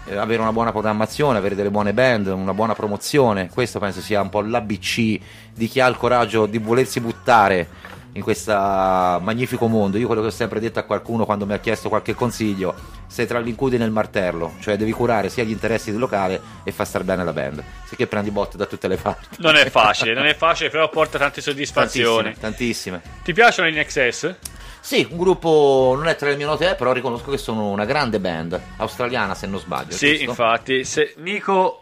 Eh, 0.06 0.16
avere 0.16 0.42
una 0.42 0.52
buona 0.52 0.72
programmazione, 0.72 1.38
avere 1.38 1.54
delle 1.54 1.70
buone 1.70 1.92
band, 1.92 2.26
una 2.26 2.54
buona 2.54 2.74
promozione, 2.74 3.48
questo 3.48 3.78
penso 3.78 4.00
sia 4.00 4.20
un 4.20 4.30
po' 4.30 4.40
l'ABC 4.40 5.20
di 5.54 5.68
chi 5.68 5.78
ha 5.78 5.86
il 5.86 5.96
coraggio 5.96 6.46
di 6.46 6.58
volersi 6.58 6.98
buttare 6.98 7.68
in 8.14 8.22
questo 8.22 8.52
magnifico 8.52 9.66
mondo. 9.68 9.98
Io 9.98 10.06
quello 10.06 10.20
che 10.20 10.28
ho 10.28 10.32
sempre 10.32 10.60
detto 10.60 10.78
a 10.78 10.82
qualcuno 10.82 11.24
quando 11.24 11.46
mi 11.46 11.52
ha 11.54 11.58
chiesto 11.58 11.88
qualche 11.88 12.14
consiglio, 12.14 12.74
sei 13.06 13.26
tra 13.26 13.38
l'incudine 13.38 13.84
e 13.84 13.86
il 13.86 13.92
martello, 13.92 14.54
cioè 14.60 14.76
devi 14.76 14.92
curare 14.92 15.28
sia 15.28 15.44
gli 15.44 15.50
interessi 15.50 15.90
del 15.90 16.00
locale 16.00 16.40
e 16.64 16.72
far 16.72 16.86
star 16.86 17.04
bene 17.04 17.24
la 17.24 17.32
band, 17.32 17.62
sicché 17.86 18.06
prendi 18.06 18.30
botte 18.30 18.56
da 18.56 18.66
tutte 18.66 18.88
le 18.88 18.96
parti. 18.96 19.36
Non 19.38 19.56
è 19.56 19.68
facile, 19.70 20.14
non 20.14 20.26
è 20.26 20.34
facile, 20.34 20.70
però 20.70 20.88
porta 20.88 21.18
tante 21.18 21.40
soddisfazioni. 21.40 22.34
Tantissime, 22.38 23.00
tantissime. 23.00 23.22
Ti 23.22 23.32
piacciono 23.32 23.68
in 23.68 23.82
XS? 23.82 24.34
Sì, 24.80 25.06
un 25.10 25.16
gruppo 25.16 25.92
non 25.94 26.08
è 26.08 26.16
tra 26.16 26.28
le 26.28 26.36
mie 26.36 26.44
note, 26.44 26.74
però 26.74 26.92
riconosco 26.92 27.30
che 27.30 27.38
sono 27.38 27.70
una 27.70 27.84
grande 27.84 28.18
band, 28.18 28.60
australiana 28.78 29.34
se 29.34 29.46
non 29.46 29.60
sbaglio. 29.60 29.92
Sì, 29.92 30.08
giusto? 30.08 30.30
infatti. 30.30 30.84
Se 30.84 31.14
Nico 31.18 31.81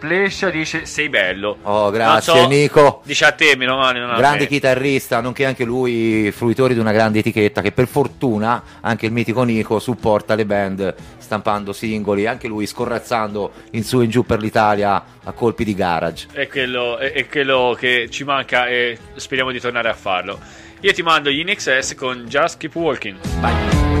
Plescia 0.00 0.48
dice 0.48 0.86
sei 0.86 1.10
bello. 1.10 1.58
Oh, 1.62 1.90
grazie, 1.90 2.32
so- 2.32 2.48
Nico. 2.48 3.02
Dice 3.04 3.26
a 3.26 3.32
te, 3.32 3.54
meno 3.54 3.76
male. 3.76 4.00
Non 4.00 4.16
grande 4.16 4.46
chitarrista, 4.46 5.20
nonché 5.20 5.44
anche 5.44 5.64
lui 5.64 6.32
fruitore 6.32 6.72
di 6.72 6.80
una 6.80 6.90
grande 6.92 7.18
etichetta 7.18 7.60
che 7.60 7.70
per 7.70 7.86
fortuna 7.86 8.62
anche 8.80 9.04
il 9.04 9.12
mitico 9.12 9.42
Nico 9.42 9.78
supporta 9.78 10.34
le 10.34 10.46
band 10.46 10.94
stampando 11.18 11.74
singoli, 11.74 12.26
anche 12.26 12.48
lui 12.48 12.66
scorrazzando 12.66 13.52
in 13.72 13.84
su 13.84 14.00
e 14.00 14.04
in 14.04 14.10
giù 14.10 14.24
per 14.24 14.40
l'Italia 14.40 15.04
a 15.22 15.32
colpi 15.32 15.64
di 15.64 15.74
garage. 15.74 16.28
È 16.32 16.48
quello, 16.48 16.96
è, 16.96 17.12
è 17.12 17.28
quello 17.28 17.76
che 17.78 18.08
ci 18.10 18.24
manca 18.24 18.68
e 18.68 18.96
speriamo 19.16 19.50
di 19.50 19.60
tornare 19.60 19.90
a 19.90 19.94
farlo. 19.94 20.38
Io 20.80 20.92
ti 20.94 21.02
mando 21.02 21.28
gli 21.28 21.40
in 21.40 21.54
XS 21.54 21.94
con 21.94 22.24
Just 22.26 22.56
Keep 22.56 22.74
Walking. 22.74 23.18
Green 23.40 23.99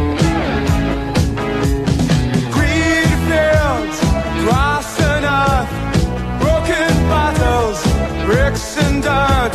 Dixon 8.40 9.02
dirt, 9.02 9.52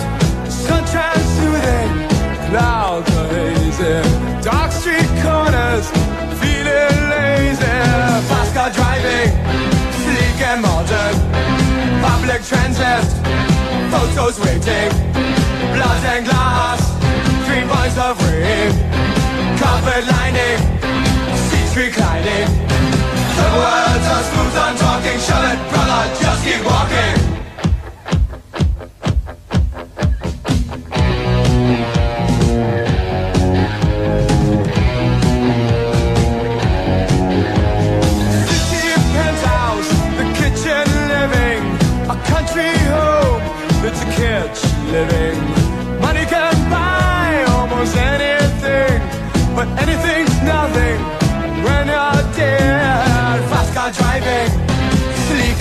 sunshine 0.47 1.25
soothing, 1.35 1.89
clouds 2.47 3.09
are 3.17 3.27
hazy, 3.33 3.97
dark 4.45 4.71
street 4.71 5.09
corners, 5.25 5.89
feeling 6.39 6.99
lazy. 7.09 7.77
Fast 8.29 8.53
car 8.53 8.69
driving, 8.69 9.33
sleek 10.05 10.39
and 10.49 10.61
modern, 10.61 11.15
public 12.05 12.45
transit, 12.45 13.09
photos 13.89 14.37
waiting, 14.45 14.93
blood 15.73 16.03
and 16.13 16.23
glass, 16.29 16.79
three 17.49 17.65
points 17.65 17.97
of 17.97 18.13
rain, 18.29 18.69
carpet 19.57 20.05
lining, 20.13 20.61
seats 21.49 21.75
reclining. 21.75 22.47
The 23.33 23.47
words 23.59 24.05
are 24.13 24.25
smooth, 24.29 24.55
I'm 24.63 24.77
talking, 24.77 25.19
shut 25.25 25.43
it, 25.51 25.59
brother, 25.73 26.01
just 26.21 26.45
keep 26.45 26.63
walking. 26.63 27.24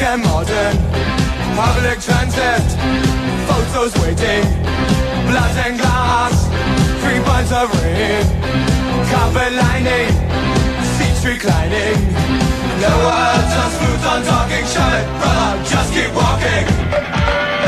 And 0.05 0.23
modern, 0.23 0.77
public 1.57 1.99
transit, 1.99 2.65
photos 3.49 3.95
waiting, 4.03 4.45
blood 5.29 5.57
and 5.65 5.79
glass, 5.79 6.35
three 7.01 7.21
pints 7.25 7.53
of 7.53 7.73
rain, 7.81 8.25
carpet 9.09 9.53
lining 9.53 10.13
seats 10.97 11.25
reclining. 11.25 11.97
No 12.85 12.93
words 13.09 13.53
are 13.61 13.71
smooth 13.77 14.05
on 14.13 14.23
talking. 14.25 14.65
Shut 14.67 14.93
it, 15.01 15.07
brother. 15.21 15.65
Just 15.65 15.93
keep 15.95 16.13
walking. 16.15 17.64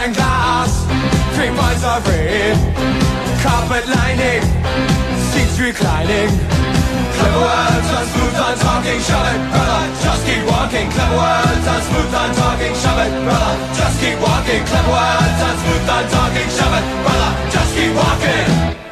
And 0.00 0.14
glass, 0.14 0.72
three 1.36 1.52
points 1.52 1.84
of 1.84 2.00
rain, 2.08 2.56
carpet 3.44 3.84
lining, 3.84 4.40
seats 5.28 5.60
reclining. 5.60 6.32
Clever 7.16 7.42
words 7.44 7.88
on 7.92 8.04
smooth 8.08 8.38
on 8.40 8.56
talking, 8.64 9.00
shove 9.04 9.28
it, 9.28 9.40
brother, 9.52 9.82
just 10.00 10.22
keep 10.24 10.42
walking. 10.48 10.88
Clever 10.88 11.16
words 11.20 11.66
on 11.68 11.80
smooth 11.84 12.14
on 12.16 12.30
talking, 12.34 12.74
shove 12.80 13.00
it, 13.04 13.12
brother, 13.24 13.52
just 13.76 13.96
keep 14.00 14.18
walking. 14.24 14.62
Clever 14.64 14.88
words 14.88 15.40
on 15.48 15.56
smooth 15.60 15.88
on 15.96 16.04
talking, 16.08 16.48
shove 16.48 16.76
it, 16.80 16.86
brother, 17.04 17.30
just 17.52 17.70
keep 17.76 17.92
walking. 17.92 18.89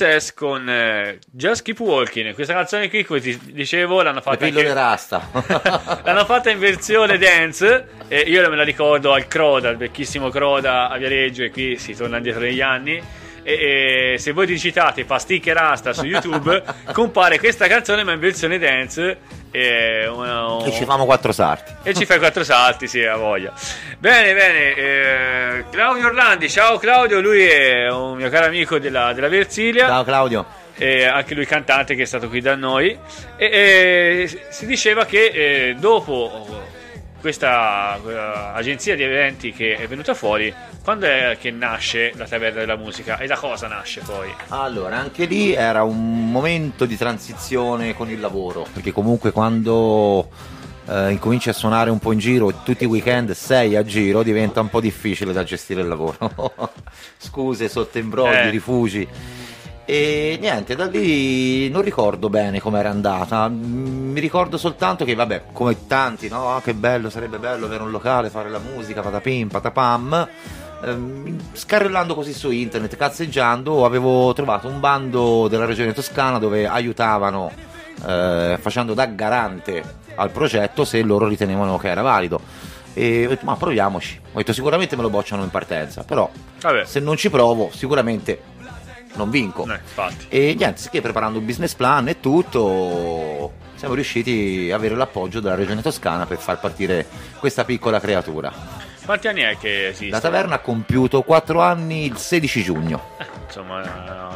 Access 0.00 0.32
con 0.32 0.66
eh, 0.66 1.18
Just 1.30 1.62
Keep 1.62 1.78
Walking. 1.80 2.32
Questa 2.32 2.54
canzone 2.54 2.88
qui, 2.88 3.04
come 3.04 3.20
ti 3.20 3.38
dicevo, 3.52 4.00
l'hanno 4.00 4.22
fatta 4.22 4.46
anche... 4.46 4.62
L'hanno 6.04 6.24
fatta 6.24 6.48
in 6.48 6.58
versione 6.58 7.18
dance 7.18 7.88
e 8.08 8.20
io 8.20 8.48
me 8.48 8.56
la 8.56 8.64
ricordo 8.64 9.12
al 9.12 9.26
Croda, 9.26 9.68
al 9.68 9.76
vecchissimo 9.76 10.30
Croda 10.30 10.88
a 10.88 10.96
Viareggio 10.96 11.44
e 11.44 11.50
qui 11.50 11.76
si 11.76 11.94
torna 11.94 12.16
indietro 12.16 12.40
negli 12.40 12.62
anni. 12.62 13.02
E, 13.42 14.12
e 14.14 14.18
se 14.18 14.32
voi 14.32 14.46
digitate 14.46 15.04
Pasticche 15.04 15.52
Rasta 15.52 15.92
su 15.92 16.06
YouTube 16.06 16.62
compare 16.92 17.38
questa 17.38 17.66
canzone 17.66 18.02
ma 18.02 18.12
in 18.12 18.20
versione 18.20 18.58
dance 18.58 19.18
e, 19.50 20.06
una- 20.06 20.64
e 20.64 20.72
ci 20.72 20.84
famo 20.84 21.04
quattro 21.04 21.32
sarti. 21.32 21.72
e 21.82 21.94
ci 21.94 22.04
fai 22.06 22.18
quattro 22.18 22.44
salti, 22.44 22.86
sì, 22.86 23.04
ha 23.04 23.16
voglia. 23.16 23.52
Bene, 23.98 24.32
bene. 24.34 24.74
eh, 24.74 25.64
Claudio 25.70 26.06
Orlandi, 26.06 26.48
ciao 26.48 26.78
Claudio, 26.78 27.20
lui 27.20 27.42
è 27.42 27.88
un 27.90 28.16
mio 28.16 28.28
caro 28.30 28.46
amico 28.46 28.78
della, 28.78 29.12
della 29.12 29.28
Versilia 29.28 29.86
Ciao 29.86 30.04
Claudio. 30.04 30.46
e 30.76 31.04
anche 31.04 31.34
lui 31.34 31.44
cantante 31.46 31.94
che 31.94 32.02
è 32.02 32.06
stato 32.06 32.28
qui 32.28 32.40
da 32.40 32.54
noi 32.54 32.96
e, 33.36 33.44
e 33.46 34.40
si 34.50 34.66
diceva 34.66 35.04
che 35.04 35.24
eh, 35.26 35.74
dopo 35.78 36.68
questa 37.20 37.96
eh, 37.96 38.12
agenzia 38.54 38.96
di 38.96 39.02
eventi 39.02 39.52
che 39.52 39.76
è 39.76 39.86
venuta 39.86 40.14
fuori 40.14 40.52
quando 40.82 41.06
è 41.06 41.36
che 41.38 41.50
nasce 41.50 42.12
la 42.16 42.26
taverna 42.26 42.60
della 42.60 42.76
musica 42.76 43.18
e 43.18 43.26
da 43.26 43.36
cosa 43.36 43.68
nasce 43.68 44.00
poi 44.04 44.32
Allora, 44.48 44.96
anche 44.96 45.26
lì 45.26 45.52
era 45.52 45.82
un 45.82 46.30
momento 46.30 46.86
di 46.86 46.96
transizione 46.96 47.94
con 47.94 48.08
il 48.10 48.18
lavoro, 48.20 48.66
perché 48.72 48.90
comunque 48.92 49.30
quando 49.32 50.28
eh, 50.88 51.10
incominci 51.10 51.48
a 51.50 51.52
suonare 51.52 51.90
un 51.90 51.98
po' 51.98 52.12
in 52.12 52.18
giro 52.18 52.52
tutti 52.64 52.84
i 52.84 52.86
weekend 52.86 53.32
sei 53.32 53.76
a 53.76 53.84
giro 53.84 54.22
diventa 54.22 54.60
un 54.60 54.68
po' 54.70 54.80
difficile 54.80 55.32
da 55.32 55.44
gestire 55.44 55.82
il 55.82 55.88
lavoro. 55.88 56.32
Scuse, 57.18 57.68
sottoimbrogli, 57.68 58.34
Eh. 58.34 58.50
rifugi. 58.50 59.06
E 59.92 60.38
niente, 60.40 60.76
da 60.76 60.86
lì 60.86 61.68
non 61.68 61.82
ricordo 61.82 62.28
bene 62.28 62.60
com'era 62.60 62.90
andata. 62.90 63.48
Mi 63.48 64.20
ricordo 64.20 64.56
soltanto 64.56 65.04
che, 65.04 65.16
vabbè, 65.16 65.46
come 65.52 65.88
tanti, 65.88 66.28
no? 66.28 66.54
Ah, 66.54 66.60
che 66.62 66.74
bello, 66.74 67.10
sarebbe 67.10 67.38
bello 67.38 67.66
avere 67.66 67.82
un 67.82 67.90
locale, 67.90 68.30
fare 68.30 68.50
la 68.50 68.60
musica, 68.60 69.00
patapim, 69.00 69.48
patapam. 69.48 70.28
Ehm, 70.84 71.36
scarrellando 71.54 72.14
così 72.14 72.32
su 72.32 72.52
internet, 72.52 72.94
cazzeggiando, 72.94 73.84
avevo 73.84 74.32
trovato 74.32 74.68
un 74.68 74.78
bando 74.78 75.48
della 75.48 75.64
regione 75.64 75.92
toscana 75.92 76.38
dove 76.38 76.68
aiutavano 76.68 77.50
eh, 78.06 78.58
facendo 78.60 78.94
da 78.94 79.06
garante 79.06 79.82
al 80.14 80.30
progetto 80.30 80.84
se 80.84 81.02
loro 81.02 81.26
ritenevano 81.26 81.78
che 81.78 81.88
era 81.88 82.02
valido. 82.02 82.40
E 82.94 83.26
ho 83.26 83.28
detto, 83.30 83.44
ma 83.44 83.56
proviamoci. 83.56 84.20
Ho 84.34 84.38
detto, 84.38 84.52
sicuramente 84.52 84.94
me 84.94 85.02
lo 85.02 85.10
bocciano 85.10 85.42
in 85.42 85.50
partenza, 85.50 86.04
però 86.04 86.30
vabbè 86.60 86.84
se 86.84 87.00
non 87.00 87.16
ci 87.16 87.28
provo, 87.28 87.70
sicuramente 87.72 88.58
non 89.14 89.30
vinco. 89.30 89.66
eh, 90.28 90.50
E 90.50 90.54
niente, 90.56 90.82
che 90.90 91.00
preparando 91.00 91.38
un 91.38 91.44
business 91.46 91.74
plan 91.74 92.08
e 92.08 92.20
tutto, 92.20 93.52
siamo 93.74 93.94
riusciti 93.94 94.68
ad 94.72 94.78
avere 94.78 94.94
l'appoggio 94.94 95.40
della 95.40 95.54
regione 95.54 95.82
toscana 95.82 96.26
per 96.26 96.38
far 96.38 96.58
partire 96.60 97.06
questa 97.38 97.64
piccola 97.64 97.98
creatura. 98.00 98.52
quanti 99.04 99.28
anni 99.28 99.40
è 99.40 99.56
che 99.58 99.88
esiste? 99.88 100.10
La 100.10 100.20
taverna 100.20 100.56
ha 100.56 100.58
compiuto 100.60 101.22
4 101.22 101.60
anni 101.60 102.04
il 102.06 102.16
16 102.16 102.62
giugno. 102.62 103.16
insomma 103.46 103.82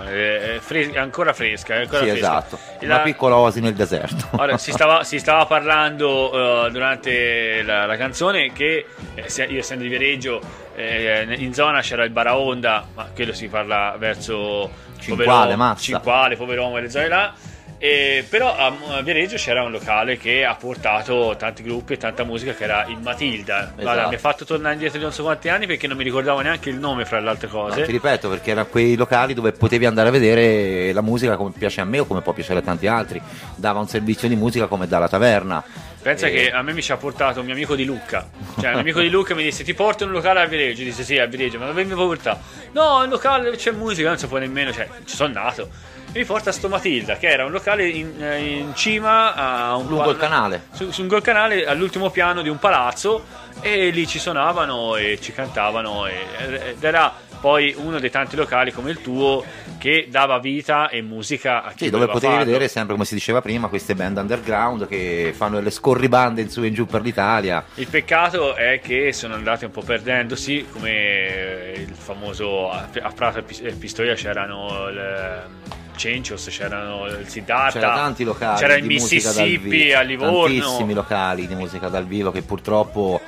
è, 0.06 0.56
è 0.56 0.58
fres- 0.58 0.90
è 0.90 0.98
ancora 0.98 1.32
fresca 1.32 1.74
è 1.76 1.80
ancora 1.82 2.02
Sì, 2.02 2.10
fresca. 2.10 2.26
esatto. 2.26 2.58
E 2.80 2.84
Una 2.86 2.96
la- 2.96 3.02
piccola 3.02 3.36
oasi 3.36 3.60
nel 3.60 3.74
deserto. 3.74 4.26
Ora, 4.32 4.58
si, 4.58 4.72
stava, 4.72 5.04
si 5.04 5.18
stava 5.20 5.46
parlando 5.46 6.66
eh, 6.66 6.70
durante 6.72 7.62
la, 7.62 7.86
la 7.86 7.96
canzone 7.96 8.52
che 8.52 8.86
eh, 9.14 9.46
io 9.48 9.58
essendo 9.60 9.84
di 9.84 9.88
Viareggio 9.90 10.40
eh, 10.76 11.34
in 11.38 11.54
zona 11.54 11.80
c'era 11.80 12.04
il 12.04 12.10
Baraonda, 12.10 12.86
ma 12.94 13.08
quello 13.14 13.32
si 13.32 13.48
parla 13.48 13.94
verso 13.98 14.70
Cinquale, 14.98 15.52
Poveromo. 15.54 15.76
Cinquale, 15.76 16.36
Poveromo 16.36 16.78
e 16.78 16.80
le 16.82 16.90
zone 16.90 17.08
là. 17.08 17.34
E, 17.76 18.24
però 18.30 18.56
a, 18.56 19.02
Viareggio 19.02 19.36
c'era 19.36 19.62
un 19.62 19.70
locale 19.70 20.16
che 20.16 20.42
ha 20.44 20.54
portato 20.54 21.34
tanti 21.36 21.62
gruppi 21.62 21.92
e 21.94 21.96
tanta 21.98 22.24
musica 22.24 22.54
che 22.54 22.64
era 22.64 22.86
il 22.86 22.98
Matilda. 22.98 23.72
Guarda, 23.74 23.92
Esatto. 23.92 24.08
mi 24.08 24.14
ha 24.14 24.18
fatto 24.18 24.44
tornare 24.46 24.74
indietro 24.74 24.96
di 24.96 25.04
non 25.04 25.12
so 25.12 25.22
quanti 25.24 25.50
anni 25.50 25.66
perché 25.66 25.86
non 25.86 25.98
mi 25.98 26.04
ricordavo 26.04 26.40
neanche 26.40 26.70
il 26.70 26.78
nome 26.78 27.04
fra 27.04 27.20
le 27.20 27.28
altre 27.28 27.48
No, 27.48 27.52
cose. 27.52 27.82
ti 27.82 27.92
ripeto, 27.92 28.30
perché 28.30 28.52
erano 28.52 28.68
quei 28.68 28.96
locali 28.96 29.34
dove 29.34 29.52
potevi 29.52 29.84
andare 29.84 30.08
a 30.08 30.12
vedere 30.12 30.92
la 30.94 31.02
musica 31.02 31.36
come 31.36 31.50
piace 31.58 31.82
a 31.82 31.84
me 31.84 31.98
o 31.98 32.06
come 32.06 32.22
può 32.22 32.32
piacere 32.32 32.60
a 32.60 32.62
tanti 32.62 32.86
altri. 32.86 33.20
Dava 33.56 33.80
un 33.80 33.88
servizio 33.88 34.28
di 34.28 34.36
musica 34.36 34.66
come 34.66 34.86
dalla 34.86 35.08
taverna. 35.08 35.62
Pensa 36.04 36.26
E- 36.26 36.30
che 36.32 36.50
a 36.52 36.60
me 36.60 36.74
mi 36.74 36.82
ci 36.82 36.92
ha 36.92 36.98
portato 36.98 37.40
un 37.40 37.46
mio 37.46 37.54
amico 37.54 37.74
di 37.74 37.86
Lucca. 37.86 38.28
Cioè, 38.60 38.72
un 38.72 38.80
amico 38.80 39.00
di 39.00 39.08
Lucca 39.08 39.34
mi 39.34 39.42
disse: 39.42 39.64
Ti 39.64 39.72
porto 39.72 40.02
in 40.02 40.10
un 40.10 40.16
locale 40.16 40.42
a 40.42 40.44
Viareggio. 40.44 40.80
Io 40.82 40.88
disse: 40.88 41.02
Sì, 41.02 41.18
a 41.18 41.24
Viareggio, 41.24 41.58
ma 41.58 41.64
dove 41.64 41.82
mi 41.82 41.94
portare? 41.94 42.38
No, 42.72 42.98
un 43.02 43.08
locale 43.08 43.44
dove 43.44 43.56
c'è 43.56 43.70
musica, 43.70 44.08
non 44.08 44.18
si 44.18 44.26
può 44.26 44.36
nemmeno. 44.36 44.70
Cioè, 44.70 44.86
ci 45.06 45.16
sono 45.16 45.32
nato. 45.32 45.70
E 46.12 46.18
mi 46.18 46.24
porta 46.26 46.50
a 46.50 46.52
sto 46.52 46.68
Matilda, 46.68 47.16
che 47.16 47.28
era 47.28 47.46
un 47.46 47.52
locale 47.52 47.88
in, 47.88 48.22
eh, 48.22 48.38
in 48.58 48.74
cima 48.74 49.34
a 49.34 49.76
un 49.76 49.86
Lungo 49.86 50.10
il 50.10 50.18
canale. 50.18 50.66
Su, 50.72 50.90
lungo 50.98 51.16
il 51.16 51.22
canale, 51.22 51.64
all'ultimo 51.64 52.10
piano 52.10 52.42
di 52.42 52.50
un 52.50 52.58
palazzo. 52.58 53.24
E 53.62 53.88
lì 53.88 54.06
ci 54.06 54.18
suonavano 54.18 54.96
e 54.96 55.18
ci 55.22 55.32
cantavano. 55.32 56.06
e- 56.06 56.26
ed 56.76 56.84
era 56.84 57.12
poi 57.40 57.74
uno 57.78 57.98
dei 57.98 58.10
tanti 58.10 58.36
locali 58.36 58.72
come 58.72 58.90
il 58.90 59.00
tuo 59.00 59.42
che 59.84 60.06
dava 60.10 60.38
vita 60.38 60.88
e 60.88 61.02
musica 61.02 61.62
a 61.62 61.72
chi 61.72 61.84
Sì, 61.84 61.90
dove 61.90 62.06
potevi 62.06 62.32
farlo. 62.32 62.44
vedere 62.46 62.68
sempre 62.68 62.94
come 62.94 63.04
si 63.04 63.12
diceva 63.12 63.42
prima 63.42 63.68
queste 63.68 63.94
band 63.94 64.16
underground 64.16 64.88
che 64.88 65.34
fanno 65.36 65.60
le 65.60 65.68
scorribande 65.68 66.40
in 66.40 66.48
su 66.48 66.62
e 66.62 66.68
in 66.68 66.72
giù 66.72 66.86
per 66.86 67.02
l'Italia. 67.02 67.62
Il 67.74 67.88
peccato 67.88 68.54
è 68.54 68.80
che 68.82 69.12
sono 69.12 69.34
andati 69.34 69.66
un 69.66 69.70
po' 69.72 69.82
perdendosi, 69.82 70.66
come 70.72 71.72
il 71.76 71.92
famoso 71.94 72.70
a 72.70 72.88
Prato 73.14 73.40
e 73.40 73.42
Pis- 73.42 73.60
e 73.62 73.72
Pistoia 73.72 74.14
c'erano 74.14 74.88
il 74.88 75.42
Cencios, 75.96 76.46
c'erano 76.50 77.04
il 77.04 77.28
Siddhartha, 77.28 77.78
C'era 77.78 77.94
tanti 77.94 78.24
locali 78.24 78.58
c'era 78.58 78.74
il 78.76 78.84
Mississippi 78.84 79.92
a 79.92 80.00
Livorno. 80.00 80.44
tantissimi 80.44 80.94
locali 80.94 81.46
di 81.46 81.54
musica 81.54 81.88
dal 81.88 82.06
vivo 82.06 82.30
che 82.32 82.40
purtroppo 82.40 83.20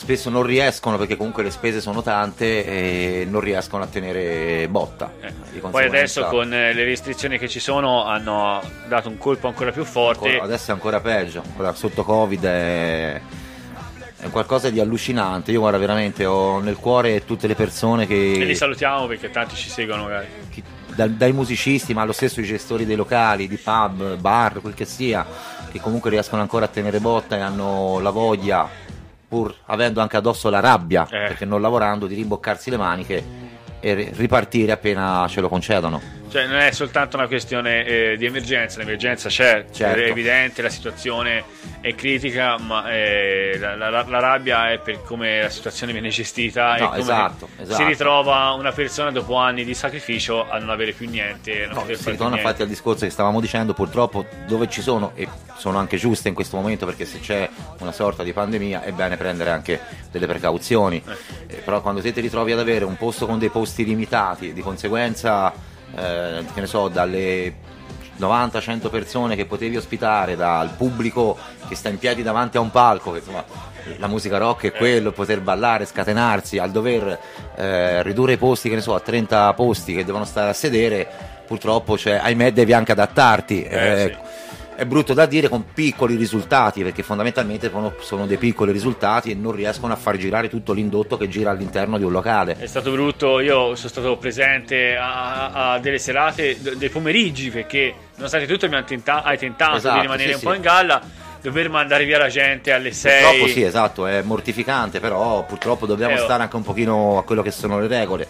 spesso 0.00 0.30
non 0.30 0.44
riescono 0.44 0.96
perché 0.96 1.14
comunque 1.18 1.42
le 1.42 1.50
spese 1.50 1.82
sono 1.82 2.00
tante 2.02 2.64
e 2.64 3.26
non 3.28 3.42
riescono 3.42 3.82
a 3.82 3.86
tenere 3.86 4.66
botta. 4.70 5.12
Eh, 5.20 5.60
Poi 5.60 5.84
adesso 5.84 6.24
con 6.24 6.50
eh, 6.54 6.72
le 6.72 6.84
restrizioni 6.84 7.36
che 7.36 7.50
ci 7.50 7.60
sono 7.60 8.04
hanno 8.06 8.62
dato 8.88 9.10
un 9.10 9.18
colpo 9.18 9.46
ancora 9.46 9.72
più 9.72 9.84
forte. 9.84 10.26
ancora- 10.26 10.44
adesso 10.44 10.70
è 10.70 10.74
ancora 10.74 11.00
peggio, 11.00 11.42
ora 11.58 11.74
sotto 11.74 12.02
Covid 12.02 12.42
è, 12.42 13.20
è 14.20 14.28
qualcosa 14.30 14.70
di 14.70 14.80
allucinante. 14.80 15.50
Io 15.52 15.60
guarda 15.60 15.76
veramente 15.76 16.24
ho 16.24 16.60
nel 16.60 16.76
cuore 16.76 17.26
tutte 17.26 17.46
le 17.46 17.54
persone 17.54 18.06
che 18.06 18.32
E 18.40 18.44
li 18.44 18.54
salutiamo 18.54 19.06
perché 19.06 19.28
tanti 19.30 19.54
ci 19.54 19.68
seguono 19.68 20.04
magari. 20.04 20.28
da- 20.94 21.08
dai 21.08 21.34
musicisti, 21.34 21.92
ma 21.92 22.04
lo 22.06 22.12
stesso 22.12 22.40
i 22.40 22.44
gestori 22.44 22.86
dei 22.86 22.96
locali, 22.96 23.46
di 23.46 23.58
pub, 23.58 24.16
bar, 24.16 24.62
quel 24.62 24.72
che 24.72 24.86
sia, 24.86 25.26
che 25.70 25.78
comunque 25.78 26.08
riescono 26.08 26.40
ancora 26.40 26.64
a 26.64 26.68
tenere 26.68 27.00
botta 27.00 27.36
e 27.36 27.40
hanno 27.40 27.98
la 28.00 28.10
voglia, 28.10 28.88
pur 29.30 29.54
avendo 29.66 30.00
anche 30.00 30.16
addosso 30.16 30.50
la 30.50 30.58
rabbia, 30.58 31.04
Eh. 31.04 31.28
perché 31.28 31.44
non 31.44 31.60
lavorando, 31.60 32.08
di 32.08 32.16
rimboccarsi 32.16 32.68
le 32.68 32.76
maniche 32.76 33.24
e 33.78 33.94
ri- 33.94 34.10
ripartire 34.12 34.72
appena 34.72 35.24
ce 35.28 35.40
lo 35.40 35.48
concedono. 35.48 36.00
Cioè, 36.30 36.46
non 36.46 36.58
è 36.58 36.70
soltanto 36.70 37.16
una 37.16 37.26
questione 37.26 37.84
eh, 37.84 38.16
di 38.16 38.24
emergenza, 38.24 38.78
l'emergenza 38.78 39.28
c'è, 39.28 39.64
Certo. 39.72 40.00
è 40.00 40.04
evidente, 40.08 40.62
la 40.62 40.68
situazione 40.68 41.42
è 41.80 41.94
critica, 41.96 42.56
ma 42.58 42.88
eh, 42.92 43.56
la, 43.58 43.74
la- 43.74 44.04
la 44.06 44.18
rabbia 44.20 44.70
è 44.70 44.78
per 44.78 45.02
come 45.02 45.42
la 45.42 45.48
situazione 45.48 45.92
viene 45.92 46.08
gestita 46.10 46.76
e 46.76 46.80
No, 46.80 46.88
come 46.90 47.00
esatto, 47.00 47.48
si 47.56 47.62
esatto. 47.62 47.86
ritrova 47.86 48.50
una 48.52 48.70
persona 48.70 49.10
dopo 49.10 49.34
anni 49.36 49.64
di 49.64 49.74
sacrificio 49.74 50.48
a 50.48 50.58
non 50.58 50.70
avere 50.70 50.92
più 50.92 51.08
niente. 51.08 51.66
No, 51.66 51.84
si 51.92 52.10
ritorna 52.10 52.36
infatti 52.36 52.62
al 52.62 52.68
discorso 52.68 53.04
che 53.06 53.10
stavamo 53.10 53.40
dicendo, 53.40 53.72
purtroppo 53.74 54.24
dove 54.46 54.68
ci 54.68 54.82
sono, 54.82 55.10
e 55.16 55.26
sono 55.56 55.78
anche 55.78 55.96
giuste 55.96 56.28
in 56.28 56.34
questo 56.34 56.56
momento 56.56 56.86
perché 56.86 57.06
se 57.06 57.18
c'è 57.18 57.48
una 57.80 57.92
sorta 57.92 58.22
di 58.22 58.32
pandemia 58.32 58.82
è 58.84 58.92
bene 58.92 59.16
prendere 59.16 59.50
anche 59.50 59.80
delle 60.12 60.26
precauzioni, 60.28 61.02
Eh, 61.48 61.56
però 61.56 61.80
quando 61.80 62.00
te 62.00 62.12
ti 62.12 62.20
ritrovi 62.20 62.52
ad 62.52 62.60
avere 62.60 62.84
un 62.84 62.96
posto 62.96 63.26
con 63.26 63.38
dei 63.40 63.48
posti 63.50 63.84
limitati, 63.84 64.52
di 64.52 64.60
conseguenza, 64.60 65.52
eh, 65.96 66.44
che 66.52 66.60
ne 66.60 66.66
so, 66.66 66.88
dalle 66.88 67.54
90-100 68.18 68.90
persone 68.90 69.36
che 69.36 69.46
potevi 69.46 69.76
ospitare, 69.76 70.36
dal 70.36 70.70
pubblico 70.76 71.36
che 71.68 71.74
sta 71.74 71.88
in 71.88 71.98
piedi 71.98 72.22
davanti 72.22 72.56
a 72.56 72.60
un 72.60 72.70
palco, 72.70 73.12
che 73.12 73.18
insomma 73.18 73.44
la 73.96 74.06
musica 74.06 74.36
rock 74.38 74.66
è 74.66 74.72
quello, 74.72 75.10
poter 75.10 75.40
ballare, 75.40 75.86
scatenarsi, 75.86 76.58
al 76.58 76.70
dover 76.70 77.18
eh, 77.56 78.02
ridurre 78.02 78.34
i 78.34 78.36
posti, 78.36 78.68
che 78.68 78.74
ne 78.74 78.82
so, 78.82 78.94
a 78.94 79.00
30 79.00 79.52
posti 79.54 79.94
che 79.94 80.04
devono 80.04 80.24
stare 80.24 80.50
a 80.50 80.52
sedere, 80.54 81.08
purtroppo, 81.46 81.96
cioè, 81.96 82.20
ahimè, 82.22 82.52
devi 82.52 82.72
anche 82.72 82.92
adattarti. 82.92 83.62
Eh, 83.62 83.76
Eh, 84.04 84.18
È 84.80 84.86
brutto 84.86 85.12
da 85.12 85.26
dire 85.26 85.50
con 85.50 85.74
piccoli 85.74 86.16
risultati, 86.16 86.82
perché 86.82 87.02
fondamentalmente 87.02 87.70
sono, 88.00 88.26
dei 88.26 88.38
piccoli 88.38 88.72
risultati 88.72 89.30
e 89.30 89.34
non 89.34 89.52
riescono 89.52 89.92
a 89.92 89.96
far 89.96 90.16
girare 90.16 90.48
tutto 90.48 90.72
l'indotto 90.72 91.18
che 91.18 91.28
gira 91.28 91.50
all'interno 91.50 91.98
di 91.98 92.04
un 92.04 92.10
locale. 92.10 92.56
È 92.58 92.64
stato 92.64 92.90
brutto, 92.90 93.40
io 93.40 93.74
sono 93.74 93.88
stato 93.90 94.16
presente 94.16 94.96
a, 94.96 95.72
a 95.72 95.78
delle 95.80 95.98
serate, 95.98 96.56
dei 96.78 96.88
pomeriggi, 96.88 97.50
perché 97.50 97.92
nonostante 98.14 98.46
tutto 98.46 98.70
mi 98.70 98.82
tenta- 98.86 99.22
hai 99.22 99.36
tentato 99.36 99.76
Esatto, 99.76 99.96
di 99.96 100.00
rimanere 100.00 100.28
sì, 100.28 100.34
un 100.36 100.40
sì. 100.40 100.46
po' 100.46 100.54
in 100.54 100.62
galla, 100.62 101.02
dover 101.42 101.68
mandare 101.68 102.06
via 102.06 102.16
la 102.16 102.28
gente 102.28 102.72
alle 102.72 102.92
6. 102.92 103.22
Purtroppo 103.22 103.48
sì, 103.52 103.62
esatto, 103.62 104.06
è 104.06 104.22
mortificante, 104.22 104.98
però 104.98 105.44
purtroppo 105.44 105.84
dobbiamo 105.84 106.14
Eh, 106.14 106.20
oh. 106.20 106.24
stare 106.24 106.44
anche 106.44 106.56
un 106.56 106.62
pochino 106.62 107.18
a 107.18 107.24
quello 107.24 107.42
che 107.42 107.50
sono 107.50 107.78
le 107.78 107.86
regole. 107.86 108.28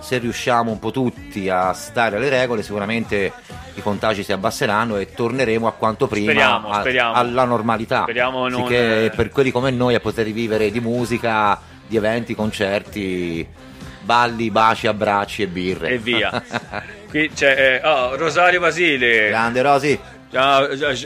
Se 0.00 0.18
riusciamo 0.18 0.68
un 0.68 0.80
po' 0.80 0.90
tutti 0.90 1.48
a 1.48 1.72
stare 1.74 2.16
alle 2.16 2.28
regole, 2.28 2.64
sicuramente 2.64 3.32
i 3.74 3.80
contagi 3.82 4.22
si 4.22 4.32
abbasseranno 4.32 4.96
e 4.96 5.12
torneremo 5.12 5.66
a 5.66 5.72
quanto 5.72 6.06
prima 6.06 6.30
Speriamo, 6.30 6.70
a- 6.70 6.80
speriamo. 6.80 7.14
alla 7.14 7.44
normalità. 7.44 8.02
Speriamo 8.02 8.48
non- 8.48 8.66
Sicché 8.66 9.12
per 9.14 9.30
quelli 9.30 9.50
come 9.50 9.70
noi 9.70 9.94
a 9.94 10.00
poter 10.00 10.30
vivere 10.30 10.70
di 10.70 10.80
musica, 10.80 11.58
di 11.86 11.96
eventi, 11.96 12.34
concerti, 12.34 13.46
balli, 14.02 14.50
baci, 14.50 14.86
abbracci 14.86 15.42
e 15.42 15.46
birre. 15.46 15.88
E 15.90 15.98
via. 15.98 16.42
Qui 17.08 17.30
c'è 17.34 17.80
eh, 17.82 17.86
oh, 17.86 18.16
Rosario 18.16 18.60
Basile. 18.60 19.28
Grande 19.28 19.60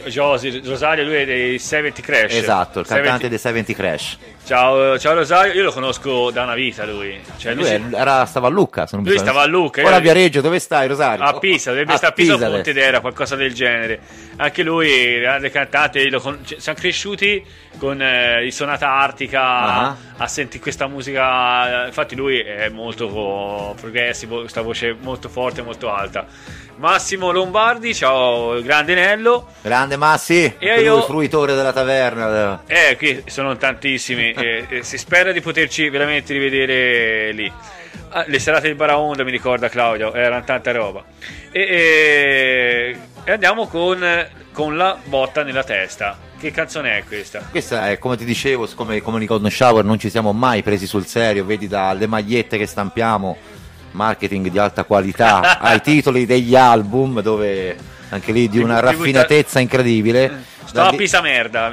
Josi, 0.06 0.62
Rosario, 0.64 1.04
lui 1.04 1.16
è 1.16 1.26
dei 1.26 1.58
70 1.58 2.00
Crash. 2.00 2.32
esatto, 2.34 2.80
il 2.80 2.86
cantante 2.86 3.28
70 3.28 3.28
dei 3.28 3.38
70 3.38 3.72
Crash. 3.72 4.18
Ciao, 4.46 4.96
ciao 4.96 5.14
Rosario, 5.14 5.52
io 5.54 5.64
lo 5.64 5.72
conosco 5.72 6.30
da 6.30 6.44
una 6.44 6.54
vita 6.54 6.84
lui. 6.86 7.20
Cioè, 7.36 7.52
lui, 7.54 7.62
Lui 7.68 7.88
si- 7.90 7.96
era- 7.96 8.24
stava 8.26 8.46
a 8.46 8.50
Lucca, 8.50 8.86
se 8.86 8.94
non 8.94 9.04
Lui 9.04 9.18
stava 9.18 9.42
a 9.42 9.46
Lucca, 9.46 9.82
Ora 9.82 9.96
a 9.96 9.98
Viareggio, 9.98 10.40
dove 10.40 10.60
stai 10.60 10.86
Rosario? 10.86 11.24
a 11.24 11.36
Pisa, 11.36 11.70
dovrebbe 11.70 11.96
stare 11.96 12.12
a 12.12 12.14
Pisa 12.14 12.34
o 12.34 12.36
deve- 12.36 12.50
Pontedera, 12.52 13.00
qualcosa 13.00 13.34
del 13.34 13.52
genere. 13.52 13.98
Anche 14.36 14.62
lui, 14.62 15.18
grande 15.18 15.50
cantante, 15.50 16.08
con- 16.20 16.38
siamo 16.58 16.78
cresciuti 16.78 17.44
con 17.78 18.00
eh, 18.00 18.44
il 18.44 18.52
Sonata 18.52 18.88
Artica 18.88 19.40
Ah. 19.42 19.96
a 20.16 20.26
sentire 20.28 20.62
questa 20.62 20.86
musica. 20.86 21.86
Infatti, 21.86 22.14
lui 22.14 22.38
è 22.38 22.68
molto 22.68 23.74
progressivo, 23.80 24.40
questa 24.42 24.60
voce 24.60 24.94
molto 24.98 25.28
forte, 25.28 25.62
molto 25.62 25.90
alta. 25.92 26.24
Massimo 26.78 27.32
Lombardi, 27.32 27.94
ciao, 27.94 28.60
grande 28.60 28.92
Nello. 28.94 29.48
Grande 29.62 29.96
Massi, 29.96 30.54
E 30.58 30.82
io- 30.82 30.98
il 30.98 31.02
fruitore 31.04 31.54
della 31.54 31.72
taverna. 31.72 32.62
Eh, 32.66 32.96
qui 32.98 33.22
sono 33.26 33.56
tantissimi. 33.56 34.34
E, 34.36 34.66
e 34.68 34.82
si 34.82 34.98
spera 34.98 35.32
di 35.32 35.40
poterci 35.40 35.88
veramente 35.88 36.32
rivedere 36.32 37.32
lì. 37.32 37.52
Ah, 38.10 38.24
le 38.26 38.38
serate 38.38 38.68
del 38.68 38.76
Baraonda 38.76 39.24
mi 39.24 39.30
ricorda 39.30 39.68
Claudio, 39.68 40.12
erano 40.14 40.44
tanta 40.44 40.72
roba. 40.72 41.04
E, 41.50 41.60
e- 41.60 42.96
e 43.28 43.32
andiamo 43.32 43.66
con, 43.66 43.98
con 44.52 44.76
la 44.76 44.96
botta 45.04 45.42
nella 45.42 45.64
testa. 45.64 46.16
Che 46.38 46.50
canzone 46.52 46.98
è 46.98 47.04
questa? 47.04 47.40
Questa 47.50 47.90
è 47.90 47.98
come 47.98 48.16
ti 48.16 48.24
dicevo, 48.24 48.68
come, 48.76 49.00
come 49.00 49.24
Golden 49.24 49.50
Shower 49.50 49.84
non 49.84 49.98
ci 49.98 50.10
siamo 50.10 50.32
mai 50.32 50.62
presi 50.62 50.86
sul 50.86 51.06
serio, 51.06 51.44
vedi 51.44 51.66
dalle 51.66 52.06
magliette 52.06 52.56
che 52.56 52.66
stampiamo, 52.66 53.36
marketing 53.90 54.48
di 54.48 54.58
alta 54.58 54.84
qualità, 54.84 55.58
ai 55.60 55.80
titoli 55.80 56.24
degli 56.24 56.54
album 56.54 57.20
dove 57.20 57.76
anche 58.10 58.32
lì 58.32 58.48
di 58.48 58.58
una 58.58 58.80
raffinatezza 58.80 59.60
incredibile. 59.60 60.44
Sto 60.64 60.80
a 60.80 60.90
Da 60.90 60.96
Pisa 60.96 61.20
merda, 61.20 61.66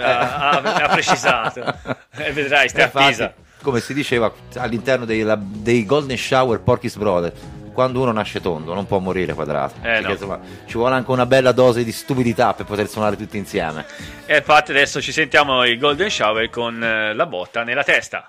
ha, 0.62 0.88
precisato. 0.90 1.62
E 2.16 2.32
vedrai, 2.32 2.70
stai 2.70 2.84
a 2.84 2.90
Pisa. 2.90 3.34
come 3.62 3.80
si 3.80 3.94
diceva 3.94 4.32
all'interno 4.58 5.06
dei, 5.06 5.22
la- 5.22 5.40
dei 5.42 5.84
Golden 5.86 6.16
Shower 6.18 6.60
Porky's 6.60 6.96
Brothers, 6.96 7.34
quando 7.74 8.02
uno 8.02 8.12
nasce 8.12 8.40
tondo 8.40 8.74
non 8.76 8.86
può 8.86 9.00
morire 9.00 9.34
quadrato. 9.34 9.74
Perché, 9.82 10.06
no. 10.06 10.12
insomma, 10.12 10.40
ci 10.68 10.78
vuole 10.78 10.94
anche 10.94 11.10
una 11.10 11.26
bella 11.26 11.52
dose 11.52 11.84
di 11.84 11.92
stupidità 11.92 12.54
per 12.54 12.66
poter 12.68 12.88
suonare 12.88 13.18
tutti 13.18 13.38
insieme. 13.38 13.86
E 14.28 14.38
infatti 14.38 14.70
adesso 14.72 15.02
ci 15.02 15.12
sentiamo 15.12 15.66
il 15.66 15.80
Golden 15.80 16.10
Shower 16.10 16.50
con 16.52 16.82
eh, 16.84 17.14
la 17.16 17.26
botta 17.26 17.64
nella 17.64 17.84
testa. 17.84 18.28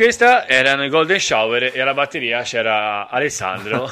Questa 0.00 0.48
erano 0.48 0.82
i 0.82 0.88
Golden 0.88 1.20
Shower 1.20 1.72
e 1.74 1.78
alla 1.78 1.92
batteria 1.92 2.40
c'era 2.40 3.06
Alessandro. 3.10 3.86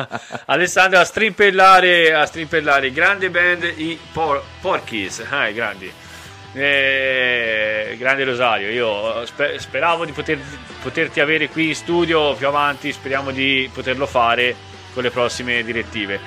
Alessandro 0.46 0.98
a 0.98 1.04
strimpellare, 1.04 2.14
a 2.14 2.24
strimpellare 2.24 2.90
grande 2.90 3.28
band 3.28 3.64
i 3.76 3.98
Por- 4.10 4.42
Porkies, 4.62 5.22
ah, 5.28 5.48
i 5.48 5.52
grandi. 5.52 5.92
Eh, 6.54 7.94
grande 7.98 8.24
Rosario, 8.24 8.70
io 8.70 9.26
spe- 9.26 9.58
speravo 9.58 10.06
di 10.06 10.12
poter- 10.12 10.40
poterti 10.80 11.20
avere 11.20 11.50
qui 11.50 11.68
in 11.68 11.74
studio 11.74 12.32
più 12.36 12.46
avanti, 12.46 12.90
speriamo 12.90 13.30
di 13.30 13.68
poterlo 13.70 14.06
fare 14.06 14.56
con 14.94 15.02
le 15.02 15.10
prossime 15.10 15.62
direttive. 15.62 16.18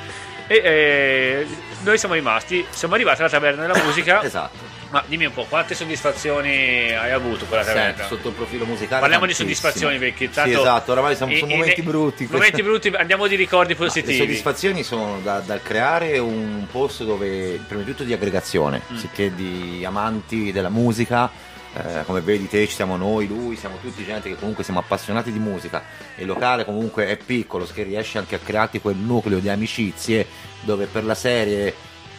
E 0.45 0.61
eh, 0.63 1.47
noi 1.81 1.97
siamo 1.97 2.13
rimasti, 2.13 2.63
siamo 2.69 2.93
arrivati 2.93 3.21
alla 3.21 3.31
taverna 3.31 3.65
della 3.65 3.83
musica. 3.83 4.21
Esatto. 4.21 4.62
Ma 4.93 5.03
dimmi 5.07 5.25
un 5.25 5.33
po', 5.33 5.45
quante 5.49 5.73
soddisfazioni 5.73 6.93
hai 6.93 7.09
avuto 7.09 7.45
con 7.45 7.57
la 7.57 7.63
taverna? 7.65 7.95
Senti, 7.95 8.13
sotto 8.13 8.27
il 8.27 8.35
profilo 8.35 8.63
musicale. 8.65 9.01
Parliamo 9.01 9.25
di 9.25 9.33
tantissime. 9.33 9.55
soddisfazioni 9.55 9.97
perché 9.97 10.29
tanto 10.29 10.51
Sì, 10.51 10.59
esatto, 10.59 10.91
oramai 10.91 11.15
siamo 11.15 11.35
su 11.35 11.45
i- 11.45 11.49
momenti 11.49 11.79
i- 11.79 11.83
brutti. 11.83 12.27
Momenti 12.29 12.61
brutti, 12.61 12.87
andiamo 12.89 13.25
di 13.25 13.35
ricordi 13.35 13.73
No, 13.73 13.79
Le 13.79 13.85
positivi. 13.87 14.17
soddisfazioni 14.17 14.83
sono 14.83 15.19
da- 15.23 15.39
dal 15.39 15.63
creare 15.63 16.19
un 16.19 16.67
posto 16.71 17.05
dove, 17.05 17.59
prima 17.67 17.81
di 17.81 17.89
tutto, 17.89 18.03
di 18.03 18.13
aggregazione, 18.13 18.81
Mm. 18.93 18.95
sicché 18.97 19.33
di 19.33 19.83
amanti 19.83 20.51
della 20.51 20.69
musica. 20.69 21.51
eh, 21.75 22.03
come 22.05 22.21
vedi 22.21 22.47
te 22.47 22.67
ci 22.67 22.75
siamo 22.75 22.97
noi, 22.97 23.25
lui, 23.27 23.55
siamo 23.55 23.77
tutti 23.81 24.05
gente 24.05 24.29
che 24.29 24.35
comunque 24.35 24.63
siamo 24.63 24.77
appassionati 24.79 25.31
di 25.31 25.39
musica 25.39 25.81
e 26.15 26.21
il 26.21 26.27
locale 26.27 26.65
comunque 26.65 27.07
è 27.07 27.17
piccolo, 27.17 27.65
che 27.65 27.81
riesce 27.81 28.19
anche 28.19 28.35
a 28.35 28.37
crearti 28.37 28.79
quel 28.79 28.95
nucleo 28.95 29.39
di 29.39 29.49
amicizie 29.49 30.27
dove 30.61 30.85
per 30.85 31.03
la 31.03 31.15
serie 31.15 31.73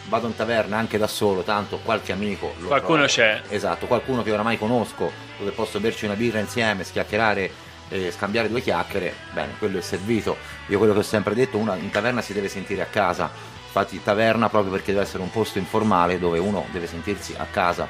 vado 0.07 0.27
in 0.27 0.35
taverna 0.35 0.77
anche 0.77 0.97
da 0.97 1.07
solo, 1.07 1.41
tanto 1.41 1.79
qualche 1.83 2.11
amico 2.11 2.53
lo 2.59 2.67
Qualcuno 2.67 3.05
trovo. 3.05 3.11
c'è. 3.11 3.41
Esatto, 3.49 3.87
qualcuno 3.87 4.23
che 4.23 4.31
oramai 4.31 4.57
conosco, 4.57 5.11
dove 5.37 5.51
posso 5.51 5.79
berci 5.79 6.05
una 6.05 6.15
birra 6.15 6.39
insieme, 6.39 6.83
schiacchierare 6.83 7.51
e 7.89 8.11
scambiare 8.11 8.49
due 8.49 8.61
chiacchiere, 8.61 9.13
bene, 9.31 9.53
quello 9.59 9.77
è 9.77 9.81
servito. 9.81 10.37
Io 10.67 10.77
quello 10.77 10.93
che 10.93 10.99
ho 10.99 11.03
sempre 11.03 11.33
detto, 11.35 11.57
uno 11.57 11.75
in 11.75 11.89
taverna 11.91 12.21
si 12.21 12.33
deve 12.33 12.47
sentire 12.49 12.81
a 12.81 12.85
casa. 12.85 13.29
Infatti 13.65 14.01
taverna 14.01 14.47
proprio 14.49 14.71
perché 14.71 14.91
deve 14.93 15.03
essere 15.03 15.21
un 15.21 15.29
posto 15.31 15.57
informale 15.57 16.17
dove 16.17 16.39
uno 16.39 16.65
deve 16.71 16.87
sentirsi 16.87 17.35
a 17.37 17.45
casa. 17.51 17.87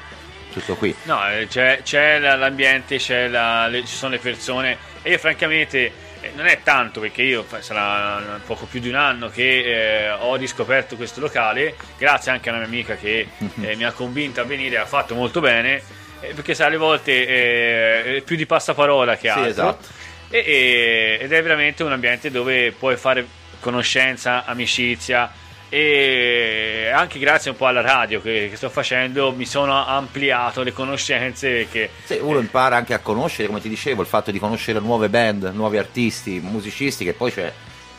Tutto 0.52 0.74
qui. 0.76 0.94
No, 1.04 1.20
eh, 1.30 1.46
c'è, 1.48 1.80
c'è 1.82 2.18
la- 2.18 2.34
l'ambiente, 2.34 2.96
c'è 2.96 3.28
la- 3.28 3.68
le- 3.68 3.84
ci 3.84 3.94
sono 3.94 4.12
le 4.12 4.18
persone 4.18 4.76
e 5.02 5.10
io 5.10 5.18
francamente 5.18 5.92
non 6.34 6.46
è 6.46 6.60
tanto 6.62 7.00
perché 7.00 7.22
io 7.22 7.44
sarà 7.60 8.40
poco 8.44 8.66
più 8.66 8.80
di 8.80 8.88
un 8.88 8.94
anno 8.94 9.28
che 9.28 10.04
eh, 10.06 10.10
ho 10.10 10.34
riscoperto 10.36 10.96
questo 10.96 11.20
locale, 11.20 11.74
grazie 11.98 12.30
anche 12.30 12.48
a 12.48 12.52
una 12.52 12.60
mia 12.60 12.68
amica 12.68 12.96
che 12.96 13.26
eh, 13.60 13.76
mi 13.76 13.84
ha 13.84 13.92
convinto 13.92 14.40
a 14.40 14.44
venire, 14.44 14.78
ha 14.78 14.86
fatto 14.86 15.14
molto 15.14 15.40
bene, 15.40 15.82
eh, 16.20 16.32
perché 16.34 16.54
sai, 16.54 16.66
alle 16.68 16.76
volte 16.76 17.12
eh, 17.26 18.16
è 18.16 18.20
più 18.22 18.36
di 18.36 18.46
passaparola 18.46 19.14
che 19.16 19.22
Sì, 19.22 19.28
altro. 19.28 19.44
esatto. 19.50 19.86
E- 20.30 20.38
e- 20.44 21.18
ed 21.22 21.32
è 21.32 21.42
veramente 21.42 21.82
un 21.84 21.92
ambiente 21.92 22.30
dove 22.30 22.72
puoi 22.72 22.96
fare 22.96 23.24
conoscenza, 23.60 24.44
amicizia 24.44 25.30
e 25.68 26.90
anche 26.94 27.18
grazie 27.18 27.50
un 27.50 27.56
po' 27.56 27.66
alla 27.66 27.80
radio 27.80 28.20
che, 28.20 28.48
che 28.50 28.56
sto 28.56 28.68
facendo 28.68 29.32
mi 29.32 29.46
sono 29.46 29.84
ampliato 29.84 30.62
le 30.62 30.72
conoscenze 30.72 31.66
che 31.68 31.90
Sì, 32.04 32.18
uno 32.20 32.38
impara 32.38 32.76
anche 32.76 32.94
a 32.94 33.00
conoscere, 33.00 33.48
come 33.48 33.60
ti 33.60 33.68
dicevo, 33.68 34.02
il 34.02 34.08
fatto 34.08 34.30
di 34.30 34.38
conoscere 34.38 34.78
nuove 34.80 35.08
band, 35.08 35.50
nuovi 35.54 35.78
artisti, 35.78 36.40
musicisti, 36.40 37.04
che 37.04 37.12
poi 37.12 37.32
c'è. 37.32 37.52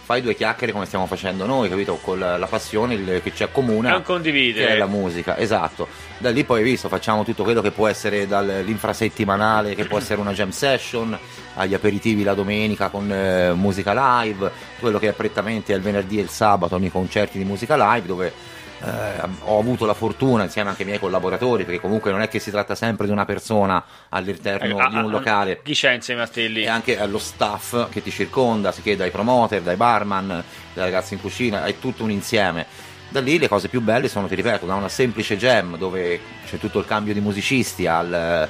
Fai 0.08 0.22
due 0.22 0.36
chiacchiere 0.36 0.72
come 0.72 0.86
stiamo 0.86 1.06
facendo 1.06 1.46
noi, 1.46 1.68
capito? 1.68 1.98
Con 2.02 2.18
la, 2.18 2.38
la 2.38 2.46
passione 2.46 2.94
il- 2.94 3.20
che 3.22 3.34
ci 3.36 3.44
accomuna. 3.44 3.98
Un 3.98 4.04
condividere. 4.04 4.66
Che 4.68 4.74
è 4.76 4.78
la 4.78 4.86
musica, 4.86 5.38
esatto. 5.38 5.86
Da 6.18 6.30
lì 6.30 6.46
poi 6.46 6.60
hai 6.60 6.64
visto, 6.64 6.88
facciamo 6.88 7.26
tutto 7.26 7.44
quello 7.44 7.60
che 7.60 7.72
può 7.72 7.88
essere 7.90 8.26
dall'infrasettimanale, 8.26 9.76
che 9.76 9.84
può 9.84 9.98
essere 9.98 10.22
una 10.22 10.32
jam 10.32 10.52
session, 10.52 11.18
agli 11.56 11.74
aperitivi 11.74 12.24
la 12.24 12.34
domenica 12.36 12.88
con 12.88 13.12
eh, 13.12 13.52
musica 13.52 14.22
live, 14.22 14.50
quello 14.80 14.98
che 14.98 15.10
è 15.10 15.12
prettamente 15.12 15.74
il 15.74 15.82
venerdì 15.82 16.20
e 16.20 16.22
il 16.22 16.30
sabato, 16.30 16.76
ogni 16.76 16.90
concerti 16.90 17.38
di 17.38 17.44
musica 17.44 17.76
live, 17.76 18.08
dove 18.08 18.32
eh, 18.84 19.22
ho 19.44 19.60
avuto 19.60 19.86
la 19.86 19.94
fortuna 19.94 20.44
insieme 20.44 20.70
anche 20.70 20.82
ai 20.84 20.88
miei 20.88 21.00
collaboratori, 21.00 21.64
perché 21.66 21.80
comunque 21.80 22.12
non 22.12 22.22
è 22.22 22.28
che 22.28 22.40
si 22.40 22.52
tratta 22.52 22.76
sempre 22.76 23.06
di 23.08 23.12
una 23.12 23.26
persona 23.26 23.84
all'interno 24.10 24.78
Ah, 24.78 24.90
di 24.90 24.96
ah, 24.96 25.04
un 25.04 25.10
locale 25.12 25.64
a 26.24 26.28
te 26.28 26.48
lì? 26.48 26.64
e 26.64 26.68
anche 26.68 27.00
allo 27.00 27.18
staff 27.18 27.90
che 27.90 28.02
ti 28.04 28.12
circonda, 28.12 28.72
si 28.72 28.82
chiede 28.82 29.00
dai 29.00 29.12
promoter, 29.12 29.62
dai 29.62 29.76
barman, 29.76 30.28
dai 30.74 30.84
ragazzi 30.86 31.14
in 31.16 31.22
cucina, 31.22 31.66
è 31.66 31.80
tutto 31.80 32.04
un 32.04 32.12
insieme. 32.12 32.66
Da 33.10 33.22
lì 33.22 33.40
le 33.40 33.48
cose 33.48 33.70
più 33.70 33.82
belle 33.82 34.10
sono, 34.10 34.28
ti 34.28 34.36
ripeto, 34.36 34.66
da 34.66 34.76
una 34.76 34.90
semplice 34.90 35.38
jam 35.38 35.78
dove 35.78 36.20
c'è 36.46 36.58
tutto 36.58 36.80
il 36.80 36.86
cambio 36.86 37.14
di 37.14 37.22
musicisti 37.22 37.88
alle 37.88 38.50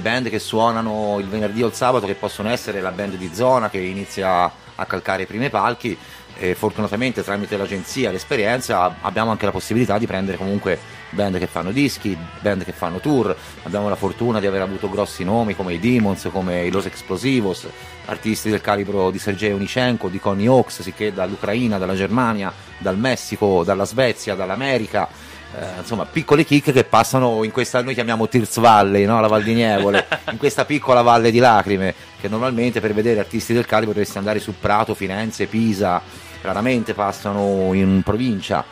band 0.00 0.28
che 0.28 0.38
suonano 0.38 1.18
il 1.20 1.28
venerdì 1.28 1.62
o 1.62 1.68
il 1.68 1.72
sabato 1.72 2.06
che 2.06 2.14
possono 2.14 2.50
essere 2.50 2.80
la 2.80 2.90
band 2.90 3.14
di 3.14 3.30
zona 3.34 3.70
che 3.70 3.78
inizia 3.78 4.50
a 4.74 4.86
calcare 4.86 5.22
i 5.22 5.26
primi 5.26 5.50
palchi 5.50 5.96
e 6.42 6.56
fortunatamente 6.56 7.22
tramite 7.22 7.56
l'agenzia 7.56 8.08
e 8.08 8.12
l'esperienza 8.12 8.96
abbiamo 9.02 9.30
anche 9.30 9.44
la 9.44 9.52
possibilità 9.52 9.96
di 9.96 10.06
prendere 10.06 10.36
comunque 10.36 10.76
band 11.10 11.38
che 11.38 11.46
fanno 11.46 11.70
dischi, 11.70 12.16
band 12.40 12.64
che 12.64 12.72
fanno 12.72 12.98
tour, 12.98 13.34
abbiamo 13.62 13.88
la 13.88 13.94
fortuna 13.94 14.40
di 14.40 14.46
aver 14.46 14.62
avuto 14.62 14.88
grossi 14.88 15.22
nomi 15.22 15.54
come 15.54 15.74
i 15.74 15.78
Demons, 15.78 16.28
come 16.32 16.64
i 16.64 16.70
Los 16.70 16.86
Explosivos, 16.86 17.68
artisti 18.06 18.50
del 18.50 18.60
calibro 18.60 19.12
di 19.12 19.20
Sergei 19.20 19.52
Unichenko, 19.52 20.08
di 20.08 20.18
Connie 20.18 20.48
Hawks, 20.48 20.82
sicché 20.82 21.12
dall'Ucraina, 21.12 21.78
dalla 21.78 21.94
Germania, 21.94 22.52
dal 22.78 22.98
Messico, 22.98 23.62
dalla 23.62 23.84
Svezia, 23.84 24.34
dall'America, 24.34 25.08
eh, 25.54 25.80
insomma 25.80 26.06
piccole 26.06 26.44
chicche 26.44 26.72
che 26.72 26.84
passano 26.84 27.44
in 27.44 27.50
questa, 27.50 27.82
noi 27.82 27.94
chiamiamo 27.94 28.26
Tirs 28.26 28.58
Valley, 28.58 29.04
no? 29.04 29.20
la 29.20 29.28
Val 29.28 29.42
di 29.42 29.54
Nievole, 29.54 30.06
in 30.32 30.38
questa 30.38 30.64
piccola 30.64 31.02
valle 31.02 31.30
di 31.30 31.38
lacrime, 31.38 31.94
che 32.18 32.28
normalmente 32.28 32.80
per 32.80 32.94
vedere 32.94 33.20
artisti 33.20 33.52
del 33.52 33.66
calibro 33.66 33.92
dovresti 33.92 34.18
andare 34.18 34.38
su 34.38 34.54
Prato, 34.58 34.94
Firenze, 34.94 35.46
Pisa, 35.46 36.00
raramente 36.42 36.94
passano 36.94 37.72
in 37.72 38.02
provincia. 38.04 38.64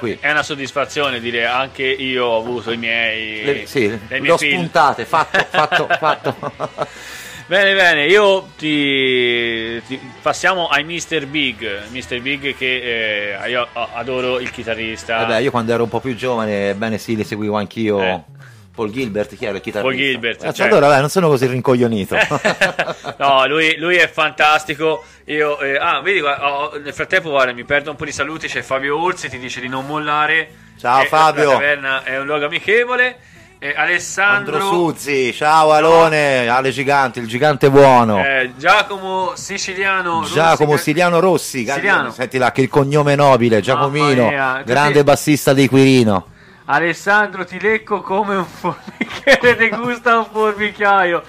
Qui. 0.00 0.18
è 0.20 0.28
una 0.32 0.42
soddisfazione 0.42 1.20
dire 1.20 1.46
anche 1.46 1.84
io 1.84 2.26
ho 2.26 2.38
avuto 2.40 2.72
i 2.72 2.76
miei, 2.76 3.44
Le, 3.44 3.66
sì, 3.66 3.86
le 4.08 4.20
mie 4.20 4.32
ho 4.32 4.36
film. 4.36 4.58
spuntate, 4.58 5.04
fatto, 5.04 5.46
fatto, 5.48 5.86
fatto. 5.96 6.36
Bene, 7.46 7.74
bene, 7.74 8.06
io 8.06 8.48
ti, 8.56 9.80
ti- 9.86 10.00
passiamo 10.20 10.66
ai 10.66 10.82
Mr. 10.82 11.26
Big, 11.26 11.82
Mr. 11.90 12.20
Big 12.20 12.56
che 12.56 13.34
eh, 13.40 13.48
io 13.48 13.66
adoro 13.72 14.40
il 14.40 14.50
chitarrista. 14.50 15.18
Vabbè, 15.18 15.38
io 15.38 15.50
quando 15.52 15.72
ero 15.72 15.84
un 15.84 15.88
po' 15.88 16.00
più 16.00 16.16
giovane, 16.16 16.74
bene 16.74 16.98
sì, 16.98 17.14
li 17.14 17.24
seguivo 17.24 17.56
anch'io. 17.56 18.00
Eh. 18.00 18.22
Paul 18.80 18.92
Gilbert, 18.92 19.36
chi 19.36 19.44
era 19.44 19.56
il 19.56 19.60
chitarrista? 19.60 19.94
Paul 19.94 19.94
Gilbert, 19.94 20.40
Eh, 20.42 20.52
certo. 20.54 20.62
Allora, 20.62 20.86
vabbè, 20.88 21.00
non 21.00 21.10
sono 21.10 21.28
così 21.28 21.46
rincoglionito. 21.46 22.16
no, 23.18 23.46
lui, 23.46 23.76
lui 23.76 23.96
è 23.96 24.08
fantastico. 24.08 25.04
Io, 25.26 25.58
eh, 25.60 25.76
ah, 25.76 26.00
vedi, 26.00 26.20
oh, 26.20 26.78
nel 26.82 26.94
frattempo, 26.94 27.28
guarda, 27.30 27.52
mi 27.52 27.64
perdo 27.64 27.90
un 27.90 27.96
po' 27.96 28.06
di 28.06 28.12
saluti. 28.12 28.48
C'è 28.48 28.62
Fabio 28.62 28.98
Orsi, 29.02 29.28
ti 29.28 29.38
dice 29.38 29.60
di 29.60 29.68
non 29.68 29.84
mollare. 29.86 30.48
Ciao, 30.78 31.02
Eh, 31.02 31.06
Fabio. 31.06 31.48
La 31.50 31.52
taverna 31.58 32.04
è 32.04 32.18
un 32.18 32.24
luogo 32.24 32.46
amichevole. 32.46 33.16
Eh, 33.62 33.74
Alessandro, 33.76 34.54
Andro 34.56 34.70
Suzzi, 34.70 35.34
ciao 35.34 35.72
Alone, 35.72 36.48
Ale 36.48 36.70
Gigante, 36.70 37.20
il 37.20 37.26
gigante 37.26 37.68
buono. 37.68 38.24
eh, 38.24 38.52
Giacomo 38.56 39.32
Siciliano, 39.34 40.24
Giacomo 40.32 40.70
Rossi- 40.70 40.84
Siliano 40.84 41.20
Rossi, 41.20 41.66
Siliano. 41.66 42.10
senti 42.10 42.38
là 42.38 42.52
che 42.52 42.62
il 42.62 42.70
cognome 42.70 43.14
nobile, 43.16 43.60
Giacomino, 43.60 44.30
grande 44.64 45.04
bassista 45.04 45.52
di 45.52 45.68
Quirino. 45.68 46.28
Alessandro 46.70 47.44
ti 47.44 47.58
lecco 47.60 48.00
come 48.00 48.36
un 48.36 48.44
formichiere 48.44 49.56
degusta 49.56 50.18
un 50.18 50.26
formicchiaio. 50.30 51.22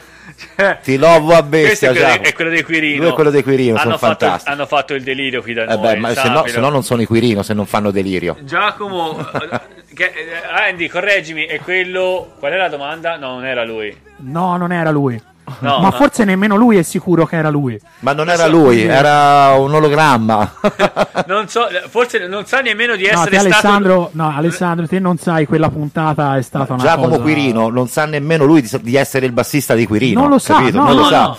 Cioè, 0.56 0.80
Ti 0.82 0.98
lovo 0.98 1.34
a 1.34 1.44
questo 1.44 1.50
bestia, 1.50 1.90
è 1.90 1.92
quello, 1.92 2.08
Giacomo. 2.08 2.28
è 2.28 2.34
quello 2.34 2.50
dei 2.52 2.64
Quirino. 2.64 3.02
Lui 3.04 3.12
è 3.12 3.14
quello 3.14 3.30
dei 3.30 3.44
Quirino, 3.44 3.72
hanno 3.74 3.82
sono 3.82 3.98
fatto, 3.98 4.16
fantastici. 4.26 4.52
hanno 4.54 4.66
fatto 4.66 4.94
il 4.94 5.04
delirio 5.04 5.42
qui 5.42 5.54
da 5.54 5.64
Eh 5.64 5.76
noi. 5.76 5.78
beh, 5.80 5.96
ma 5.98 6.14
se 6.14 6.30
no, 6.30 6.48
se 6.48 6.60
no 6.60 6.70
non 6.70 6.84
sono 6.84 7.02
i 7.02 7.06
Quirino 7.06 7.44
se 7.44 7.54
non 7.54 7.66
fanno 7.66 7.92
delirio. 7.92 8.38
Giacomo, 8.42 9.20
eh, 9.20 9.60
che- 9.94 10.06
eh, 10.16 10.70
Andy, 10.70 10.88
correggimi, 10.88 11.46
è 11.46 11.60
quello. 11.60 12.34
Qual 12.40 12.52
è 12.52 12.58
la 12.58 12.70
domanda? 12.70 13.18
No, 13.18 13.34
non 13.34 13.46
era 13.46 13.64
lui. 13.64 13.96
No, 14.18 14.58
non 14.58 14.72
era 14.72 14.90
lui. 14.90 15.22
No, 15.60 15.80
Ma 15.80 15.90
no. 15.90 15.92
forse 15.92 16.24
nemmeno 16.26 16.56
lui 16.56 16.78
è 16.78 16.82
sicuro 16.82 17.26
che 17.26 17.36
era 17.36 17.50
lui. 17.50 17.80
Ma 18.00 18.14
non 18.14 18.30
era 18.30 18.48
lui, 18.48 18.82
era 18.84 19.54
un 19.58 19.74
ologramma. 19.74 20.54
Non 21.28 21.48
so, 21.48 21.68
forse 21.90 22.28
non 22.28 22.46
sa 22.46 22.62
nemmeno 22.62 22.96
di 22.96 23.04
No, 23.04 23.10
essere 23.10 23.38
stato. 23.38 23.46
Alessandro, 23.48 24.10
no, 24.14 24.34
Alessandro, 24.36 24.88
te 24.88 25.00
non 25.00 25.18
sai, 25.18 25.46
quella 25.46 25.70
puntata 25.70 26.36
è 26.38 26.42
stata 26.42 26.74
una 26.74 26.82
Giacomo 26.84 27.08
cosa... 27.10 27.22
Quirino 27.22 27.70
non 27.70 27.88
sa 27.88 28.06
nemmeno 28.06 28.44
lui 28.46 28.62
di, 28.62 28.70
di 28.82 28.96
essere 28.96 29.26
il 29.28 29.32
bassista 29.32 29.74
di 29.76 29.86
Quirino. 29.86 30.20
Non 30.22 30.30
lo 30.30 30.40
sa, 30.40 30.60
no, 30.60 30.70
non 30.70 30.86
no, 30.88 30.94
lo 30.94 31.04
sa. 31.06 31.22
no. 31.26 31.38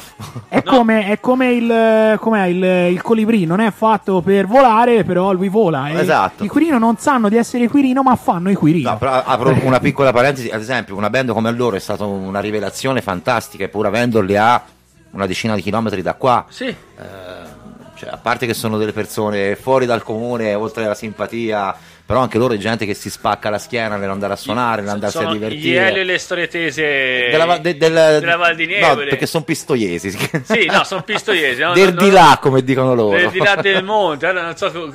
È, 0.49 0.63
No. 0.65 0.71
come, 0.79 1.07
è 1.07 1.21
come 1.21 1.53
il, 1.53 2.17
com'è, 2.21 2.45
il, 2.47 2.63
il 2.93 3.03
colibrì, 3.03 3.45
non 3.45 3.61
è 3.61 3.71
fatto 3.73 4.21
per 4.23 4.47
volare, 4.47 5.03
però 5.05 5.33
lui 5.33 5.49
vola. 5.49 5.99
Esatto. 6.01 6.45
I 6.45 6.49
Quirino 6.49 6.79
non 6.79 6.97
sanno 6.99 7.29
di 7.29 7.37
essere 7.37 7.69
Quirino, 7.69 8.03
ma 8.03 8.15
fanno 8.17 8.51
i 8.51 8.55
Quirino. 8.55 8.91
No, 8.91 8.97
però 8.99 9.23
apro 9.25 9.55
una 9.63 9.81
piccola 9.81 10.13
parentesi, 10.13 10.49
ad 10.49 10.61
esempio, 10.61 10.97
una 10.97 11.11
band 11.11 11.31
come 11.33 11.51
loro 11.53 11.77
è 11.77 11.81
stata 11.81 12.05
una 12.05 12.41
rivelazione 12.41 13.01
fantastica, 13.03 13.65
e 13.65 13.69
pur 13.69 13.87
avendoli 14.03 14.37
a 14.37 14.63
una 15.13 15.27
decina 15.27 15.55
di 15.55 15.63
chilometri 15.63 16.03
da 16.03 16.15
qua, 16.15 16.45
Sì, 16.49 16.75
cioè, 17.95 18.11
a 18.11 18.17
parte 18.17 18.47
che 18.47 18.55
sono 18.55 18.79
delle 18.79 18.93
persone 18.93 19.55
fuori 19.55 19.87
dal 19.87 20.03
comune, 20.03 20.55
oltre 20.55 20.85
alla 20.85 20.95
simpatia, 20.95 21.75
però 22.05 22.21
anche 22.21 22.37
loro 22.39 22.55
è 22.55 22.57
gente 22.59 22.85
che 22.85 22.95
si 22.95 23.09
spacca 23.11 23.49
la 23.49 23.59
schiena 23.59 23.97
per 23.99 24.11
andare 24.11 24.33
a 24.35 24.37
suonare, 24.37 24.83
per 24.83 24.91
andarsi 24.91 25.17
Sono 25.17 25.29
a 25.29 25.33
gli 25.33 25.39
divertire. 25.39 25.87
Elio 25.89 26.01
e 26.03 26.05
le 26.05 26.19
storie 26.19 26.49
tese 26.49 26.83
Della, 27.31 27.59
de- 27.59 27.77
del- 27.77 27.93
della 28.21 28.37
Val 28.37 28.55
di 28.57 28.67
No, 28.67 28.73
Nievole. 28.73 29.07
perché 29.09 29.27
sono 29.27 29.45
pistoiesi. 29.45 30.11
Sì, 30.45 30.67
no, 30.67 30.85
sono 30.85 31.03
pistoiesi. 31.03 31.61
no, 31.63 31.73
del 31.73 31.95
no, 31.95 32.01
di 32.03 32.09
no, 32.09 32.13
là, 32.15 32.39
come 32.41 32.63
dicono 32.63 32.95
loro. 32.95 33.17
del 33.17 33.31
di 33.31 33.39
là 33.39 33.55
del 33.57 33.83
monte. 33.85 34.27
Allora, 34.27 34.45
non 34.47 34.57
so, 34.57 34.93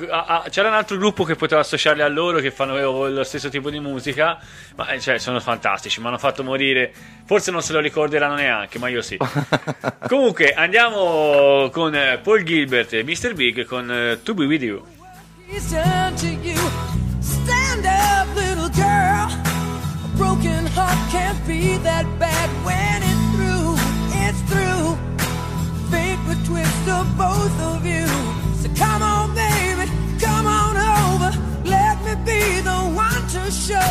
c'era 0.50 0.68
un 0.68 0.74
altro 0.74 0.96
gruppo 0.96 1.24
che 1.24 1.34
poteva 1.34 1.60
associarli 1.62 2.02
a 2.02 2.08
loro 2.08 2.38
che 2.38 2.50
fanno 2.50 2.76
eh, 2.76 3.10
lo 3.10 3.24
stesso 3.24 3.48
tipo 3.48 3.70
di 3.70 3.80
musica, 3.80 4.38
ma 4.76 4.88
eh, 4.90 5.00
cioè, 5.00 5.18
sono 5.18 5.40
fantastici. 5.40 6.00
Mi 6.00 6.06
hanno 6.08 6.18
fatto 6.18 6.44
morire. 6.44 6.92
Forse 7.26 7.50
non 7.50 7.62
se 7.62 7.72
lo 7.72 7.80
ricorderanno 7.80 8.34
neanche, 8.36 8.78
ma 8.78 8.88
io 8.88 9.02
sì. 9.02 9.16
Comunque, 10.08 10.52
andiamo 10.52 11.68
con 11.72 11.94
eh, 11.94 12.18
Paul 12.22 12.42
Gilbert 12.44 12.92
e 12.92 13.02
Mr. 13.02 13.34
Big 13.34 13.64
con 13.64 14.18
To 14.22 14.34
Be 14.34 14.44
With 14.44 14.62
You. 14.62 14.84
Girl. 18.88 19.28
A 20.06 20.10
broken 20.16 20.62
heart 20.76 21.00
can't 21.14 21.40
be 21.46 21.62
that 21.88 22.06
bad 22.24 22.48
when 22.66 22.98
it's 23.10 23.26
through. 23.34 23.70
It's 24.24 24.40
through. 24.50 24.86
Fate 25.90 26.20
would 26.26 26.42
twist 26.50 26.84
of 26.98 27.04
both 27.24 27.56
of 27.72 27.78
you. 27.92 28.06
So 28.60 28.68
come 28.82 29.02
on, 29.14 29.26
baby, 29.44 29.86
come 30.24 30.46
on 30.60 30.74
over. 30.96 31.30
Let 31.76 31.96
me 32.06 32.14
be 32.30 32.42
the 32.70 32.80
one 33.06 33.22
to 33.34 33.42
show 33.66 33.87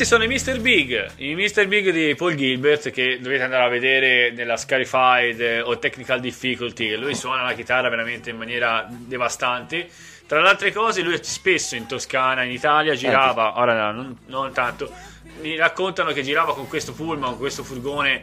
questi 0.00 0.16
sono 0.16 0.24
i 0.24 0.34
Mr. 0.34 0.60
Big, 0.60 1.10
i 1.16 1.34
Mr. 1.34 1.66
Big 1.66 1.90
di 1.90 2.14
Paul 2.14 2.34
Gilbert 2.34 2.90
che 2.90 3.18
dovete 3.20 3.42
andare 3.42 3.64
a 3.64 3.68
vedere 3.68 4.30
nella 4.30 4.56
Scarified 4.56 5.38
eh, 5.38 5.60
o 5.60 5.78
Technical 5.78 6.20
Difficulty. 6.20 6.94
Lui 6.96 7.14
suona 7.14 7.42
la 7.42 7.52
chitarra 7.52 7.90
veramente 7.90 8.30
in 8.30 8.38
maniera 8.38 8.86
devastante. 8.88 9.86
Tra 10.26 10.40
le 10.40 10.48
altre 10.48 10.72
cose, 10.72 11.02
lui 11.02 11.18
spesso 11.20 11.76
in 11.76 11.86
Toscana, 11.86 12.44
in 12.44 12.50
Italia, 12.50 12.94
girava, 12.94 13.58
ora 13.58 13.90
non, 13.92 14.16
non 14.28 14.50
tanto, 14.54 14.90
mi 15.42 15.54
raccontano 15.56 16.12
che 16.12 16.22
girava 16.22 16.54
con 16.54 16.66
questo 16.66 16.94
pullman, 16.94 17.30
con 17.32 17.38
questo 17.38 17.62
furgone 17.62 18.22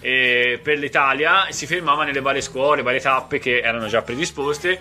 eh, 0.00 0.58
per 0.62 0.78
l'Italia 0.78 1.46
e 1.46 1.52
si 1.52 1.66
fermava 1.66 2.04
nelle 2.04 2.22
varie 2.22 2.40
scuole, 2.40 2.80
varie 2.80 3.00
tappe 3.00 3.38
che 3.38 3.60
erano 3.60 3.88
già 3.88 4.00
predisposte. 4.00 4.80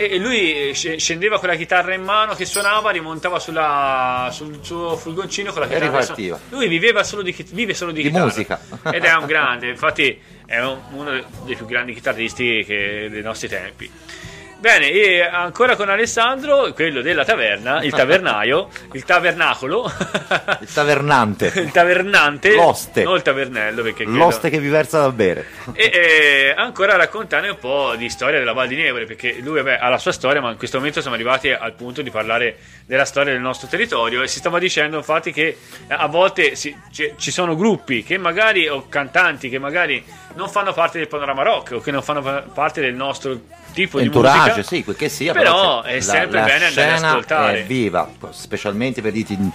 E 0.00 0.14
e 0.14 0.18
lui 0.18 0.68
eh, 0.70 0.74
sc- 0.74 0.94
scendeva 0.96 1.40
con 1.40 1.48
la 1.48 1.56
chitarra 1.56 1.92
in 1.92 2.02
mano 2.04 2.34
che 2.34 2.44
suonava, 2.44 2.90
rimontava 2.90 3.40
sulla- 3.40 4.28
sul 4.32 4.60
suo 4.62 4.96
furgoncino 4.96 5.50
con 5.52 5.62
la 5.62 5.66
E 5.66 5.70
chitarra. 5.74 5.86
in 5.92 6.00
ripartiva. 6.00 6.40
Lui 6.50 6.68
viveva 6.68 7.02
solo 7.02 7.22
di, 7.22 7.34
vive 7.50 7.74
solo 7.74 7.90
di, 7.90 8.02
Di 8.02 8.06
chitarra. 8.08 8.24
musica. 8.24 8.60
Ed 8.92 9.02
è 9.04 9.12
un 9.16 9.26
grande, 9.26 9.68
infatti 9.68 10.16
è 10.46 10.60
un- 10.60 10.78
uno 10.92 11.10
dei 11.44 11.56
più 11.56 11.66
grandi 11.66 11.94
chitarristi 11.94 12.62
che- 12.64 13.08
dei 13.10 13.22
nostri 13.22 13.48
tempi. 13.48 13.90
Bene, 14.60 14.90
e 14.90 15.20
ancora 15.20 15.76
con 15.76 15.88
Alessandro, 15.88 16.72
quello 16.72 17.00
della 17.00 17.24
taverna, 17.24 17.80
il 17.84 17.92
tavernaio, 17.92 18.68
il 18.92 19.04
tavernacolo, 19.04 19.88
Il 20.60 20.72
tavernante. 20.72 21.52
il 21.54 21.70
tavernante, 21.70 22.54
L'oste. 22.54 23.04
non 23.04 23.14
il 23.14 23.22
tavernello 23.22 23.82
perché 23.82 24.02
credo- 24.02 24.18
L'oste 24.18 24.50
che 24.50 24.58
vi 24.58 24.68
versa 24.68 24.98
da 25.02 25.12
bere. 25.12 25.46
e 25.74 25.90
eh, 25.94 26.54
ancora 26.56 26.96
raccontare 26.96 27.48
un 27.50 27.58
po' 27.60 27.94
di 27.96 28.08
storia 28.08 28.40
della 28.40 28.52
Val 28.52 28.66
di 28.66 28.74
Nevole, 28.74 29.04
perché 29.06 29.36
lui 29.40 29.62
vabbè, 29.62 29.78
ha 29.80 29.88
la 29.88 29.98
sua 29.98 30.10
storia, 30.10 30.40
ma 30.40 30.50
in 30.50 30.56
questo 30.58 30.78
momento 30.78 31.00
siamo 31.00 31.14
arrivati 31.14 31.50
al 31.52 31.74
punto 31.74 32.02
di 32.02 32.10
parlare 32.10 32.56
della 32.84 33.04
storia 33.04 33.32
del 33.32 33.40
nostro 33.40 33.68
territorio 33.68 34.22
e 34.22 34.26
si 34.26 34.38
stava 34.40 34.58
dicendo 34.58 34.96
infatti 34.96 35.30
che 35.32 35.56
a 35.86 36.06
volte 36.08 36.56
si- 36.56 36.76
ci- 36.90 37.12
ci 37.16 37.30
sono 37.30 37.54
gruppi 37.54 38.02
che 38.02 38.18
magari, 38.18 38.66
o 38.66 38.88
cantanti 38.88 39.48
che 39.48 39.60
magari 39.60 40.04
non 40.34 40.48
fanno 40.50 40.72
parte 40.72 40.98
del 40.98 41.06
panorama 41.06 41.42
rock 41.44 41.72
o 41.74 41.80
che 41.80 41.92
non 41.92 42.02
fanno 42.02 42.22
pa- 42.22 42.42
parte 42.52 42.80
del 42.80 42.94
nostro 42.94 43.38
tipo 43.82 43.98
di 43.98 44.04
Entourage, 44.06 44.48
musica. 44.56 44.62
sì, 44.62 44.84
quel 44.84 44.96
che 44.96 45.08
sia. 45.08 45.32
Però 45.32 45.82
c'è- 45.82 45.96
è 45.96 46.00
sempre 46.00 46.40
bene 46.42 46.64
andare 46.66 46.92
ad 46.94 47.02
ascoltare. 47.04 47.60
È 47.60 47.64
viva, 47.64 48.08
specialmente 48.30 49.00
per 49.02 49.12
dirti 49.12 49.34
in, 49.34 49.50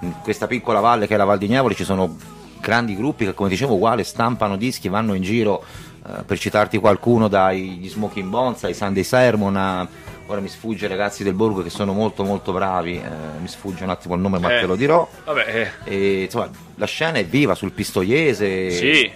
in 0.00 0.12
questa 0.22 0.46
piccola 0.46 0.80
valle 0.80 1.06
che 1.06 1.14
è 1.14 1.16
la 1.16 1.24
Val 1.24 1.38
di 1.38 1.48
Nievoli 1.48 1.74
ci 1.74 1.84
sono 1.84 2.16
grandi 2.60 2.96
gruppi 2.96 3.24
che 3.24 3.34
come 3.34 3.48
dicevo 3.48 3.74
uguale 3.74 4.02
stampano 4.04 4.56
dischi, 4.56 4.88
vanno 4.88 5.14
in 5.14 5.22
giro, 5.22 5.64
eh, 6.06 6.22
per 6.24 6.38
citarti 6.38 6.78
qualcuno 6.78 7.28
dai 7.28 7.84
Smoking 7.88 8.28
Bones 8.28 8.64
ai 8.64 8.74
Sunday 8.74 9.04
Sermon 9.04 9.56
a, 9.56 9.86
ora 10.26 10.40
mi 10.40 10.48
sfugge 10.48 10.86
i 10.86 10.88
ragazzi 10.88 11.22
del 11.22 11.34
Borgo 11.34 11.62
che 11.62 11.70
sono 11.70 11.92
molto 11.92 12.24
molto 12.24 12.52
bravi, 12.52 12.96
eh, 12.96 13.40
mi 13.40 13.48
sfugge 13.48 13.84
un 13.84 13.90
attimo 13.90 14.14
il 14.16 14.20
nome 14.20 14.38
ma 14.40 14.56
Eh, 14.56 14.60
te 14.60 14.66
lo 14.66 14.74
dirò. 14.76 15.08
Vabbè, 15.24 15.70
eh, 15.84 15.90
E, 15.94 16.22
insomma, 16.24 16.50
la 16.74 16.86
scena 16.86 17.18
è 17.18 17.24
viva 17.24 17.54
sul 17.54 17.70
Pistoiese, 17.72 18.70
sì. 18.70 19.10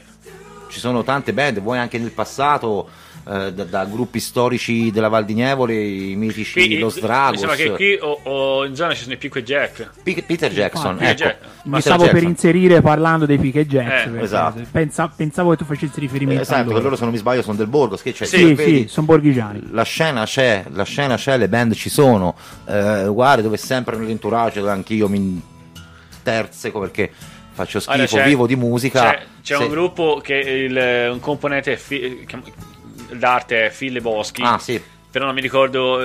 ci 0.68 0.78
sono 0.78 1.02
tante 1.02 1.32
band, 1.32 1.60
vuoi 1.60 1.78
anche 1.78 1.98
nel 1.98 2.12
passato, 2.12 2.88
eh, 3.28 3.52
da, 3.52 3.64
da 3.64 3.84
gruppi 3.84 4.18
storici 4.20 4.90
della 4.90 5.08
Val 5.08 5.24
di 5.24 5.34
Nevole, 5.34 5.74
i 5.74 6.14
mitici 6.16 6.52
Qui, 6.66 6.78
Los 6.78 6.96
mi 6.96 7.00
Dragos, 7.02 7.38
sembra 7.38 7.56
che 7.56 7.70
qui 7.70 7.98
o, 8.00 8.20
o 8.24 8.64
in 8.64 8.74
zona 8.74 8.94
ci 8.94 9.02
sono 9.02 9.14
i 9.14 9.16
Pico 9.16 9.38
e 9.38 9.42
Jack. 9.42 9.90
Pi- 10.02 10.22
Peter 10.26 10.50
Jackson, 10.52 10.96
Peter 10.96 11.10
ecco, 11.12 11.22
Jack- 11.24 11.42
Mi 11.64 11.70
Peter 11.76 11.80
stavo 11.82 12.02
per 12.04 12.12
Jackson. 12.12 12.30
inserire 12.30 12.80
parlando 12.80 13.26
dei 13.26 13.38
Pique 13.38 13.66
Jacks. 13.66 14.06
Eh, 14.06 14.08
perché 14.10 14.24
esatto. 14.24 14.62
pensa- 14.70 15.08
pensavo 15.14 15.50
che 15.50 15.56
tu 15.56 15.64
facessi 15.64 15.96
Eh, 15.98 16.00
riferimento 16.00 16.40
a 16.40 16.42
esatto, 16.42 16.62
che 16.64 16.68
loro. 16.70 16.82
loro 16.82 16.96
se 16.96 17.02
non 17.04 17.12
mi 17.12 17.18
sbaglio 17.18 17.42
sono 17.42 17.56
del 17.56 17.66
Borgo, 17.68 17.96
che 17.96 18.12
c'è, 18.12 18.24
Sì, 18.24 18.36
se 18.36 18.46
sì, 18.46 18.54
vedi, 18.54 18.88
sono 18.88 19.06
borghigiani. 19.06 19.68
la 19.70 19.82
scena 19.84 20.24
c'è, 20.24 20.64
la 20.72 20.84
scena 20.84 21.16
c'è, 21.16 21.36
le 21.38 21.48
band 21.48 21.74
ci 21.74 21.88
sono, 21.90 22.34
eh, 22.66 23.06
uguale 23.06 23.42
dove 23.42 23.56
sempre 23.56 23.96
nell'entourage 23.96 24.60
dove 24.60 24.72
anch'io 24.72 25.08
mi 25.08 25.40
terzeco 26.22 26.80
perché 26.80 27.10
faccio 27.54 27.80
schifo, 27.80 27.92
Allora, 28.16 28.22
vivo 28.28 28.46
di 28.46 28.56
musica. 28.56 29.02
C'è, 29.10 29.18
c'è 29.42 29.56
Se- 29.56 29.62
un 29.62 29.68
gruppo 29.68 30.20
che 30.22 30.34
il- 30.34 31.10
un 31.12 31.20
componente 31.20 31.76
fi- 31.76 32.24
d'arte 33.14 33.70
Fille 33.70 34.00
Boschi. 34.00 34.42
Ah 34.42 34.58
sì, 34.58 34.80
Però 35.10 35.26
non 35.26 35.34
mi 35.34 35.40
ricordo. 35.40 36.00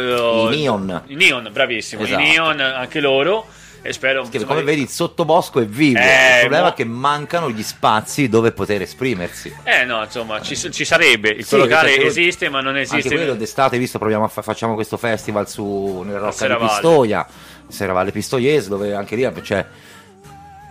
eh, 0.50 0.54
I 0.56 0.60
Neon. 0.60 1.04
I 1.08 1.16
Neon, 1.16 1.50
bravissimo. 1.52 2.04
Esatto. 2.04 2.22
I 2.22 2.30
Neon, 2.32 2.60
anche 2.60 3.00
loro. 3.00 3.46
E 3.84 3.94
spero. 3.94 4.24
insomma, 4.24 4.46
come 4.48 4.64
vedi 4.64 4.82
il 4.82 4.90
sottobosco 4.90 5.62
è 5.62 5.66
vivo, 5.66 6.00
Eh, 6.00 6.34
il 6.34 6.40
problema 6.42 6.64
mo- 6.66 6.70
è 6.72 6.74
che 6.74 6.84
mancano 6.84 7.50
gli 7.50 7.64
spazi 7.64 8.28
dove 8.28 8.52
poter 8.52 8.82
esprimersi. 8.82 9.56
Eh 9.64 9.86
no, 9.86 10.04
insomma, 10.04 10.42
ci, 10.42 10.58
ci 10.58 10.84
sarebbe. 10.84 11.30
Il 11.30 11.44
Sì, 11.44 11.50
tuo 11.50 11.60
locale 11.60 11.94
quello- 11.94 12.10
esiste, 12.10 12.50
ma 12.50 12.60
non 12.60 12.76
Anche 12.76 12.82
esiste. 12.98 13.16
quello 13.16 13.36
d'estate, 13.36 13.78
visto 13.78 13.98
proviamo 13.98 14.26
a 14.26 14.28
fa- 14.28 14.42
facciamo 14.42 14.74
questo 14.74 14.98
festival 14.98 15.48
su 15.48 16.02
nel 16.06 16.16
Rocca 16.18 16.32
di. 16.32 16.68
Pistoia, 16.68 17.26
Serravalle 17.70 18.12
Pistoiese, 18.12 18.68
dove 18.68 18.94
anche 18.94 19.16
lì 19.16 19.30
cioè, 19.44 19.66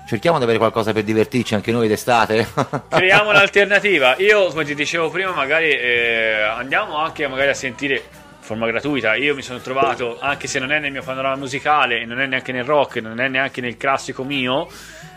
cerchiamo 0.07 0.39
di 0.39 0.45
avere 0.45 0.59
qualcosa 0.59 0.93
per 0.93 1.03
divertirci 1.03 1.55
anche 1.55 1.73
noi 1.73 1.89
d'estate. 1.89 2.47
Creiamo 2.89 3.31
un'alternativa. 3.31 4.17
Io, 4.19 4.47
come 4.47 4.65
ti 4.65 4.75
dicevo 4.75 5.11
prima, 5.11 5.33
magari 5.33 5.71
eh, 5.71 6.41
andiamo 6.43 6.97
anche 6.99 7.27
magari 7.29 7.51
a 7.51 7.55
sentire 7.55 8.03
forma 8.41 8.67
gratuita. 8.67 9.17
Io 9.17 9.35
mi 9.35 9.43
sono 9.43 9.59
trovato, 9.59 10.19
anche 10.21 10.47
se 10.47 10.61
non 10.61 10.71
è 10.71 10.79
nel 10.79 10.93
mio 10.93 11.03
panorama 11.03 11.35
musicale, 11.37 12.05
non 12.05 12.21
è 12.21 12.27
neanche 12.27 12.53
nel 12.53 12.65
rock, 12.65 12.97
non 12.99 13.21
è 13.21 13.29
neanche 13.29 13.61
nel 13.61 13.77
classico 13.77 14.23
mio. 14.23 14.69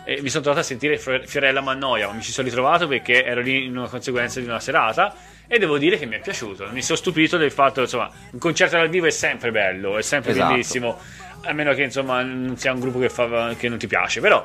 eh, 0.06 0.20
mi 0.22 0.30
sono 0.30 0.42
trovato 0.42 0.64
a 0.64 0.68
sentire 0.68 0.98
Fiorella 0.98 1.62
Mannoia, 1.62 2.08
ma 2.08 2.14
mi 2.14 2.22
ci 2.24 2.32
sono 2.32 2.48
ritrovato 2.48 2.88
perché 2.88 3.24
ero 3.24 3.42
lì 3.42 3.66
in 3.66 3.78
una 3.78 3.88
conseguenza 3.88 4.40
di 4.40 4.48
una 4.48 4.60
serata 4.60 5.14
e 5.48 5.60
devo 5.60 5.78
dire 5.78 5.98
che 6.00 6.08
mi 6.08 6.16
è 6.16 6.20
piaciuto. 6.20 6.68
Mi 6.72 6.82
sono 6.82 6.98
stupito 6.98 7.38
del 7.38 7.52
fatto, 7.52 7.82
insomma, 7.82 8.10
un 8.32 8.40
concerto 8.40 8.78
dal 8.78 8.90
vivo 8.90 9.06
è 9.06 9.12
sempre 9.12 9.52
bello, 9.52 10.00
è 10.00 10.02
sempre 10.02 10.32
Esatto. 10.32 10.50
bellissimo, 10.52 11.00
a 11.44 11.54
meno 11.54 11.74
che 11.76 11.84
insomma 11.84 12.24
non 12.24 12.58
sia 12.58 12.74
un 12.74 12.80
gruppo 12.80 12.98
che, 12.98 13.10
fa, 13.10 13.54
che 13.56 13.70
non 13.70 13.78
ti 13.78 13.86
piace, 13.86 14.20
però 14.22 14.44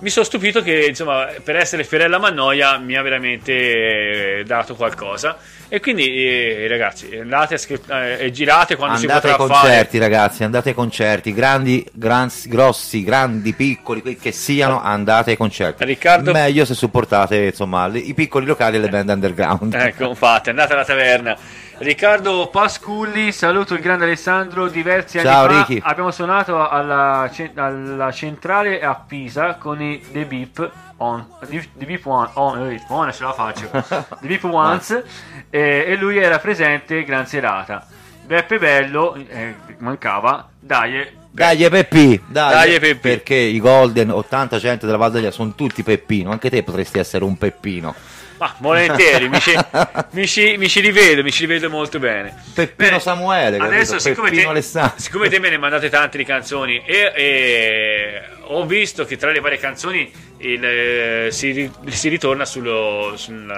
mi 0.00 0.10
sono 0.10 0.24
stupito 0.24 0.62
che 0.62 0.86
insomma 0.88 1.26
per 1.42 1.56
essere 1.56 1.82
Fiorella 1.84 2.18
Mannoia 2.18 2.78
mi 2.78 2.94
ha 2.96 3.02
veramente 3.02 4.38
eh, 4.38 4.44
dato 4.44 4.74
qualcosa. 4.74 5.36
E 5.70 5.80
quindi 5.80 6.06
eh, 6.26 6.66
ragazzi 6.66 7.14
andate 7.20 7.54
a 7.54 7.58
scri- 7.58 7.82
eh, 7.90 8.16
e 8.24 8.30
girate 8.30 8.74
quando 8.76 8.96
andate 8.96 9.26
si 9.26 9.32
ai 9.32 9.36
potrà 9.36 9.58
concerti, 9.60 9.98
ragazzi, 9.98 10.44
andate 10.44 10.68
ai 10.70 10.74
concerti, 10.74 11.34
grandi, 11.34 11.84
grans- 11.92 12.48
grossi, 12.48 13.04
grandi, 13.04 13.52
piccoli, 13.52 14.00
quel 14.00 14.16
che 14.18 14.32
siano, 14.32 14.80
andate 14.82 15.32
ai 15.32 15.36
concerti. 15.36 15.84
Riccardo- 15.84 16.32
Meglio 16.32 16.64
se 16.64 16.72
supportate 16.72 17.36
insomma 17.46 17.86
le- 17.86 17.98
i 17.98 18.14
piccoli 18.14 18.46
locali 18.46 18.76
e 18.76 18.80
le 18.80 18.88
band 18.88 19.10
underground. 19.10 19.74
ecco 19.74 20.08
infatti 20.08 20.48
andate 20.48 20.72
alla 20.72 20.84
taverna 20.86 21.36
Riccardo 21.78 22.48
Pasculli 22.48 23.30
saluto 23.30 23.74
il 23.74 23.80
grande 23.80 24.04
Alessandro 24.04 24.68
diversi 24.68 25.20
Ciao, 25.20 25.44
anni 25.44 25.54
fa 25.54 25.64
Ricky. 25.66 25.80
abbiamo 25.84 26.10
suonato 26.10 26.68
alla, 26.68 27.30
alla 27.54 28.10
centrale 28.10 28.82
a 28.82 28.96
Pisa 28.96 29.54
con 29.54 29.80
i 29.80 30.02
The 30.10 30.24
Beep 30.24 30.70
on, 30.96 31.24
The 31.48 31.86
Beep 31.86 32.04
One 32.04 32.30
on, 32.34 32.70
eh, 32.70 32.84
on, 32.88 33.12
ce 33.12 33.22
la 33.22 33.32
faccio 33.32 33.70
The 34.20 34.26
Beep 34.26 34.42
Once 34.42 35.04
eh, 35.50 35.84
e 35.86 35.96
lui 35.96 36.18
era 36.18 36.40
presente 36.40 37.04
gran 37.04 37.28
serata 37.28 37.86
Beppe 38.24 38.58
Bello 38.58 39.14
eh, 39.14 39.54
mancava 39.78 40.48
dai 40.58 41.16
Dai 41.30 41.68
Peppi, 41.70 42.20
dai, 42.26 42.68
Dai, 42.68 42.80
Peppi. 42.80 42.98
perché 42.98 43.36
i 43.36 43.60
Golden 43.60 44.08
80-100 44.08 44.78
della 44.80 44.96
Valdaglia 44.96 45.30
sono 45.30 45.54
tutti 45.54 45.84
Peppino, 45.84 46.32
anche 46.32 46.50
te 46.50 46.64
potresti 46.64 46.98
essere 46.98 47.22
un 47.22 47.38
Peppino. 47.38 47.94
Ma 48.38 48.54
volentieri, 48.58 49.28
mi 49.28 49.40
ci, 49.40 49.52
mi 50.12 50.26
ci- 50.26 50.56
mi 50.56 50.68
ci 50.68 50.80
rivedo, 50.80 51.22
mi 51.22 51.30
ci 51.32 51.40
rivedo 51.40 51.68
molto 51.68 51.98
bene. 51.98 52.34
Peppino 52.54 52.88
Bene, 52.88 53.00
Samuele, 53.00 53.56
capito? 53.58 53.74
adesso 53.74 53.98
siccome 53.98 54.28
Peppino 54.30 54.46
te, 54.46 54.50
Alessandro. 54.50 54.94
siccome 54.98 55.28
te 55.28 55.38
me 55.40 55.50
ne 55.50 55.58
mandate 55.58 55.88
tante 55.90 56.18
di 56.18 56.24
canzoni 56.24 56.82
e, 56.84 57.12
e 57.16 58.22
ho 58.42 58.64
visto 58.64 59.04
che 59.04 59.16
tra 59.16 59.30
le 59.32 59.40
varie 59.40 59.58
canzoni 59.58 60.10
il, 60.38 60.64
eh, 60.64 61.28
si, 61.30 61.70
si 61.88 62.08
ritorna 62.08 62.44
sullo, 62.44 63.14
sul, 63.16 63.50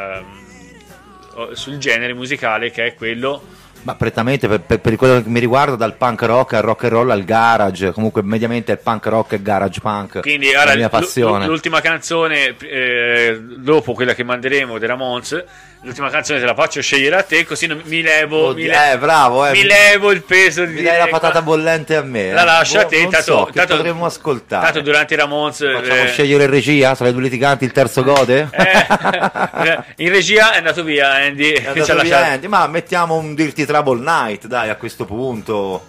ehm, 1.36 1.52
sul 1.52 1.76
genere 1.78 2.14
musicale 2.14 2.70
che 2.70 2.86
è 2.86 2.94
quello 2.94 3.42
Ma 3.82 3.94
prettamente 3.94 4.46
per, 4.46 4.60
per- 4.60 4.80
per 4.80 4.96
quello 4.96 5.22
che 5.22 5.28
mi 5.28 5.40
riguarda, 5.40 5.74
dal 5.76 5.94
punk 5.94 6.22
rock 6.22 6.52
al 6.54 6.62
rock 6.62 6.84
and 6.84 6.92
roll 6.92 7.10
al 7.10 7.24
garage, 7.24 7.92
comunque 7.92 8.22
mediamente 8.22 8.72
il 8.72 8.78
punk 8.78 9.06
rock 9.06 9.32
e 9.32 9.42
garage 9.42 9.80
punk. 9.80 10.20
Quindi 10.20 10.52
la 10.52 10.60
ora 10.62 10.74
mia 10.74 10.86
l- 10.86 10.90
passione. 10.90 11.46
l'ultima 11.46 11.80
canzone, 11.80 12.54
eh, 12.58 13.40
dopo 13.58 13.94
quella 13.94 14.14
che 14.14 14.22
manderemo 14.24 14.78
dei 14.78 14.86
Ramones, 14.86 15.44
l'ultima 15.82 16.10
canzone 16.10 16.40
te 16.40 16.44
la 16.44 16.54
faccio 16.54 16.82
scegliere 16.82 17.16
a 17.16 17.22
te, 17.22 17.46
così 17.46 17.66
mi 17.84 18.02
levo, 18.02 18.48
Oddio, 18.48 18.64
mi, 18.64 18.68
le- 18.70 18.92
eh, 18.92 18.98
bravo, 18.98 19.46
eh. 19.46 19.52
mi 19.52 19.62
levo 19.64 20.10
il 20.12 20.22
peso 20.24 20.66
di 20.66 20.74
Mi 20.74 20.82
dai 20.82 20.98
la 20.98 21.06
patata 21.06 21.40
bollente 21.40 21.96
a 21.96 22.02
me. 22.02 22.32
La 22.32 22.42
eh? 22.42 22.44
lascio 22.44 22.80
a 22.80 22.82
Boh, 22.82 22.88
te, 22.88 23.00
tanto, 23.08 23.22
so, 23.22 23.48
tanto- 23.52 23.76
potremmo 23.76 24.04
ascoltare. 24.04 24.64
Tanto 24.66 24.80
durante 24.82 25.14
i 25.14 25.16
Ramones... 25.16 25.56
Facciamo 25.56 26.02
eh, 26.02 26.08
scegliere 26.08 26.44
in 26.44 26.50
regia, 26.50 26.94
tra 26.94 27.06
le 27.06 27.12
due 27.12 27.22
litiganti 27.22 27.64
il 27.64 27.72
terzo 27.72 28.02
gode? 28.04 28.48
eh, 28.50 29.78
in 30.04 30.10
regia 30.10 30.52
è 30.52 30.58
andato 30.58 30.82
via 30.84 31.12
Andy, 31.14 31.52
È 31.52 31.66
andato 31.68 32.00
via. 32.02 32.26
Andy, 32.26 32.46
ma 32.46 32.66
mettiamo 32.66 33.16
un 33.16 33.34
Dirty 33.34 33.64
Trouble 33.70 34.00
Night, 34.00 34.46
dai, 34.48 34.68
a 34.68 34.74
questo 34.74 35.04
punto. 35.04 35.86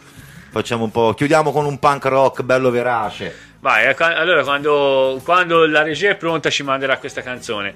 Facciamo 0.52 0.84
un 0.84 0.92
po'. 0.92 1.16
Chiudiamo 1.16 1.52
con 1.52 1.66
un 1.66 1.80
punk 1.80 2.06
rock 2.06 2.44
bello 2.44 2.70
verace. 2.70 3.50
Vai, 3.60 3.86
eh, 3.86 3.96
allora 3.98 4.44
quando, 4.44 5.20
quando 5.24 5.66
la 5.66 5.82
regia 5.82 6.12
è 6.12 6.16
pronta 6.16 6.50
ci 6.52 6.62
manderà 6.62 6.98
questa 6.98 7.22
canzone. 7.24 7.74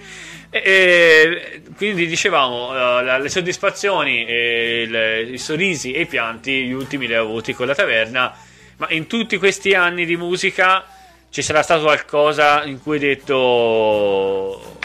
E, 0.51 0.61
e, 0.63 1.61
quindi 1.75 2.05
dicevamo, 2.05 2.69
eh, 2.71 3.03
la- 3.03 3.17
le 3.17 3.29
soddisfazioni, 3.29 4.25
e 4.27 4.81
il- 4.87 5.33
i 5.33 5.37
sorrisi 5.39 5.91
e 5.93 6.01
i 6.01 6.05
pianti, 6.05 6.65
gli 6.65 6.71
ultimi 6.71 7.07
li 7.07 7.15
ho 7.15 7.21
avuti 7.21 7.53
con 7.53 7.65
la 7.65 7.73
taverna, 7.75 8.31
ma 8.77 8.87
in 8.89 9.07
tutti 9.07 9.37
questi 9.37 9.73
anni 9.73 10.05
di 10.05 10.17
musica 10.17 10.83
ci 11.31 11.41
sarà 11.41 11.61
stato 11.63 11.83
qualcosa 11.83 12.63
in 12.63 12.81
cui 12.81 12.93
hai 12.95 12.99
detto 12.99 14.61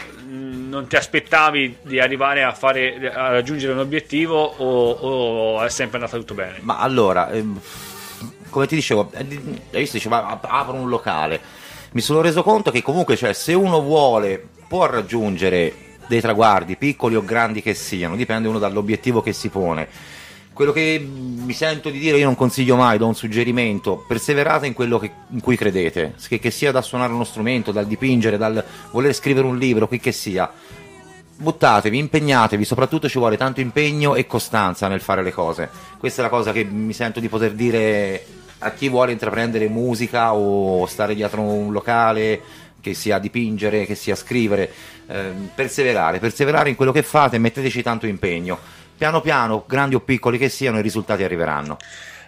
non 0.71 0.87
ti 0.87 0.95
aspettavi 0.95 1.77
di 1.81 1.99
arrivare 1.99 2.43
a, 2.43 2.53
fare, 2.53 3.11
a 3.13 3.29
raggiungere 3.29 3.73
un 3.73 3.79
obiettivo 3.79 4.41
o, 4.41 4.91
o 4.91 5.61
è 5.61 5.69
sempre 5.69 5.97
andato 5.97 6.17
tutto 6.17 6.33
bene? 6.33 6.59
Ma 6.61 6.79
allora, 6.79 7.29
ehm, 7.29 7.59
come 8.49 8.67
ti 8.67 8.75
dicevo, 8.75 9.11
eh, 9.13 9.19
hai 9.19 9.79
visto, 9.79 9.97
diceva 9.97 10.25
ap- 10.27 10.47
apro 10.49 10.75
un 10.75 10.87
locale. 10.87 11.41
Mi 11.91 11.99
sono 11.99 12.21
reso 12.21 12.41
conto 12.41 12.71
che 12.71 12.81
comunque, 12.81 13.17
cioè, 13.17 13.33
se 13.33 13.53
uno 13.53 13.81
vuole, 13.81 14.41
può 14.69 14.85
raggiungere 14.85 15.73
dei 16.07 16.21
traguardi, 16.21 16.77
piccoli 16.77 17.15
o 17.15 17.25
grandi 17.25 17.61
che 17.61 17.73
siano, 17.73 18.15
dipende 18.15 18.47
uno 18.47 18.57
dall'obiettivo 18.57 19.21
che 19.21 19.33
si 19.33 19.49
pone. 19.49 19.89
Quello 20.61 20.75
che 20.75 21.03
mi 21.03 21.53
sento 21.53 21.89
di 21.89 21.97
dire, 21.97 22.19
io 22.19 22.25
non 22.25 22.35
consiglio 22.35 22.75
mai, 22.75 22.99
do 22.99 23.07
un 23.07 23.15
suggerimento, 23.15 24.05
perseverate 24.07 24.67
in 24.67 24.73
quello 24.73 24.99
che- 24.99 25.09
in 25.29 25.39
cui 25.39 25.55
credete, 25.55 26.13
che, 26.27 26.37
che 26.37 26.51
sia 26.51 26.71
da 26.71 26.83
suonare 26.83 27.11
uno 27.11 27.23
strumento, 27.23 27.71
dal 27.71 27.87
dipingere, 27.87 28.37
dal 28.37 28.63
voler 28.91 29.11
scrivere 29.15 29.47
un 29.47 29.57
libro, 29.57 29.87
qui 29.87 29.99
che 29.99 30.11
sia. 30.11 30.51
buttatevi, 31.35 31.97
impegnatevi, 31.97 32.63
soprattutto 32.63 33.09
ci 33.09 33.17
vuole 33.17 33.37
tanto 33.37 33.59
impegno 33.59 34.13
e 34.13 34.27
costanza 34.27 34.87
nel 34.87 35.01
fare 35.01 35.23
le 35.23 35.31
cose. 35.31 35.67
Questa 35.97 36.21
è 36.21 36.23
la 36.25 36.29
cosa 36.29 36.51
che 36.51 36.63
mi 36.63 36.93
sento 36.93 37.19
di 37.19 37.27
poter 37.27 37.53
dire 37.53 38.23
a 38.59 38.69
chi 38.69 38.87
vuole 38.87 39.13
intraprendere 39.13 39.67
musica 39.67 40.35
o 40.35 40.85
stare 40.85 41.15
dietro 41.15 41.41
un 41.41 41.71
locale, 41.71 42.39
che 42.81 42.93
sia 42.93 43.19
dipingere, 43.19 43.85
che 43.85 43.95
sia 43.95 44.15
scrivere, 44.15 44.71
ehm, 45.07 45.49
perseverare, 45.55 46.19
perseverare 46.19 46.69
in 46.69 46.75
quello 46.75 46.91
che 46.91 47.03
fate 47.03 47.39
metteteci 47.39 47.81
tanto 47.81 48.05
impegno. 48.05 48.59
Piano 49.01 49.19
piano, 49.19 49.63
grandi 49.67 49.95
o 49.95 49.99
piccoli 50.01 50.37
che 50.37 50.47
siano, 50.47 50.77
i 50.77 50.83
risultati 50.83 51.23
arriveranno. 51.23 51.77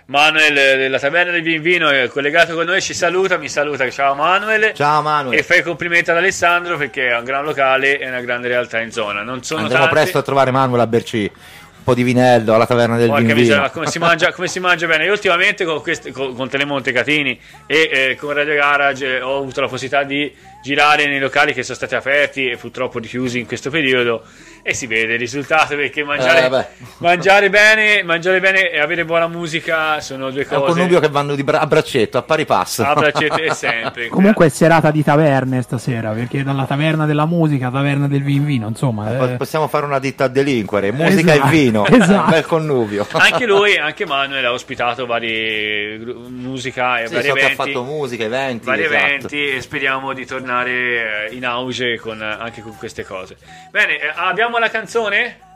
Manuel 0.05 0.57
eh, 0.57 0.76
della 0.76 0.97
Taverna 0.97 1.32
del 1.32 1.43
Vinvino 1.43 1.88
è 1.89 2.07
collegato 2.07 2.55
con 2.55 2.65
noi, 2.65 2.82
ci 2.82 2.95
saluta, 2.95 3.38
mi 3.38 3.47
saluta, 3.47 3.88
ciao 3.91 4.15
Manuel. 4.15 4.74
Ciao 4.74 5.03
Manuel, 5.03 5.38
E 5.38 5.43
fai 5.43 5.61
complimenti 5.61 6.09
ad 6.09 6.17
Alessandro 6.17 6.76
perché 6.76 7.09
è 7.09 7.15
un 7.15 7.26
gran 7.26 7.45
locale 7.45 7.99
e 7.99 8.07
una 8.07 8.21
grande 8.21 8.47
realtà 8.47 8.80
in 8.80 8.91
zona. 8.91 9.21
Non 9.21 9.43
sono 9.43 9.61
andremo 9.61 9.84
tanti. 9.84 9.99
presto 9.99 10.17
a 10.17 10.21
trovare 10.24 10.49
Manuel 10.49 10.82
a 10.82 10.88
berci 10.88 11.32
un 11.32 11.84
po' 11.84 11.93
di 11.93 12.01
vinello 12.01 12.55
alla 12.55 12.65
taverna 12.65 12.97
del 12.97 13.09
Porca 13.09 13.21
Vinvino. 13.21 13.39
miseria, 13.41 13.69
come 13.69 13.86
si, 13.86 13.99
mangia, 13.99 14.32
come 14.32 14.47
si 14.47 14.59
mangia 14.59 14.88
bene. 14.88 15.05
Io 15.05 15.11
ultimamente 15.11 15.65
con, 15.65 15.80
queste, 15.80 16.11
con, 16.11 16.34
con 16.34 16.49
Telemonte 16.49 16.91
Catini 16.91 17.39
e 17.67 17.89
eh, 17.91 18.17
con 18.19 18.34
Radio 18.34 18.55
Garage 18.55 19.17
eh, 19.17 19.21
ho 19.21 19.38
avuto 19.38 19.61
la 19.61 19.67
possibilità 19.67 20.03
di 20.03 20.34
girare 20.64 21.07
nei 21.07 21.20
locali 21.20 21.53
che 21.53 21.61
sono 21.61 21.76
stati 21.76 21.93
aperti 21.93 22.49
e 22.49 22.55
purtroppo 22.55 22.97
richiusi 22.97 23.38
in 23.38 23.45
questo 23.45 23.70
periodo 23.70 24.24
e 24.66 24.74
si 24.74 24.88
vede 24.88 25.14
il 25.14 25.20
risultato 25.20 25.76
perché 25.76 26.05
mangiare, 26.05 26.45
Eh, 26.45 26.86
mangiare 26.99 27.49
bene 27.49 28.01
mangiare 28.03 28.39
bene 28.39 28.72
e 28.72 28.80
avere 28.80 29.03
buona 29.03 29.28
musica 29.28 29.99
sono 29.99 30.32
due 30.32 30.43
È 30.47 30.53
un 30.55 30.61
cose 30.61 30.72
connubio 30.74 31.01
che 31.01 31.09
vanno 31.09 31.36
di 31.36 31.43
bra- 31.43 31.59
a 31.59 31.68
braccetto, 31.68 32.18
a 32.18 32.22
pari 32.22 32.45
passo. 32.45 32.82
a 32.86 32.93
braccetto 32.93 33.36
e 33.41 33.51
sempre 33.53 34.07
Comunque 34.07 34.45
è 34.45 34.49
serata 34.49 34.89
di 34.89 35.03
taverne 35.03 35.61
stasera, 35.61 36.11
perché 36.11 36.43
dalla 36.43 36.64
taverna 36.66 37.05
della 37.05 37.26
musica, 37.26 37.70
taverna 37.70 38.07
del 38.07 38.24
vin 38.24 38.45
vino, 38.45 38.68
insomma. 38.70 39.03
Po- 39.09 39.28
eh, 39.32 39.36
Possiamo 39.36 39.68
fare 39.68 39.86
una 39.86 39.99
ditta 39.99 40.24
a 40.24 40.28
delinquere, 40.30 40.93
musica 40.93 41.34
Esatto, 41.34 41.47
e 41.47 41.51
vino, 41.51 41.86
esatto. 41.91 42.14
un 42.24 42.30
bel 42.30 42.45
connubio. 42.45 43.05
anche 43.11 43.45
lui 43.45 43.76
anche 43.78 44.05
Manuel 44.05 44.45
ha 44.45 44.53
ospitato 44.53 45.05
vari 45.05 45.97
gru- 45.99 46.26
musica 46.30 47.01
e 47.01 47.07
Sì, 47.07 47.14
vari 47.16 47.28
so 47.28 47.34
che 47.34 47.39
ha 47.41 47.43
eventi 47.49 47.55
fatto 47.74 47.84
musica, 47.84 48.24
eventi, 48.24 48.66
vari 48.66 48.84
esatto. 48.86 49.03
eventi 49.03 49.45
e 49.55 49.61
speriamo 49.61 50.14
di 50.14 50.26
tornare 50.26 50.51
eh, 50.62 51.36
in 51.36 51.45
auge 51.45 51.97
con, 51.99 52.22
anche 52.22 52.62
con 52.62 52.76
queste 52.78 53.04
cose 53.04 53.38
bene 53.72 53.99
eh, 53.99 54.12
abbiamo 54.16 54.58
la 54.58 54.70
canzone 54.70 55.51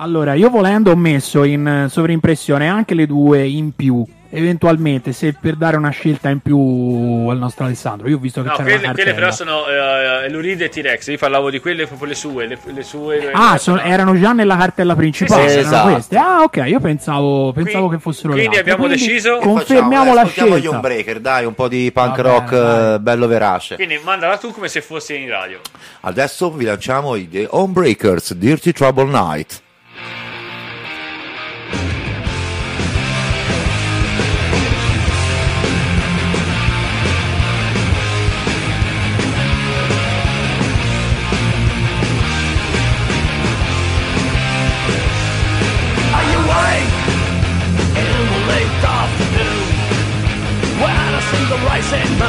Allora, 0.00 0.34
io 0.34 0.48
volendo 0.48 0.92
ho 0.92 0.96
messo 0.96 1.42
in 1.42 1.66
eh, 1.66 1.88
sovrimpressione 1.88 2.68
anche 2.68 2.94
le 2.94 3.04
due 3.04 3.44
in 3.44 3.74
più. 3.74 4.06
Eventualmente, 4.30 5.12
se 5.12 5.32
per 5.40 5.54
dare 5.56 5.76
una 5.78 5.88
scelta 5.90 6.28
in 6.28 6.40
più 6.40 6.56
al 7.28 7.38
nostro 7.38 7.64
Alessandro. 7.64 8.08
Io 8.08 8.16
ho 8.16 8.18
visto 8.18 8.42
che 8.42 8.48
No, 8.48 8.56
c'era 8.56 8.68
quelle, 8.78 8.92
quelle 8.92 9.14
però 9.14 9.30
sono 9.30 9.66
eh, 9.66 10.28
Luride 10.28 10.66
e 10.66 10.68
T-Rex. 10.68 11.06
Io 11.08 11.16
parlavo 11.16 11.48
di 11.50 11.58
quelle 11.60 11.86
proprio 11.86 12.08
le 12.08 12.14
sue. 12.14 12.46
Le, 12.46 12.58
le 12.66 12.82
sue 12.82 13.30
Ah, 13.32 13.52
le- 13.54 13.58
sono- 13.58 13.80
erano 13.80 14.18
già 14.18 14.32
nella 14.32 14.56
cartella 14.56 14.94
principale. 14.94 15.48
Sì, 15.48 15.54
sì, 15.54 15.58
esatto. 15.60 15.92
queste. 15.92 16.16
Ah, 16.18 16.40
ok. 16.42 16.62
Io 16.66 16.78
pensavo, 16.80 17.52
pensavo 17.52 17.86
Qui- 17.86 17.96
che 17.96 18.02
fossero 18.02 18.32
quindi 18.32 18.50
le 18.50 18.56
altre. 18.58 18.72
abbiamo 18.72 18.88
deciso- 18.88 19.38
Che 19.38 19.44
Confermiamo 19.46 19.88
facciamo? 19.90 20.14
la 20.14 20.20
Eh, 20.20 20.22
ascoltiamo 20.24 20.48
gli 20.56 20.60
scelta. 20.60 20.76
Homebreaker, 20.76 21.20
dai, 21.20 21.44
un 21.46 21.54
po' 21.54 21.68
di 21.68 21.90
punk 21.92 22.16
Va 22.20 22.22
rock 22.22 22.50
dai. 22.50 22.94
eh, 22.94 23.00
bello 23.00 23.26
verace. 23.26 23.74
Quindi 23.76 23.98
mandala 24.04 24.36
tu 24.36 24.52
come 24.52 24.68
se 24.68 24.82
fossi 24.82 25.16
in 25.16 25.28
radio. 25.30 25.58
Adesso 26.00 26.50
vi 26.52 26.64
lanciamo 26.64 27.14
i 27.14 27.28
The 27.28 27.46
Homebreakers, 27.50 28.34
Dirty 28.34 28.72
Trouble 28.72 29.06
Night. 29.06 29.62
and 51.90 52.27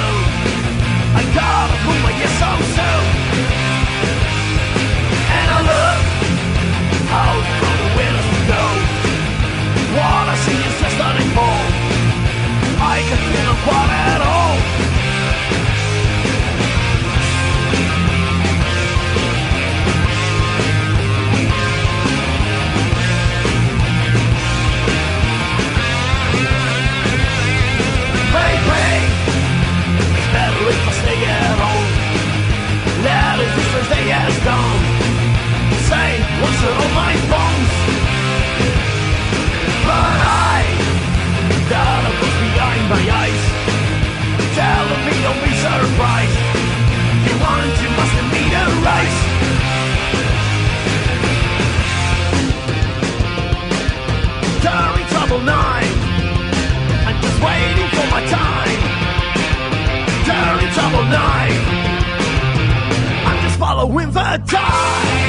following 63.79 64.11
the 64.11 64.43
tide. 64.45 65.28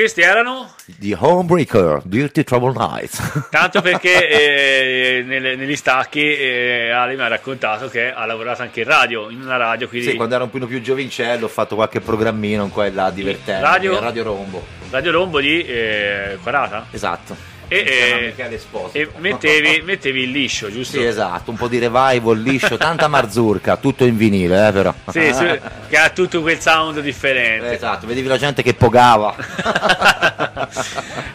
Questi 0.00 0.20
erano? 0.22 0.72
The 0.98 1.16
Homebreaker, 1.18 2.00
Dirty 2.04 2.42
Trouble 2.44 2.72
Night. 2.72 3.48
Tanto 3.50 3.80
perché 3.80 4.28
eh, 4.28 5.22
nelle- 5.22 5.56
negli 5.56 5.76
stacchi 5.76 6.20
eh, 6.20 6.90
Ale 6.90 7.14
mi 7.14 7.22
ha 7.22 7.28
raccontato 7.28 7.88
che 7.88 8.12
ha 8.12 8.24
lavorato 8.26 8.62
anche 8.62 8.80
in 8.80 8.86
radio, 8.86 9.30
in 9.30 9.40
una 9.40 9.56
radio, 9.56 9.88
quindi 9.88 10.10
sì, 10.10 10.16
quando 10.16 10.34
ero 10.34 10.44
un 10.44 10.50
po' 10.50 10.66
più 10.66 10.80
giovincello 10.80 11.46
ho 11.46 11.48
fatto 11.48 11.74
qualche 11.74 12.00
programmino 12.00 12.64
in 12.64 12.70
qua 12.70 12.86
e 12.86 12.92
là 12.92 13.10
divertente. 13.10 13.60
Radio? 13.60 13.98
Radio 14.00 14.22
Rombo. 14.22 14.64
Radio 14.90 15.12
Rombo 15.12 15.40
di 15.40 15.64
eh, 15.64 16.38
40. 16.42 16.86
Esatto. 16.90 17.49
E, 17.72 18.34
eh, 18.36 18.58
e 18.90 19.08
mettevi, 19.18 19.82
mettevi 19.82 20.22
il 20.22 20.30
liscio, 20.32 20.72
giusto? 20.72 20.98
Sì, 20.98 21.04
esatto, 21.04 21.52
un 21.52 21.56
po' 21.56 21.68
di 21.68 21.78
revival 21.78 22.36
liscio, 22.36 22.76
tanta 22.76 23.06
marzurca, 23.06 23.76
tutto 23.76 24.04
in 24.04 24.16
vinile, 24.16 24.66
eh, 24.66 24.72
però. 24.72 24.92
Sì, 25.06 25.32
sì, 25.32 25.60
che 25.88 25.96
ha 25.96 26.10
tutto 26.10 26.40
quel 26.40 26.58
sound 26.58 26.98
differente. 26.98 27.70
Esatto, 27.70 28.08
vedevi 28.08 28.26
la 28.26 28.38
gente 28.38 28.64
che 28.64 28.74
pogava. 28.74 29.36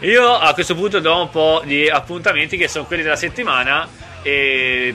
Io 0.00 0.30
a 0.36 0.52
questo 0.52 0.74
punto 0.74 1.00
do 1.00 1.22
un 1.22 1.30
po' 1.30 1.62
di 1.64 1.88
appuntamenti 1.88 2.58
che 2.58 2.68
sono 2.68 2.84
quelli 2.84 3.02
della 3.02 3.16
settimana. 3.16 3.88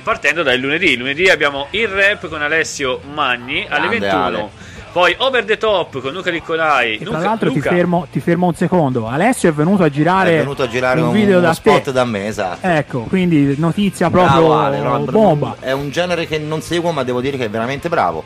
Partendo 0.03 0.43
dal 0.43 0.59
lunedì, 0.59 0.95
lunedì 0.97 1.29
abbiamo 1.29 1.67
il 1.71 1.87
rap 1.87 2.27
con 2.27 2.41
Alessio 2.41 3.01
Magni 3.13 3.65
alle 3.67 3.87
Grande 3.87 3.99
21. 3.99 4.25
Ale. 4.25 4.49
Poi 4.91 5.15
Over 5.19 5.45
the 5.45 5.57
Top 5.57 6.01
con 6.01 6.11
Luca 6.11 6.31
Nicolai. 6.31 6.97
Luca, 7.01 7.19
tra 7.19 7.29
l'altro 7.29 7.49
ti 7.49 7.55
Luca. 7.55 7.69
fermo, 7.69 8.07
ti 8.11 8.19
fermo 8.19 8.47
un 8.47 8.55
secondo. 8.55 9.07
Alessio 9.07 9.47
è 9.49 9.53
venuto 9.53 9.83
a 9.83 9.89
girare, 9.89 10.33
È 10.35 10.37
venuto 10.39 10.63
a 10.63 10.67
girare 10.67 10.99
un 10.99 11.07
un, 11.07 11.13
video 11.13 11.37
uno 11.37 11.47
da 11.47 11.53
spot 11.53 11.83
te. 11.83 11.91
da 11.93 12.03
me, 12.03 12.27
esatto. 12.27 12.67
Ecco, 12.67 13.01
quindi 13.03 13.55
notizia 13.57 14.09
proprio 14.09 14.31
Bravo 14.47 14.53
Ale, 14.57 14.79
no, 14.81 14.99
bomba. 15.05 15.55
È 15.59 15.71
un 15.71 15.91
genere 15.91 16.27
che 16.27 16.39
non 16.39 16.61
seguo, 16.61 16.91
ma 16.91 17.03
devo 17.03 17.21
dire 17.21 17.37
che 17.37 17.45
è 17.45 17.49
veramente 17.49 17.87
bravo. 17.87 18.23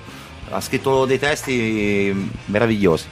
Ha 0.49 0.59
scritto 0.59 1.05
dei 1.05 1.19
testi 1.19 2.31
meravigliosi. 2.45 3.05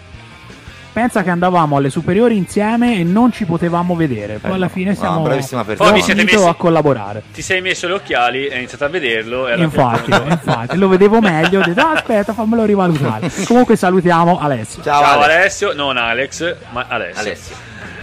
Pensa 0.93 1.23
che 1.23 1.31
andavamo 1.31 1.77
alle 1.77 1.89
superiori 1.89 2.37
insieme 2.37 2.99
e 2.99 3.03
non 3.03 3.31
ci 3.31 3.45
potevamo 3.45 3.95
vedere. 3.95 4.37
Poi 4.37 4.51
Eh, 4.51 4.53
alla 4.53 4.69
fine 4.69 4.91
no, 4.91 4.95
siamo 4.95 5.25
messi- 5.27 5.55
a 5.55 6.53
collaborare. 6.53 7.23
Ti 7.33 7.41
sei 7.41 7.61
messo 7.61 7.87
gli 7.87 7.91
occhiali, 7.93 8.47
hai 8.51 8.57
iniziato 8.59 8.85
a 8.85 8.89
vederlo. 8.89 9.47
e 9.47 9.55
Infatti, 9.59 10.11
infatti, 10.29 10.77
lo 10.77 10.87
vedevo 10.87 11.19
meglio. 11.19 11.61
Ho 11.61 11.63
detto, 11.63 11.81
"Ah, 11.81 11.91
aspetta, 11.93 12.33
fammelo 12.33 12.63
rivalutare. 12.63 13.31
Comunque 13.47 13.75
salutiamo 13.75 14.39
Alessio. 14.39 14.83
Ciao, 14.83 15.01
Ciao 15.01 15.19
Ale. 15.21 15.33
Alessio, 15.33 15.73
non 15.73 15.97
Alex, 15.97 16.55
ma 16.71 16.85
Alessio. 16.87 17.19
Alessio. 17.21 17.55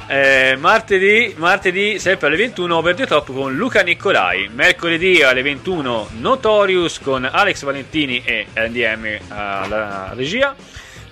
Eh, 0.08 0.56
martedì, 0.58 1.32
martedì 1.38 2.00
sempre 2.00 2.26
alle 2.26 2.36
21 2.36 2.76
Over 2.76 2.94
the 2.96 3.06
Top 3.06 3.32
con 3.32 3.54
Luca 3.54 3.82
Nicolai. 3.82 4.50
Mercoledì 4.52 5.22
alle 5.22 5.42
21 5.42 6.08
Notorious 6.18 6.98
con 6.98 7.28
Alex 7.30 7.62
Valentini 7.62 8.20
e 8.24 8.46
NDM 8.56 9.06
alla 9.28 10.10
regia. 10.16 10.52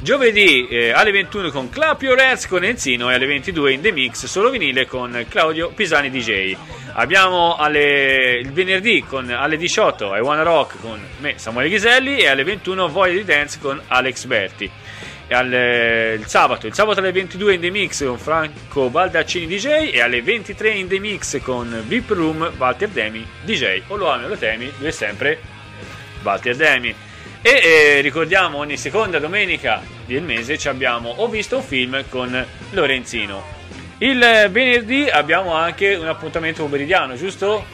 Giovedì 0.01 0.69
eh, 0.69 0.91
alle 0.93 1.11
21 1.11 1.51
con 1.51 1.71
Clap 1.71 2.03
Your 2.03 2.21
Hands 2.21 2.47
con 2.47 2.63
Enzino 2.63 3.11
e 3.11 3.15
alle 3.15 3.27
22 3.27 3.73
in 3.73 3.81
The 3.81 3.91
Mix 3.91 4.27
solo 4.27 4.49
vinile 4.49 4.87
con 4.87 5.27
Claudio 5.29 5.71
Pisani 5.71 6.09
DJ. 6.09 6.57
Abbiamo 6.93 7.57
alle- 7.57 8.39
il 8.39 8.53
venerdì 8.53 9.03
con, 9.03 9.29
alle 9.29 9.57
18 9.57 10.15
I 10.15 10.21
Wanna 10.21 10.45
Rock 10.45 10.81
con 10.81 11.01
me 11.19 11.35
Samuele 11.37 11.69
Ghiselli 11.69 12.19
e 12.19 12.29
alle 12.29 12.45
21 12.45 12.89
Voglia 12.89 13.15
di 13.15 13.25
Dance 13.25 13.59
con 13.61 13.81
Alex 13.89 14.25
Berti. 14.27 14.71
Al, 15.31 15.53
eh, 15.53 16.15
il 16.15 16.27
sabato, 16.27 16.69
il 16.69 16.75
sabato 16.75 17.01
alle 17.01 17.11
22 17.11 17.55
in 17.55 17.61
The 17.61 17.71
Mix 17.71 18.05
con 18.05 18.19
Franco 18.19 18.91
Baldaccini 18.91 19.47
DJ 19.49 19.91
e 19.93 20.01
alle 20.01 20.23
23 20.23 20.71
in 20.71 20.87
The 20.87 21.01
Mix 21.01 21.41
con 21.43 21.83
VIP 21.87 22.11
Room 22.11 22.53
Walter 22.57 22.89
Demi 22.89 23.27
DJ. 23.43 23.83
O 23.89 23.97
lo 23.97 24.09
ami 24.11 24.25
o 24.25 24.29
lo 24.29 24.37
temi, 24.37 24.73
lui 24.79 24.89
è 24.89 24.93
sempre 24.93 25.41
Walter 26.23 26.55
Demi. 26.55 26.95
E 27.41 27.51
eh, 27.51 28.01
ricordiamo 28.01 28.59
ogni 28.59 28.77
seconda 28.77 29.21
domenica 29.21 29.81
del 30.07 30.23
mese 30.23 30.59
ci 30.59 30.69
abbiamo 30.69 31.11
Ho 31.19 31.29
visto 31.29 31.57
un 31.59 31.63
film 31.63 32.03
con 32.09 32.45
Lorenzino. 32.71 33.57
Il 33.99 34.21
eh, 34.23 34.49
venerdì 34.49 35.09
abbiamo 35.09 35.55
anche 35.55 35.95
un 35.95 36.09
appuntamento 36.09 36.63
pomeridiano, 36.63 37.15
giusto? 37.15 37.65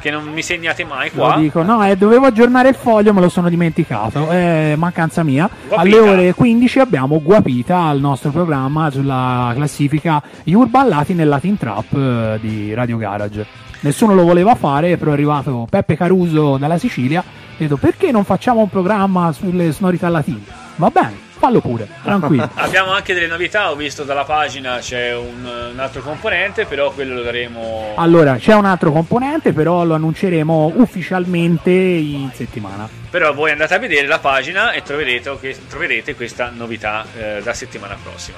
Che 0.00 0.10
non 0.10 0.24
mi 0.24 0.42
segnate 0.42 0.84
mai 0.84 1.10
Lo 1.12 1.22
qua. 1.22 1.36
dico, 1.36 1.62
no, 1.62 1.84
eh, 1.84 1.96
dovevo 1.96 2.26
aggiornare 2.26 2.68
il 2.68 2.74
foglio, 2.74 3.12
me 3.12 3.20
lo 3.20 3.28
sono 3.28 3.48
dimenticato. 3.48 4.28
È 4.28 4.74
mancanza 4.76 5.22
mia. 5.22 5.48
Guapita. 5.48 5.80
Alle 5.80 5.98
ore 5.98 6.34
15 6.34 6.78
abbiamo 6.80 7.20
Guapita 7.20 7.78
al 7.82 7.98
nostro 7.98 8.30
programma 8.30 8.90
sulla 8.90 9.52
classifica 9.54 10.22
Gli 10.42 10.52
Urballati 10.52 11.14
nel 11.14 11.28
Latin 11.28 11.56
Trap 11.56 11.92
eh, 11.94 12.38
di 12.40 12.74
Radio 12.74 12.96
Garage. 12.96 13.65
Nessuno 13.80 14.14
lo 14.14 14.24
voleva 14.24 14.54
fare, 14.54 14.96
però 14.96 15.10
è 15.10 15.14
arrivato 15.14 15.66
Peppe 15.68 15.96
Caruso 15.96 16.56
dalla 16.56 16.78
Sicilia. 16.78 17.22
E 17.58 17.62
detto 17.62 17.76
perché 17.76 18.10
non 18.10 18.24
facciamo 18.24 18.60
un 18.60 18.68
programma 18.68 19.32
sulle 19.32 19.72
sonorità 19.72 20.08
latine? 20.08 20.42
Va 20.76 20.90
bene, 20.90 21.16
fallo 21.38 21.60
pure, 21.60 21.88
tranquillo. 22.02 22.50
Abbiamo 22.56 22.92
anche 22.92 23.14
delle 23.14 23.26
novità, 23.26 23.70
ho 23.70 23.76
visto 23.76 24.04
dalla 24.04 24.24
pagina 24.24 24.78
c'è 24.78 25.14
un, 25.16 25.70
un 25.72 25.78
altro 25.78 26.02
componente, 26.02 26.66
però 26.66 26.90
quello 26.90 27.14
lo 27.14 27.22
daremo... 27.22 27.94
Allora, 27.96 28.36
c'è 28.36 28.54
un 28.54 28.66
altro 28.66 28.92
componente, 28.92 29.52
però 29.52 29.84
lo 29.84 29.94
annunceremo 29.94 30.72
ufficialmente 30.76 31.70
in 31.70 32.30
settimana. 32.34 32.88
Però 33.10 33.32
voi 33.32 33.52
andate 33.52 33.74
a 33.74 33.78
vedere 33.78 34.06
la 34.06 34.18
pagina 34.18 34.72
e 34.72 34.82
troverete, 34.82 35.38
troverete 35.68 36.14
questa 36.14 36.50
novità 36.54 37.06
eh, 37.16 37.40
la 37.42 37.54
settimana 37.54 37.96
prossima. 38.02 38.36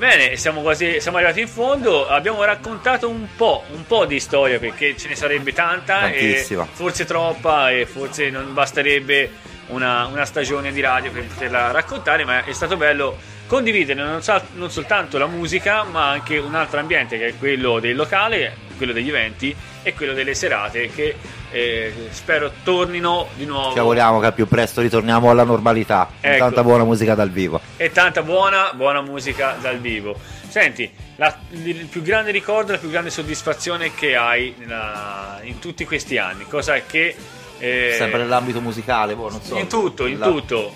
Bene, 0.00 0.38
siamo 0.38 0.62
quasi 0.62 0.98
siamo 0.98 1.18
arrivati 1.18 1.42
in 1.42 1.46
fondo. 1.46 2.08
Abbiamo 2.08 2.42
raccontato 2.42 3.06
un 3.10 3.26
po', 3.36 3.64
un 3.74 3.84
po' 3.86 4.06
di 4.06 4.18
storia 4.18 4.58
perché 4.58 4.96
ce 4.96 5.08
ne 5.08 5.14
sarebbe 5.14 5.52
tanta 5.52 6.10
e 6.10 6.42
forse 6.72 7.04
troppa 7.04 7.70
e 7.70 7.84
forse 7.84 8.30
non 8.30 8.54
basterebbe 8.54 9.30
una, 9.66 10.06
una 10.06 10.24
stagione 10.24 10.72
di 10.72 10.80
radio 10.80 11.10
per 11.10 11.26
poterla 11.26 11.70
raccontare, 11.70 12.24
ma 12.24 12.46
è 12.46 12.52
stato 12.54 12.78
bello 12.78 13.14
condividere 13.50 14.00
non, 14.00 14.22
sa- 14.22 14.44
non 14.54 14.70
soltanto 14.70 15.18
la 15.18 15.26
musica, 15.26 15.82
ma 15.82 16.08
anche 16.10 16.38
un 16.38 16.54
altro 16.54 16.78
ambiente 16.78 17.18
che 17.18 17.26
è 17.26 17.34
quello 17.36 17.80
del 17.80 17.96
locale, 17.96 18.54
quello 18.76 18.92
degli 18.92 19.08
eventi 19.08 19.52
e 19.82 19.92
quello 19.92 20.12
delle 20.12 20.34
serate 20.34 20.88
che 20.90 21.16
eh, 21.50 21.92
spero 22.10 22.52
tornino 22.62 23.26
di 23.34 23.46
nuovo. 23.46 23.72
Ci 23.72 23.80
auguriamo 23.80 24.20
che 24.20 24.26
al 24.26 24.34
più 24.34 24.46
presto 24.46 24.80
ritorniamo 24.80 25.30
alla 25.30 25.42
normalità. 25.42 26.08
Ecco. 26.20 26.38
Tanta 26.38 26.62
buona 26.62 26.84
musica 26.84 27.16
dal 27.16 27.30
vivo. 27.30 27.60
e 27.76 27.90
tanta 27.90 28.22
buona, 28.22 28.70
buona 28.72 29.00
musica 29.02 29.56
dal 29.60 29.78
vivo. 29.78 30.14
Senti, 30.48 30.88
la- 31.16 31.36
il 31.50 31.86
più 31.86 32.02
grande 32.02 32.30
ricordo, 32.30 32.70
la 32.70 32.78
più 32.78 32.88
grande 32.88 33.10
soddisfazione 33.10 33.92
che 33.94 34.14
hai 34.14 34.54
nella- 34.58 35.40
in 35.42 35.58
tutti 35.58 35.84
questi 35.84 36.18
anni, 36.18 36.44
cosa 36.48 36.80
che... 36.82 37.16
eh, 37.58 37.94
Sempre 37.98 38.20
nell'ambito 38.20 38.60
musicale, 38.60 39.16
boh, 39.16 39.28
non 39.28 39.42
so. 39.42 39.58
in 39.58 39.66
tutto, 39.66 40.06
in 40.06 40.18
La- 40.20 40.26
tutto. 40.26 40.72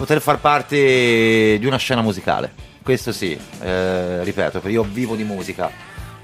Poter 0.00 0.22
far 0.22 0.38
parte 0.38 1.58
di 1.58 1.66
una 1.66 1.76
scena 1.76 2.00
musicale. 2.00 2.50
Questo 2.82 3.12
sì, 3.12 3.38
eh, 3.60 4.24
ripeto, 4.24 4.52
perché 4.52 4.70
io 4.70 4.82
vivo 4.82 5.14
di 5.14 5.24
musica. 5.24 5.70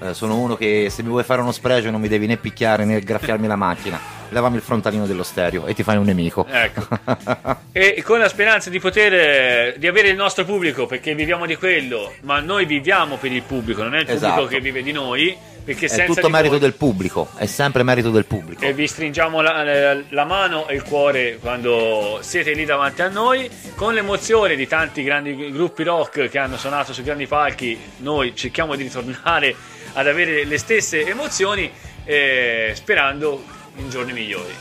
Eh, 0.00 0.14
sono 0.14 0.38
uno 0.38 0.56
che 0.56 0.88
se 0.88 1.02
mi 1.02 1.10
vuoi 1.10 1.24
fare 1.24 1.42
uno 1.42 1.52
spregio 1.52 1.90
non 1.90 2.00
mi 2.00 2.08
devi 2.08 2.26
né 2.26 2.38
picchiare 2.38 2.86
né 2.86 2.98
graffiarmi 3.00 3.46
la 3.46 3.54
macchina. 3.54 4.15
Levami 4.30 4.56
il 4.56 4.62
frontalino 4.62 5.06
dello 5.06 5.22
stereo 5.22 5.66
e 5.66 5.74
ti 5.74 5.82
fai 5.82 5.96
un 5.96 6.04
nemico. 6.04 6.46
Ecco. 6.50 6.86
e 7.72 8.02
con 8.02 8.18
la 8.18 8.28
speranza 8.28 8.70
di 8.70 8.80
poter 8.80 9.76
di 9.78 9.86
avere 9.86 10.08
il 10.08 10.16
nostro 10.16 10.44
pubblico 10.44 10.86
perché 10.86 11.14
viviamo 11.14 11.46
di 11.46 11.56
quello 11.56 12.12
ma 12.22 12.40
noi 12.40 12.64
viviamo 12.64 13.16
per 13.16 13.32
il 13.32 13.42
pubblico 13.42 13.82
non 13.82 13.94
è 13.94 14.00
il 14.00 14.04
pubblico 14.06 14.26
Esatto. 14.26 14.46
che 14.46 14.60
vive 14.60 14.82
di 14.82 14.92
noi 14.92 15.36
perché 15.64 15.86
È 15.86 16.04
tutto 16.06 16.28
merito 16.28 16.50
voi- 16.52 16.60
del 16.60 16.74
pubblico, 16.74 17.28
è 17.36 17.46
sempre 17.46 17.82
merito 17.82 18.10
del 18.10 18.24
pubblico. 18.24 18.64
e 18.64 18.72
vi 18.72 18.86
stringiamo 18.86 19.40
la, 19.40 19.62
la- 19.64 20.00
la 20.10 20.24
mano 20.24 20.68
e 20.68 20.76
il 20.76 20.82
cuore 20.84 21.38
quando 21.40 22.18
siete 22.22 22.52
lì 22.52 22.64
davanti 22.64 23.02
a 23.02 23.08
noi 23.08 23.50
con 23.74 23.92
l'emozione 23.92 24.54
di 24.54 24.66
tanti 24.66 25.02
grandi 25.02 25.50
gruppi 25.52 25.82
rock 25.82 26.28
che 26.28 26.38
hanno 26.38 26.56
suonato 26.56 26.92
su 26.92 27.02
grandi 27.02 27.26
palchi 27.26 27.76
noi 27.98 28.34
cerchiamo 28.36 28.74
di 28.76 28.84
ritornare 28.84 29.54
ad 29.94 30.06
avere 30.06 30.44
le 30.44 30.58
stesse 30.58 31.04
emozioni 31.06 31.70
eh, 32.04 32.70
sperando 32.74 33.42
in 33.76 33.90
giorni 33.90 34.12
migliori. 34.12 34.52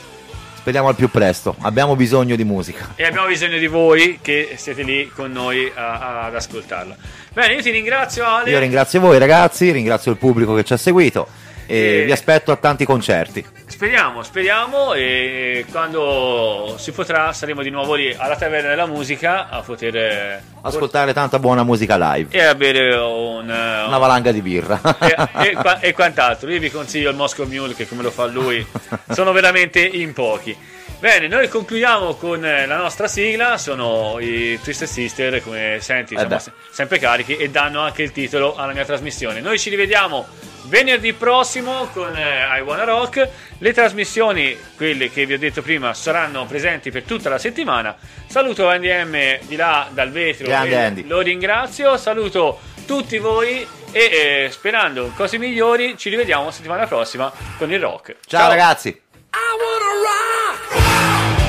Speriamo 0.58 0.88
al 0.88 0.96
più 0.96 1.10
presto. 1.12 1.56
Abbiamo 1.62 1.96
bisogno 1.96 2.36
di 2.36 2.44
musica. 2.44 2.94
e 2.96 3.06
abbiamo 3.06 3.28
bisogno 3.28 3.58
di 3.60 3.68
voi 3.68 4.18
che 4.22 4.54
siete 4.58 4.82
lì 4.82 5.08
con 5.14 5.32
noi 5.32 5.72
a- 5.74 6.26
ad 6.26 6.36
ascoltarla. 6.36 6.96
Bene 7.34 7.54
io 7.54 7.62
ti 7.62 7.70
ringrazio 7.70 8.26
Ale. 8.26 8.50
Io 8.50 8.58
ringrazio 8.60 9.00
voi 9.00 9.20
ragazzi, 9.20 9.72
ringrazio 9.72 10.12
il 10.12 10.18
pubblico 10.18 10.56
che 10.56 10.64
ci 10.64 10.74
ha 10.74 10.78
seguito 10.78 11.28
e 11.68 12.02
E- 12.02 12.04
vi 12.06 12.12
aspetto 12.12 12.52
a 12.52 12.56
tanti 12.56 12.86
concerti. 12.86 13.46
Speriamo, 13.68 14.24
speriamo 14.24 14.94
e 14.94 15.66
quando 15.72 16.76
si 16.78 16.92
potrà 16.92 17.34
saremo 17.34 17.62
di 17.62 17.70
nuovo 17.70 17.96
lì 17.96 18.14
alla 18.16 18.36
Taverna 18.38 18.70
della 18.70 18.86
Musica 18.86 19.50
a 19.50 19.62
poter 19.62 19.96
eh, 19.98 20.42
Ascoltare 20.62 21.14
tanta 21.14 21.40
buona 21.40 21.64
musica 21.64 21.98
live. 22.14 22.30
e 22.38 22.42
a 22.44 22.56
bere 22.56 22.96
un, 22.96 23.50
eh, 23.50 23.84
Una 23.88 23.98
valanga 23.98 24.32
di 24.32 24.42
birra. 24.42 24.80
e, 25.00 25.16
e 25.50 25.58
e 25.82 25.94
quant'altro. 25.94 26.50
Io 26.52 26.60
vi 26.60 26.70
consiglio 26.72 27.10
il 27.10 27.16
Moscow 27.16 27.46
Mule 27.48 27.74
che 27.74 27.88
come 27.88 28.04
lo 28.04 28.12
fa 28.12 28.26
lui 28.26 28.66
sono 29.12 29.32
veramente 29.32 29.80
in 29.82 30.14
pochi. 30.14 30.56
Bene, 31.00 31.28
noi 31.28 31.50
concludiamo 31.50 32.16
con 32.16 32.44
eh, 32.44 32.66
la 32.66 32.78
nostra 32.78 33.08
sigla, 33.08 33.58
sono 33.58 34.18
i 34.20 34.58
Twisted 34.62 34.88
Sister, 34.88 35.44
come 35.44 35.78
senti, 35.82 36.16
Eh 36.16 36.20
siamo 36.20 36.40
se- 36.40 36.52
sempre 36.72 37.00
carichi 37.00 37.36
e 37.36 37.50
danno 37.50 37.82
anche 37.82 38.02
il 38.02 38.12
titolo 38.12 38.56
alla 38.56 38.74
mia 38.74 38.86
trasmissione. 38.86 39.40
Noi 39.42 39.60
ci 39.60 39.70
rivediamo 39.70 40.26
venerdì 40.64 41.14
prossimo 41.14 41.88
con 41.94 42.16
eh, 42.16 42.58
I 42.58 42.62
Wanna 42.62 42.86
Rock. 42.86 43.30
Le 43.60 43.74
trasmissioni, 43.74 44.58
quelle 44.76 45.12
che 45.12 45.26
vi 45.26 45.34
ho 45.34 45.38
detto 45.38 45.62
prima, 45.62 45.94
saranno 45.94 46.46
presenti 46.46 46.90
per 46.92 47.04
tutta 47.04 47.30
la 47.30 47.38
settimana. 47.38 47.96
Saluto 48.28 48.68
Andy 48.68 49.04
M 49.04 49.40
di 49.48 49.56
là 49.58 49.88
dal 49.92 50.10
vetro, 50.12 50.48
lo 51.06 51.20
ringrazio, 51.20 51.98
saluto 51.98 52.60
tutti 52.88 53.18
voi 53.18 53.68
e 53.92 54.46
eh, 54.46 54.50
sperando 54.52 55.12
cose 55.16 55.38
migliori 55.38 55.98
ci 55.98 56.10
rivediamo 56.10 56.52
settimana 56.52 56.88
prossima 56.88 57.32
con 57.58 57.72
il 57.72 57.80
rock. 57.80 58.16
Ciao 58.26 58.48
ragazzi. 58.50 59.02
I 59.38 59.58
wanna 59.64 61.36
rock! 61.40 61.45